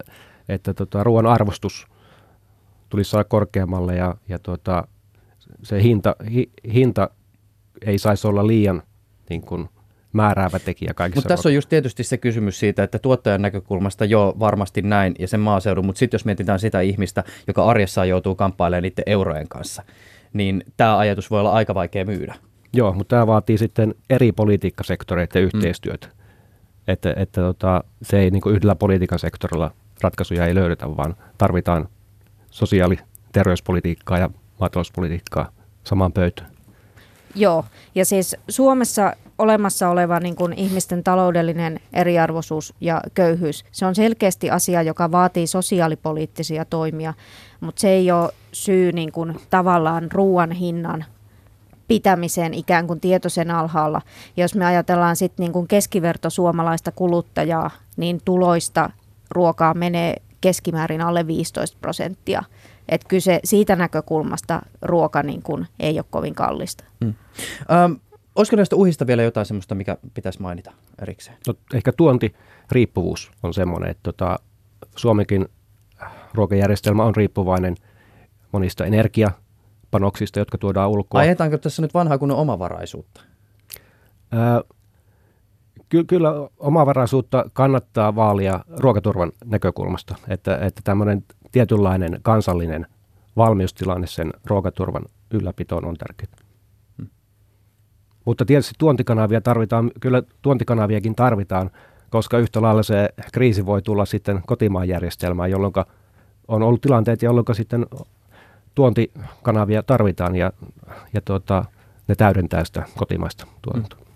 että 0.49 0.73
tota, 0.73 1.03
ruoan 1.03 1.27
arvostus 1.27 1.87
tulisi 2.89 3.09
saada 3.09 3.23
korkeammalle 3.23 3.95
ja, 3.95 4.15
ja 4.29 4.39
tota, 4.39 4.87
se 5.63 5.83
hinta, 5.83 6.15
hi, 6.31 6.51
hinta 6.73 7.09
ei 7.85 7.97
saisi 7.97 8.27
olla 8.27 8.47
liian 8.47 8.83
niin 9.29 9.41
kuin, 9.41 9.69
määräävä 10.13 10.59
tekijä 10.59 10.93
kaikissa. 10.95 11.17
Mutta 11.17 11.27
tässä 11.27 11.49
on 11.49 11.55
just 11.55 11.69
tietysti 11.69 12.03
se 12.03 12.17
kysymys 12.17 12.59
siitä, 12.59 12.83
että 12.83 12.99
tuottajan 12.99 13.41
näkökulmasta 13.41 14.05
joo, 14.05 14.35
varmasti 14.39 14.81
näin 14.81 15.15
ja 15.19 15.27
sen 15.27 15.39
maaseudun, 15.39 15.85
mutta 15.85 15.99
sitten 15.99 16.15
jos 16.15 16.25
mietitään 16.25 16.59
sitä 16.59 16.81
ihmistä, 16.81 17.23
joka 17.47 17.65
arjessaan 17.65 18.09
joutuu 18.09 18.35
kamppailemaan 18.35 18.83
niiden 18.83 19.03
eurojen 19.05 19.47
kanssa, 19.47 19.83
niin 20.33 20.63
tämä 20.77 20.97
ajatus 20.97 21.31
voi 21.31 21.39
olla 21.39 21.51
aika 21.51 21.75
vaikea 21.75 22.05
myydä. 22.05 22.35
Joo, 22.73 22.93
mutta 22.93 23.15
tämä 23.15 23.27
vaatii 23.27 23.57
sitten 23.57 23.95
eri 24.09 24.31
politiikkasektoreiden 24.31 25.41
yhteistyötä. 25.41 26.07
Mm. 26.07 26.13
Että, 26.87 27.13
että 27.15 27.41
tota, 27.41 27.83
se 28.01 28.19
ei 28.19 28.31
niin 28.31 28.41
yhdellä 28.47 28.75
politiikan 28.75 29.19
sektorilla 29.19 29.71
ratkaisuja 30.01 30.45
ei 30.45 30.55
löydetä, 30.55 30.97
vaan 30.97 31.15
tarvitaan 31.37 31.87
sosiaali- 32.51 32.99
terveyspolitiikkaa 33.31 34.17
ja 34.17 34.29
maatalouspolitiikkaa 34.59 35.51
samaan 35.83 36.13
pöytään. 36.13 36.51
Joo, 37.35 37.65
ja 37.95 38.05
siis 38.05 38.35
Suomessa 38.49 39.15
olemassa 39.37 39.89
oleva 39.89 40.19
niin 40.19 40.35
kuin 40.35 40.53
ihmisten 40.53 41.03
taloudellinen 41.03 41.79
eriarvoisuus 41.93 42.73
ja 42.81 43.01
köyhyys, 43.13 43.65
se 43.71 43.85
on 43.85 43.95
selkeästi 43.95 44.49
asia, 44.49 44.81
joka 44.81 45.11
vaatii 45.11 45.47
sosiaalipoliittisia 45.47 46.65
toimia, 46.65 47.13
mutta 47.59 47.79
se 47.79 47.89
ei 47.89 48.11
ole 48.11 48.31
syy 48.51 48.91
niin 48.91 49.11
kuin 49.11 49.39
tavallaan 49.49 50.11
ruoan 50.11 50.51
hinnan 50.51 51.05
pitämiseen 51.91 52.53
ikään 52.53 52.87
kuin 52.87 52.99
tietoisen 52.99 53.51
alhaalla. 53.51 54.01
Jos 54.37 54.55
me 54.55 54.65
ajatellaan 54.65 55.15
sitten 55.15 55.43
niin 55.43 55.51
kuin 55.51 55.67
keskiverto 55.67 56.29
suomalaista 56.29 56.91
kuluttajaa, 56.91 57.71
niin 57.97 58.21
tuloista 58.25 58.89
ruokaa 59.31 59.73
menee 59.73 60.15
keskimäärin 60.41 61.01
alle 61.01 61.27
15 61.27 61.77
prosenttia. 61.81 62.43
Että 62.89 63.07
kyse 63.07 63.39
siitä 63.43 63.75
näkökulmasta 63.75 64.61
ruoka 64.81 65.23
niin 65.23 65.41
kuin 65.41 65.67
ei 65.79 65.99
ole 65.99 66.05
kovin 66.09 66.35
kallista. 66.35 66.83
Mm. 66.99 67.13
Ähm, 67.71 67.93
olisiko 68.35 68.55
näistä 68.55 68.75
uhista 68.75 69.07
vielä 69.07 69.23
jotain 69.23 69.45
sellaista, 69.45 69.75
mikä 69.75 69.97
pitäisi 70.13 70.41
mainita 70.41 70.71
erikseen? 71.01 71.37
No, 71.47 71.53
ehkä 71.73 71.91
tuontiriippuvuus 71.91 73.31
on 73.43 73.53
semmoinen, 73.53 73.89
että 73.89 74.03
tota, 74.03 74.39
Suomenkin 74.95 75.47
ruokajärjestelmä 76.33 77.03
on 77.03 77.15
riippuvainen 77.15 77.75
monista 78.51 78.85
energiapanoksista, 79.91 80.39
jotka 80.39 80.57
tuodaan 80.57 80.89
ulkoa. 80.89 81.21
Ajetaanko 81.21 81.57
tässä 81.57 81.81
nyt 81.81 81.93
vanhaa 81.93 82.17
kunnon 82.17 82.37
omavaraisuutta? 82.37 83.21
Ää, 84.31 84.61
ky- 85.89 86.03
kyllä 86.03 86.49
omavaraisuutta 86.59 87.45
kannattaa 87.53 88.15
vaalia 88.15 88.59
ruokaturvan 88.77 89.31
näkökulmasta, 89.45 90.15
että, 90.27 90.57
että 90.57 90.81
tämmöinen 90.83 91.23
tietynlainen 91.51 92.19
kansallinen 92.21 92.87
valmiustilanne 93.37 94.07
sen 94.07 94.33
ruokaturvan 94.45 95.03
ylläpitoon 95.31 95.85
on 95.85 95.95
tärkeää. 95.95 96.37
Hmm. 96.97 97.09
Mutta 98.25 98.45
tietysti 98.45 98.75
tuontikanavia 98.77 99.41
tarvitaan, 99.41 99.91
kyllä 99.99 100.23
tuontikanaviakin 100.41 101.15
tarvitaan, 101.15 101.71
koska 102.09 102.37
yhtä 102.37 102.61
lailla 102.61 102.83
se 102.83 103.09
kriisi 103.33 103.65
voi 103.65 103.81
tulla 103.81 104.05
sitten 104.05 104.41
kotimaan 104.45 104.87
järjestelmään, 104.87 105.51
jolloin 105.51 105.73
on 106.47 106.63
ollut 106.63 106.81
tilanteet, 106.81 107.21
jolloin 107.21 107.45
sitten 107.53 107.85
tuontikanavia 108.75 109.83
tarvitaan 109.83 110.35
ja, 110.35 110.53
ja 111.13 111.21
tuota, 111.21 111.65
ne 112.07 112.15
täydentää 112.15 112.65
sitä 112.65 112.83
kotimaista 112.97 113.47
tuotantoa. 113.61 113.99
Hmm. 113.99 114.11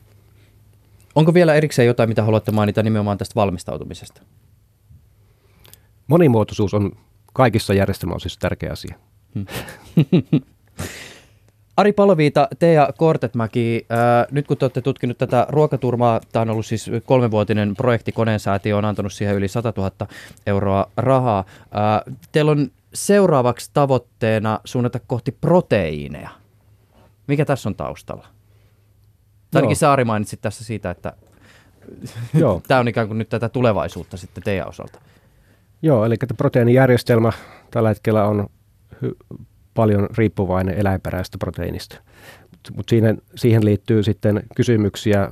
Onko 1.15 1.33
vielä 1.33 1.53
erikseen 1.53 1.85
jotain, 1.85 2.09
mitä 2.09 2.23
haluatte 2.23 2.51
mainita 2.51 2.83
nimenomaan 2.83 3.17
tästä 3.17 3.35
valmistautumisesta? 3.35 4.21
Monimuotoisuus 6.07 6.73
on 6.73 6.91
kaikissa 7.33 7.73
järjestelmäosissa 7.73 8.39
tärkeä 8.39 8.71
asia. 8.71 8.95
Hmm. 9.35 9.45
Ari 11.77 11.93
Paloviita, 11.93 12.47
te 12.59 12.73
ja 12.73 12.89
Kortetmäki, 12.97 13.85
ää, 13.89 14.25
nyt 14.31 14.47
kun 14.47 14.57
te 14.57 14.65
olette 14.65 14.81
tutkinut 14.81 15.17
tätä 15.17 15.45
ruokaturmaa, 15.49 16.21
tämä 16.31 16.41
on 16.41 16.49
ollut 16.49 16.65
siis 16.65 16.91
kolmenvuotinen 17.05 17.75
projekti, 17.75 18.11
Koneensäätiö 18.11 18.77
on 18.77 18.85
antanut 18.85 19.13
siihen 19.13 19.35
yli 19.35 19.47
100 19.47 19.73
000 19.77 19.91
euroa 20.47 20.91
rahaa. 20.97 21.45
Ää, 21.71 22.01
teillä 22.31 22.51
on 22.51 22.71
seuraavaksi 22.95 23.71
tavoitteena 23.73 24.59
suunnata 24.65 24.99
kohti 25.07 25.31
proteiineja. 25.31 26.29
Mikä 27.27 27.45
tässä 27.45 27.69
on 27.69 27.75
taustalla? 27.75 28.27
Ainakin 29.55 29.77
Saari 29.77 30.03
mainitsi 30.03 30.37
tässä 30.37 30.63
siitä, 30.63 30.91
että 30.91 31.13
Joo. 32.33 32.61
tämä 32.67 32.79
on 32.79 32.87
ikään 32.87 33.07
kuin 33.07 33.17
nyt 33.17 33.29
tätä 33.29 33.49
tulevaisuutta 33.49 34.17
sitten 34.17 34.43
teidän 34.43 34.69
osalta. 34.69 34.99
Joo, 35.81 36.05
eli 36.05 36.15
proteiinijärjestelmä 36.37 37.31
tällä 37.71 37.89
hetkellä 37.89 38.25
on 38.25 38.49
hy- 39.05 39.45
paljon 39.73 40.09
riippuvainen 40.17 40.75
eläinperäistä 40.77 41.37
proteiinista. 41.37 42.01
Mutta 42.75 42.89
siihen, 42.89 43.21
siihen 43.35 43.65
liittyy 43.65 44.03
sitten 44.03 44.43
kysymyksiä 44.55 45.31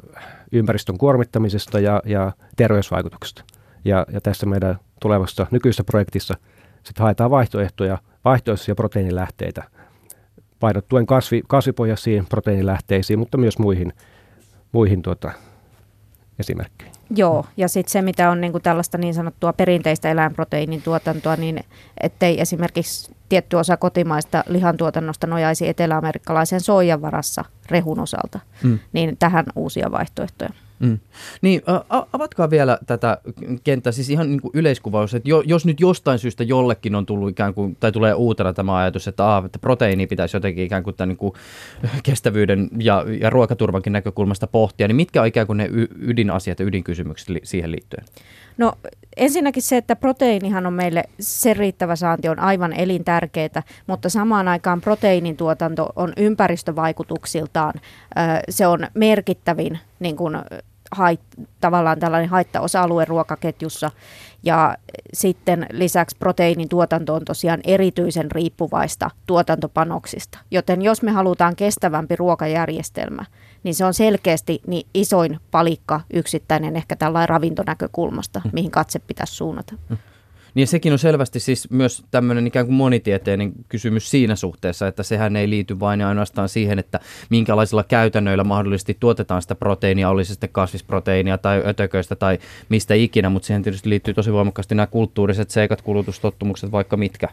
ympäristön 0.51 0.97
kuormittamisesta 0.97 1.79
ja, 1.79 2.01
ja 2.05 2.31
terveysvaikutuksista. 2.55 3.43
Ja, 3.85 4.05
ja 4.11 4.21
tässä 4.21 4.45
meidän 4.45 4.79
tulevassa 5.01 5.47
nykyisessä 5.51 5.83
projektissa 5.83 6.33
sitten 6.83 7.03
haetaan 7.03 7.31
vaihtoehtoja, 7.31 7.97
vaihtoehtoisia 8.25 8.75
proteiinilähteitä 8.75 9.63
painottuen 10.63 11.05
kasvi, 11.05 11.41
kasvipohjaisiin 11.47 12.25
proteiinilähteisiin, 12.25 13.19
mutta 13.19 13.37
myös 13.37 13.59
muihin, 13.59 13.93
muihin 14.71 15.01
tuota, 15.01 15.31
esimerkkeihin. 16.39 16.95
Joo, 17.15 17.45
ja 17.57 17.67
sitten 17.67 17.91
se, 17.91 18.01
mitä 18.01 18.29
on 18.29 18.41
niinku 18.41 18.59
tällaista 18.59 18.97
niin 18.97 19.13
sanottua 19.13 19.53
perinteistä 19.53 20.11
eläinproteiinin 20.11 20.81
tuotantoa, 20.81 21.35
niin 21.35 21.59
ettei 22.01 22.41
esimerkiksi 22.41 23.15
tietty 23.29 23.55
osa 23.55 23.77
kotimaista 23.77 24.43
lihantuotannosta 24.47 25.27
nojaisi 25.27 25.67
eteläamerikkalaisen 25.67 26.61
soijan 26.61 27.01
varassa 27.01 27.45
rehun 27.69 27.99
osalta, 27.99 28.39
mm. 28.63 28.79
niin 28.93 29.17
tähän 29.17 29.45
uusia 29.55 29.91
vaihtoehtoja. 29.91 30.49
Mm. 30.83 30.99
Niin, 31.41 31.61
avatkaa 32.13 32.49
vielä 32.49 32.77
tätä 32.85 33.17
kenttää, 33.63 33.91
siis 33.91 34.09
ihan 34.09 34.29
niin 34.29 34.41
kuin 34.41 34.51
yleiskuvaus, 34.53 35.13
että 35.13 35.29
jo, 35.29 35.41
jos 35.45 35.65
nyt 35.65 35.79
jostain 35.79 36.19
syystä 36.19 36.43
jollekin 36.43 36.95
on 36.95 37.05
tullut 37.05 37.29
ikään 37.29 37.53
kuin, 37.53 37.77
tai 37.79 37.91
tulee 37.91 38.13
uutena 38.13 38.53
tämä 38.53 38.77
ajatus, 38.77 39.07
että, 39.07 39.25
aa, 39.25 39.43
että 39.45 39.59
proteiini 39.59 40.07
pitäisi 40.07 40.35
jotenkin 40.37 40.63
ikään 40.63 40.83
kuin 40.83 40.95
tämän 40.95 41.09
niin 41.09 41.17
kuin 41.17 41.33
kestävyyden 42.03 42.69
ja, 42.79 43.05
ja 43.21 43.29
ruokaturvankin 43.29 43.93
näkökulmasta 43.93 44.47
pohtia, 44.47 44.87
niin 44.87 44.95
mitkä 44.95 45.21
on 45.21 45.27
ikään 45.27 45.47
kuin 45.47 45.57
ne 45.57 45.69
y- 45.71 45.87
ydinasiat 45.99 46.59
ja 46.59 46.65
ydinkysymykset 46.65 47.29
li- 47.29 47.41
siihen 47.43 47.71
liittyen? 47.71 48.05
No 48.57 48.73
ensinnäkin 49.17 49.63
se, 49.63 49.77
että 49.77 49.95
proteiinihan 49.95 50.65
on 50.65 50.73
meille, 50.73 51.03
se 51.19 51.53
riittävä 51.53 51.95
saanti 51.95 52.29
on 52.29 52.39
aivan 52.39 52.73
elintärkeää, 52.73 53.63
mutta 53.87 54.09
samaan 54.09 54.47
aikaan 54.47 54.81
proteiinin 54.81 55.37
tuotanto 55.37 55.89
on 55.95 56.13
ympäristövaikutuksiltaan, 56.17 57.73
se 58.49 58.67
on 58.67 58.87
merkittävin 58.93 59.79
niin 59.99 60.15
kuin, 60.15 60.37
hait, 60.93 61.21
tavallaan 61.61 61.99
tällainen 61.99 62.29
haittaosa-alue 62.29 63.05
ruokaketjussa. 63.05 63.91
Ja 64.43 64.77
sitten 65.13 65.67
lisäksi 65.71 66.15
proteiinin 66.19 66.69
tuotanto 66.69 67.13
on 67.13 67.25
tosiaan 67.25 67.59
erityisen 67.63 68.31
riippuvaista 68.31 69.11
tuotantopanoksista. 69.27 70.39
Joten 70.51 70.81
jos 70.81 71.01
me 71.01 71.11
halutaan 71.11 71.55
kestävämpi 71.55 72.15
ruokajärjestelmä, 72.15 73.25
niin 73.63 73.75
se 73.75 73.85
on 73.85 73.93
selkeästi 73.93 74.61
niin 74.67 74.87
isoin 74.93 75.39
palikka 75.51 76.01
yksittäinen 76.13 76.75
ehkä 76.75 76.95
tällainen 76.95 77.29
ravintonäkökulmasta, 77.29 78.41
mm. 78.45 78.51
mihin 78.53 78.71
katse 78.71 78.99
pitäisi 78.99 79.35
suunnata. 79.35 79.75
Mm. 79.89 79.97
Niin 80.53 80.67
sekin 80.67 80.93
on 80.93 80.99
selvästi 80.99 81.39
siis 81.39 81.69
myös 81.69 82.03
tämmöinen 82.11 82.47
ikään 82.47 82.65
kuin 82.65 82.75
monitieteinen 82.75 83.51
kysymys 83.69 84.09
siinä 84.11 84.35
suhteessa, 84.35 84.87
että 84.87 85.03
sehän 85.03 85.35
ei 85.35 85.49
liity 85.49 85.79
vain 85.79 85.99
ja 85.99 86.07
ainoastaan 86.07 86.49
siihen, 86.49 86.79
että 86.79 86.99
minkälaisilla 87.29 87.83
käytännöillä 87.83 88.43
mahdollisesti 88.43 88.97
tuotetaan 88.99 89.41
sitä 89.41 89.55
proteiinia, 89.55 90.09
olisi 90.09 90.27
se 90.27 90.33
sitten 90.33 90.49
kasvisproteiinia 90.49 91.37
tai 91.37 91.63
ötököistä 91.65 92.15
tai 92.15 92.39
mistä 92.69 92.93
ikinä, 92.93 93.29
mutta 93.29 93.45
siihen 93.45 93.63
tietysti 93.63 93.89
liittyy 93.89 94.13
tosi 94.13 94.33
voimakkaasti 94.33 94.75
nämä 94.75 94.87
kulttuuriset 94.87 95.49
seikat, 95.49 95.81
kulutustottumukset, 95.81 96.71
vaikka 96.71 96.97
mitkä. 96.97 97.29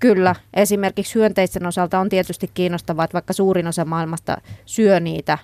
Kyllä, 0.00 0.34
esimerkiksi 0.54 1.14
hyönteisten 1.14 1.66
osalta 1.66 2.00
on 2.00 2.08
tietysti 2.08 2.50
kiinnostavaa, 2.54 3.04
että 3.04 3.14
vaikka 3.14 3.32
suurin 3.32 3.66
osa 3.66 3.84
maailmasta 3.84 4.36
syö 4.66 5.00
niitä 5.00 5.38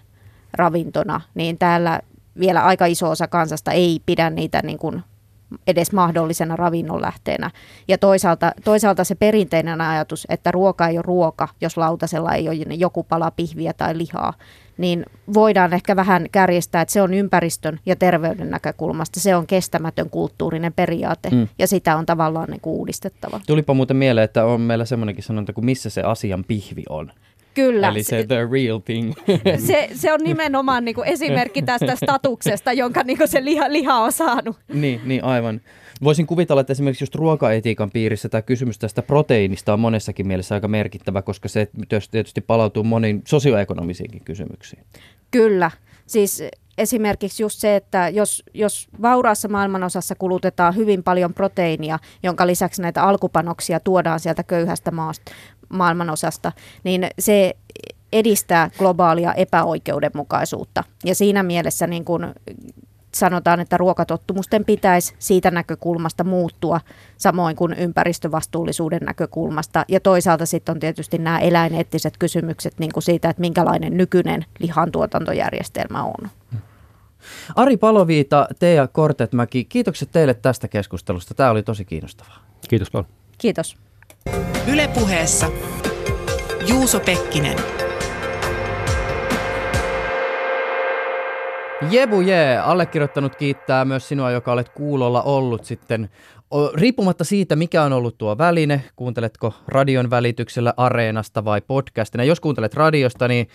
ravintona, 0.52 1.20
niin 1.34 1.58
täällä 1.58 2.00
vielä 2.38 2.64
aika 2.64 2.86
iso 2.86 3.10
osa 3.10 3.26
kansasta 3.26 3.72
ei 3.72 4.00
pidä 4.06 4.30
niitä 4.30 4.60
niin 4.62 4.78
kuin 4.78 5.02
edes 5.66 5.92
mahdollisena 5.92 6.56
ravinnonlähteenä. 6.56 7.50
Ja 7.88 7.98
toisaalta, 7.98 8.52
toisaalta 8.64 9.04
se 9.04 9.14
perinteinen 9.14 9.80
ajatus, 9.80 10.26
että 10.30 10.50
ruoka 10.50 10.88
ei 10.88 10.96
ole 10.96 11.02
ruoka, 11.02 11.48
jos 11.60 11.76
lautasella 11.76 12.34
ei 12.34 12.48
ole 12.48 12.74
joku 12.74 13.02
pala 13.02 13.30
pihviä 13.30 13.72
tai 13.72 13.98
lihaa, 13.98 14.32
niin 14.78 15.04
voidaan 15.34 15.72
ehkä 15.72 15.96
vähän 15.96 16.26
kärjestää, 16.32 16.82
että 16.82 16.92
se 16.92 17.02
on 17.02 17.14
ympäristön 17.14 17.80
ja 17.86 17.96
terveyden 17.96 18.50
näkökulmasta, 18.50 19.20
se 19.20 19.36
on 19.36 19.46
kestämätön 19.46 20.10
kulttuurinen 20.10 20.72
periaate 20.72 21.30
mm. 21.30 21.48
ja 21.58 21.66
sitä 21.66 21.96
on 21.96 22.06
tavallaan 22.06 22.50
niin 22.50 22.60
kuin 22.60 22.74
uudistettava. 22.74 23.40
Tulipa 23.46 23.74
muuten 23.74 23.96
mieleen, 23.96 24.24
että 24.24 24.44
on 24.44 24.60
meillä 24.60 24.84
semmoinenkin 24.84 25.24
sanonta 25.24 25.52
kuin 25.52 25.64
missä 25.64 25.90
se 25.90 26.02
asian 26.02 26.44
pihvi 26.44 26.82
on. 26.88 27.12
Kyllä. 27.54 27.88
Eli 27.88 28.02
se 28.02 28.24
the 28.26 28.48
real 28.52 28.78
thing. 28.78 29.12
Se, 29.66 29.88
se 29.94 30.12
on 30.12 30.20
nimenomaan 30.24 30.84
niin 30.84 30.94
kuin 30.94 31.08
esimerkki 31.08 31.62
tästä 31.62 31.96
statuksesta, 31.96 32.72
jonka 32.72 33.02
niin 33.02 33.18
kuin 33.18 33.28
se 33.28 33.44
liha, 33.44 33.72
liha 33.72 33.94
on 33.94 34.12
saanut. 34.12 34.56
niin, 34.72 35.00
niin, 35.04 35.24
aivan. 35.24 35.60
Voisin 36.02 36.26
kuvitella, 36.26 36.60
että 36.60 36.72
esimerkiksi 36.72 37.02
just 37.02 37.14
ruokaetiikan 37.14 37.90
piirissä 37.90 38.28
tämä 38.28 38.42
kysymys 38.42 38.78
tästä 38.78 39.02
proteiinista 39.02 39.72
on 39.72 39.80
monessakin 39.80 40.26
mielessä 40.26 40.54
aika 40.54 40.68
merkittävä, 40.68 41.22
koska 41.22 41.48
se 41.48 41.68
tietysti 42.10 42.40
palautuu 42.40 42.84
moniin 42.84 43.22
sosioekonomisiinkin 43.28 44.24
kysymyksiin. 44.24 44.84
Kyllä. 45.30 45.70
Siis 46.06 46.42
esimerkiksi 46.78 47.42
just 47.42 47.60
se, 47.60 47.76
että 47.76 48.08
jos, 48.08 48.42
jos 48.54 48.88
vauraassa 49.02 49.48
maailmanosassa 49.48 50.14
kulutetaan 50.14 50.76
hyvin 50.76 51.02
paljon 51.02 51.34
proteiinia, 51.34 51.98
jonka 52.22 52.46
lisäksi 52.46 52.82
näitä 52.82 53.02
alkupanoksia 53.02 53.80
tuodaan 53.80 54.20
sieltä 54.20 54.42
köyhästä 54.42 54.90
maasta, 54.90 55.32
maailmanosasta, 55.68 56.52
niin 56.84 57.06
se 57.18 57.56
edistää 58.12 58.70
globaalia 58.78 59.34
epäoikeudenmukaisuutta. 59.34 60.84
Ja 61.04 61.14
siinä 61.14 61.42
mielessä 61.42 61.86
niin 61.86 62.04
kun 62.04 62.34
sanotaan, 63.14 63.60
että 63.60 63.76
ruokatottumusten 63.76 64.64
pitäisi 64.64 65.14
siitä 65.18 65.50
näkökulmasta 65.50 66.24
muuttua, 66.24 66.80
samoin 67.16 67.56
kuin 67.56 67.72
ympäristövastuullisuuden 67.72 69.00
näkökulmasta. 69.00 69.84
Ja 69.88 70.00
toisaalta 70.00 70.46
sitten 70.46 70.72
on 70.72 70.80
tietysti 70.80 71.18
nämä 71.18 71.38
eläineettiset 71.38 72.16
kysymykset 72.18 72.78
niin 72.78 72.92
kuin 72.92 73.02
siitä, 73.02 73.30
että 73.30 73.40
minkälainen 73.40 73.96
nykyinen 73.96 74.44
lihantuotantojärjestelmä 74.58 76.02
on. 76.02 76.30
Ari 77.56 77.76
Paloviita, 77.76 78.48
Teija 78.58 78.86
Kortetmäki, 78.86 79.64
kiitokset 79.64 80.08
teille 80.12 80.34
tästä 80.34 80.68
keskustelusta. 80.68 81.34
Tämä 81.34 81.50
oli 81.50 81.62
tosi 81.62 81.84
kiinnostavaa. 81.84 82.44
Kiitos 82.68 82.90
paljon. 82.90 83.08
Kiitos. 83.38 83.76
Ylepuheessa 84.72 85.50
Juuso 86.66 87.00
Pekkinen. 87.00 87.56
Jebu 91.90 92.20
jee, 92.20 92.58
allekirjoittanut 92.58 93.36
kiittää 93.36 93.84
myös 93.84 94.08
sinua, 94.08 94.30
joka 94.30 94.52
olet 94.52 94.68
kuulolla 94.68 95.22
ollut 95.22 95.64
sitten 95.64 96.08
riippumatta 96.74 97.24
siitä, 97.24 97.56
mikä 97.56 97.82
on 97.82 97.92
ollut 97.92 98.18
tuo 98.18 98.38
väline, 98.38 98.84
kuunteletko 98.96 99.54
radion 99.68 100.10
välityksellä 100.10 100.74
areenasta 100.76 101.44
vai 101.44 101.60
podcastina. 101.60 102.24
Jos 102.24 102.40
kuuntelet 102.40 102.74
radiosta, 102.74 103.28
niin 103.28 103.48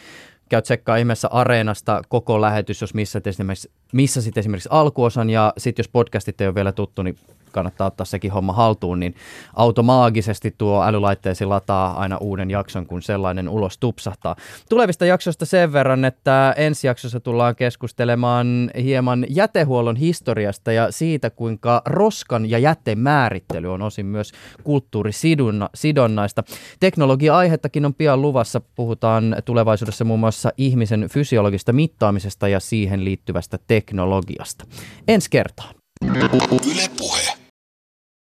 käy 0.49 0.61
tsekkaa 0.61 0.97
ihmeessä 0.97 1.28
Areenasta 1.28 2.01
koko 2.09 2.41
lähetys, 2.41 2.82
jos 2.82 2.93
missasit 2.93 3.28
esimerkiksi, 3.28 3.72
missasit 3.93 4.38
esimerkiksi 4.38 4.70
alkuosan, 4.72 5.30
ja 5.30 5.53
sitten 5.57 5.84
jos 5.84 5.89
podcastit 5.89 6.41
ei 6.41 6.47
ole 6.47 6.55
vielä 6.55 6.72
tuttu, 6.72 7.03
niin 7.03 7.16
kannattaa 7.54 7.88
ottaa 7.88 8.06
sekin 8.06 8.32
homma 8.32 8.54
haltuun, 8.54 8.99
niin 8.99 9.16
automaagisesti 9.54 10.56
tuo 10.58 10.84
älylaitteesi 10.84 11.45
lataa 11.45 11.99
aina 11.99 12.18
uuden 12.18 12.51
jakson, 12.51 12.86
kun 12.86 13.01
sellainen 13.01 13.49
ulos 13.49 13.78
tupsahtaa. 13.78 14.36
Tulevista 14.70 15.06
jaksoista 15.06 15.45
sen 15.45 15.74
verran, 15.74 16.06
että 16.06 16.54
ensi 16.58 16.88
jaksossa 16.88 17.20
tullaan 17.20 17.56
keskustelemaan 17.56 18.72
hieman 18.84 19.26
jätehuollon 19.30 19.95
historiasta 19.95 20.72
ja 20.72 20.91
siitä, 20.91 21.30
kuinka 21.30 21.82
roskan 21.86 22.49
ja 22.49 22.60
jätteen 22.60 22.99
määrittely 22.99 23.74
on 23.74 23.82
osin 23.82 24.06
myös 24.06 24.32
kulttuurisidonnaista. 24.64 26.43
Teknologia-aihettakin 26.80 27.86
on 27.86 27.93
pian 27.93 28.22
luvassa. 28.22 28.62
Puhutaan 28.76 29.36
tulevaisuudessa 29.45 30.06
muun 30.06 30.20
muassa 30.20 30.51
ihmisen 30.58 31.08
fysiologista 31.12 31.74
mittaamisesta 31.74 32.47
ja 32.47 32.60
siihen 32.60 33.06
liittyvästä 33.06 33.60
teknologiasta. 33.68 34.66
Ensi 35.08 35.30
kertaa. 35.30 35.72
Yle. 36.06 36.89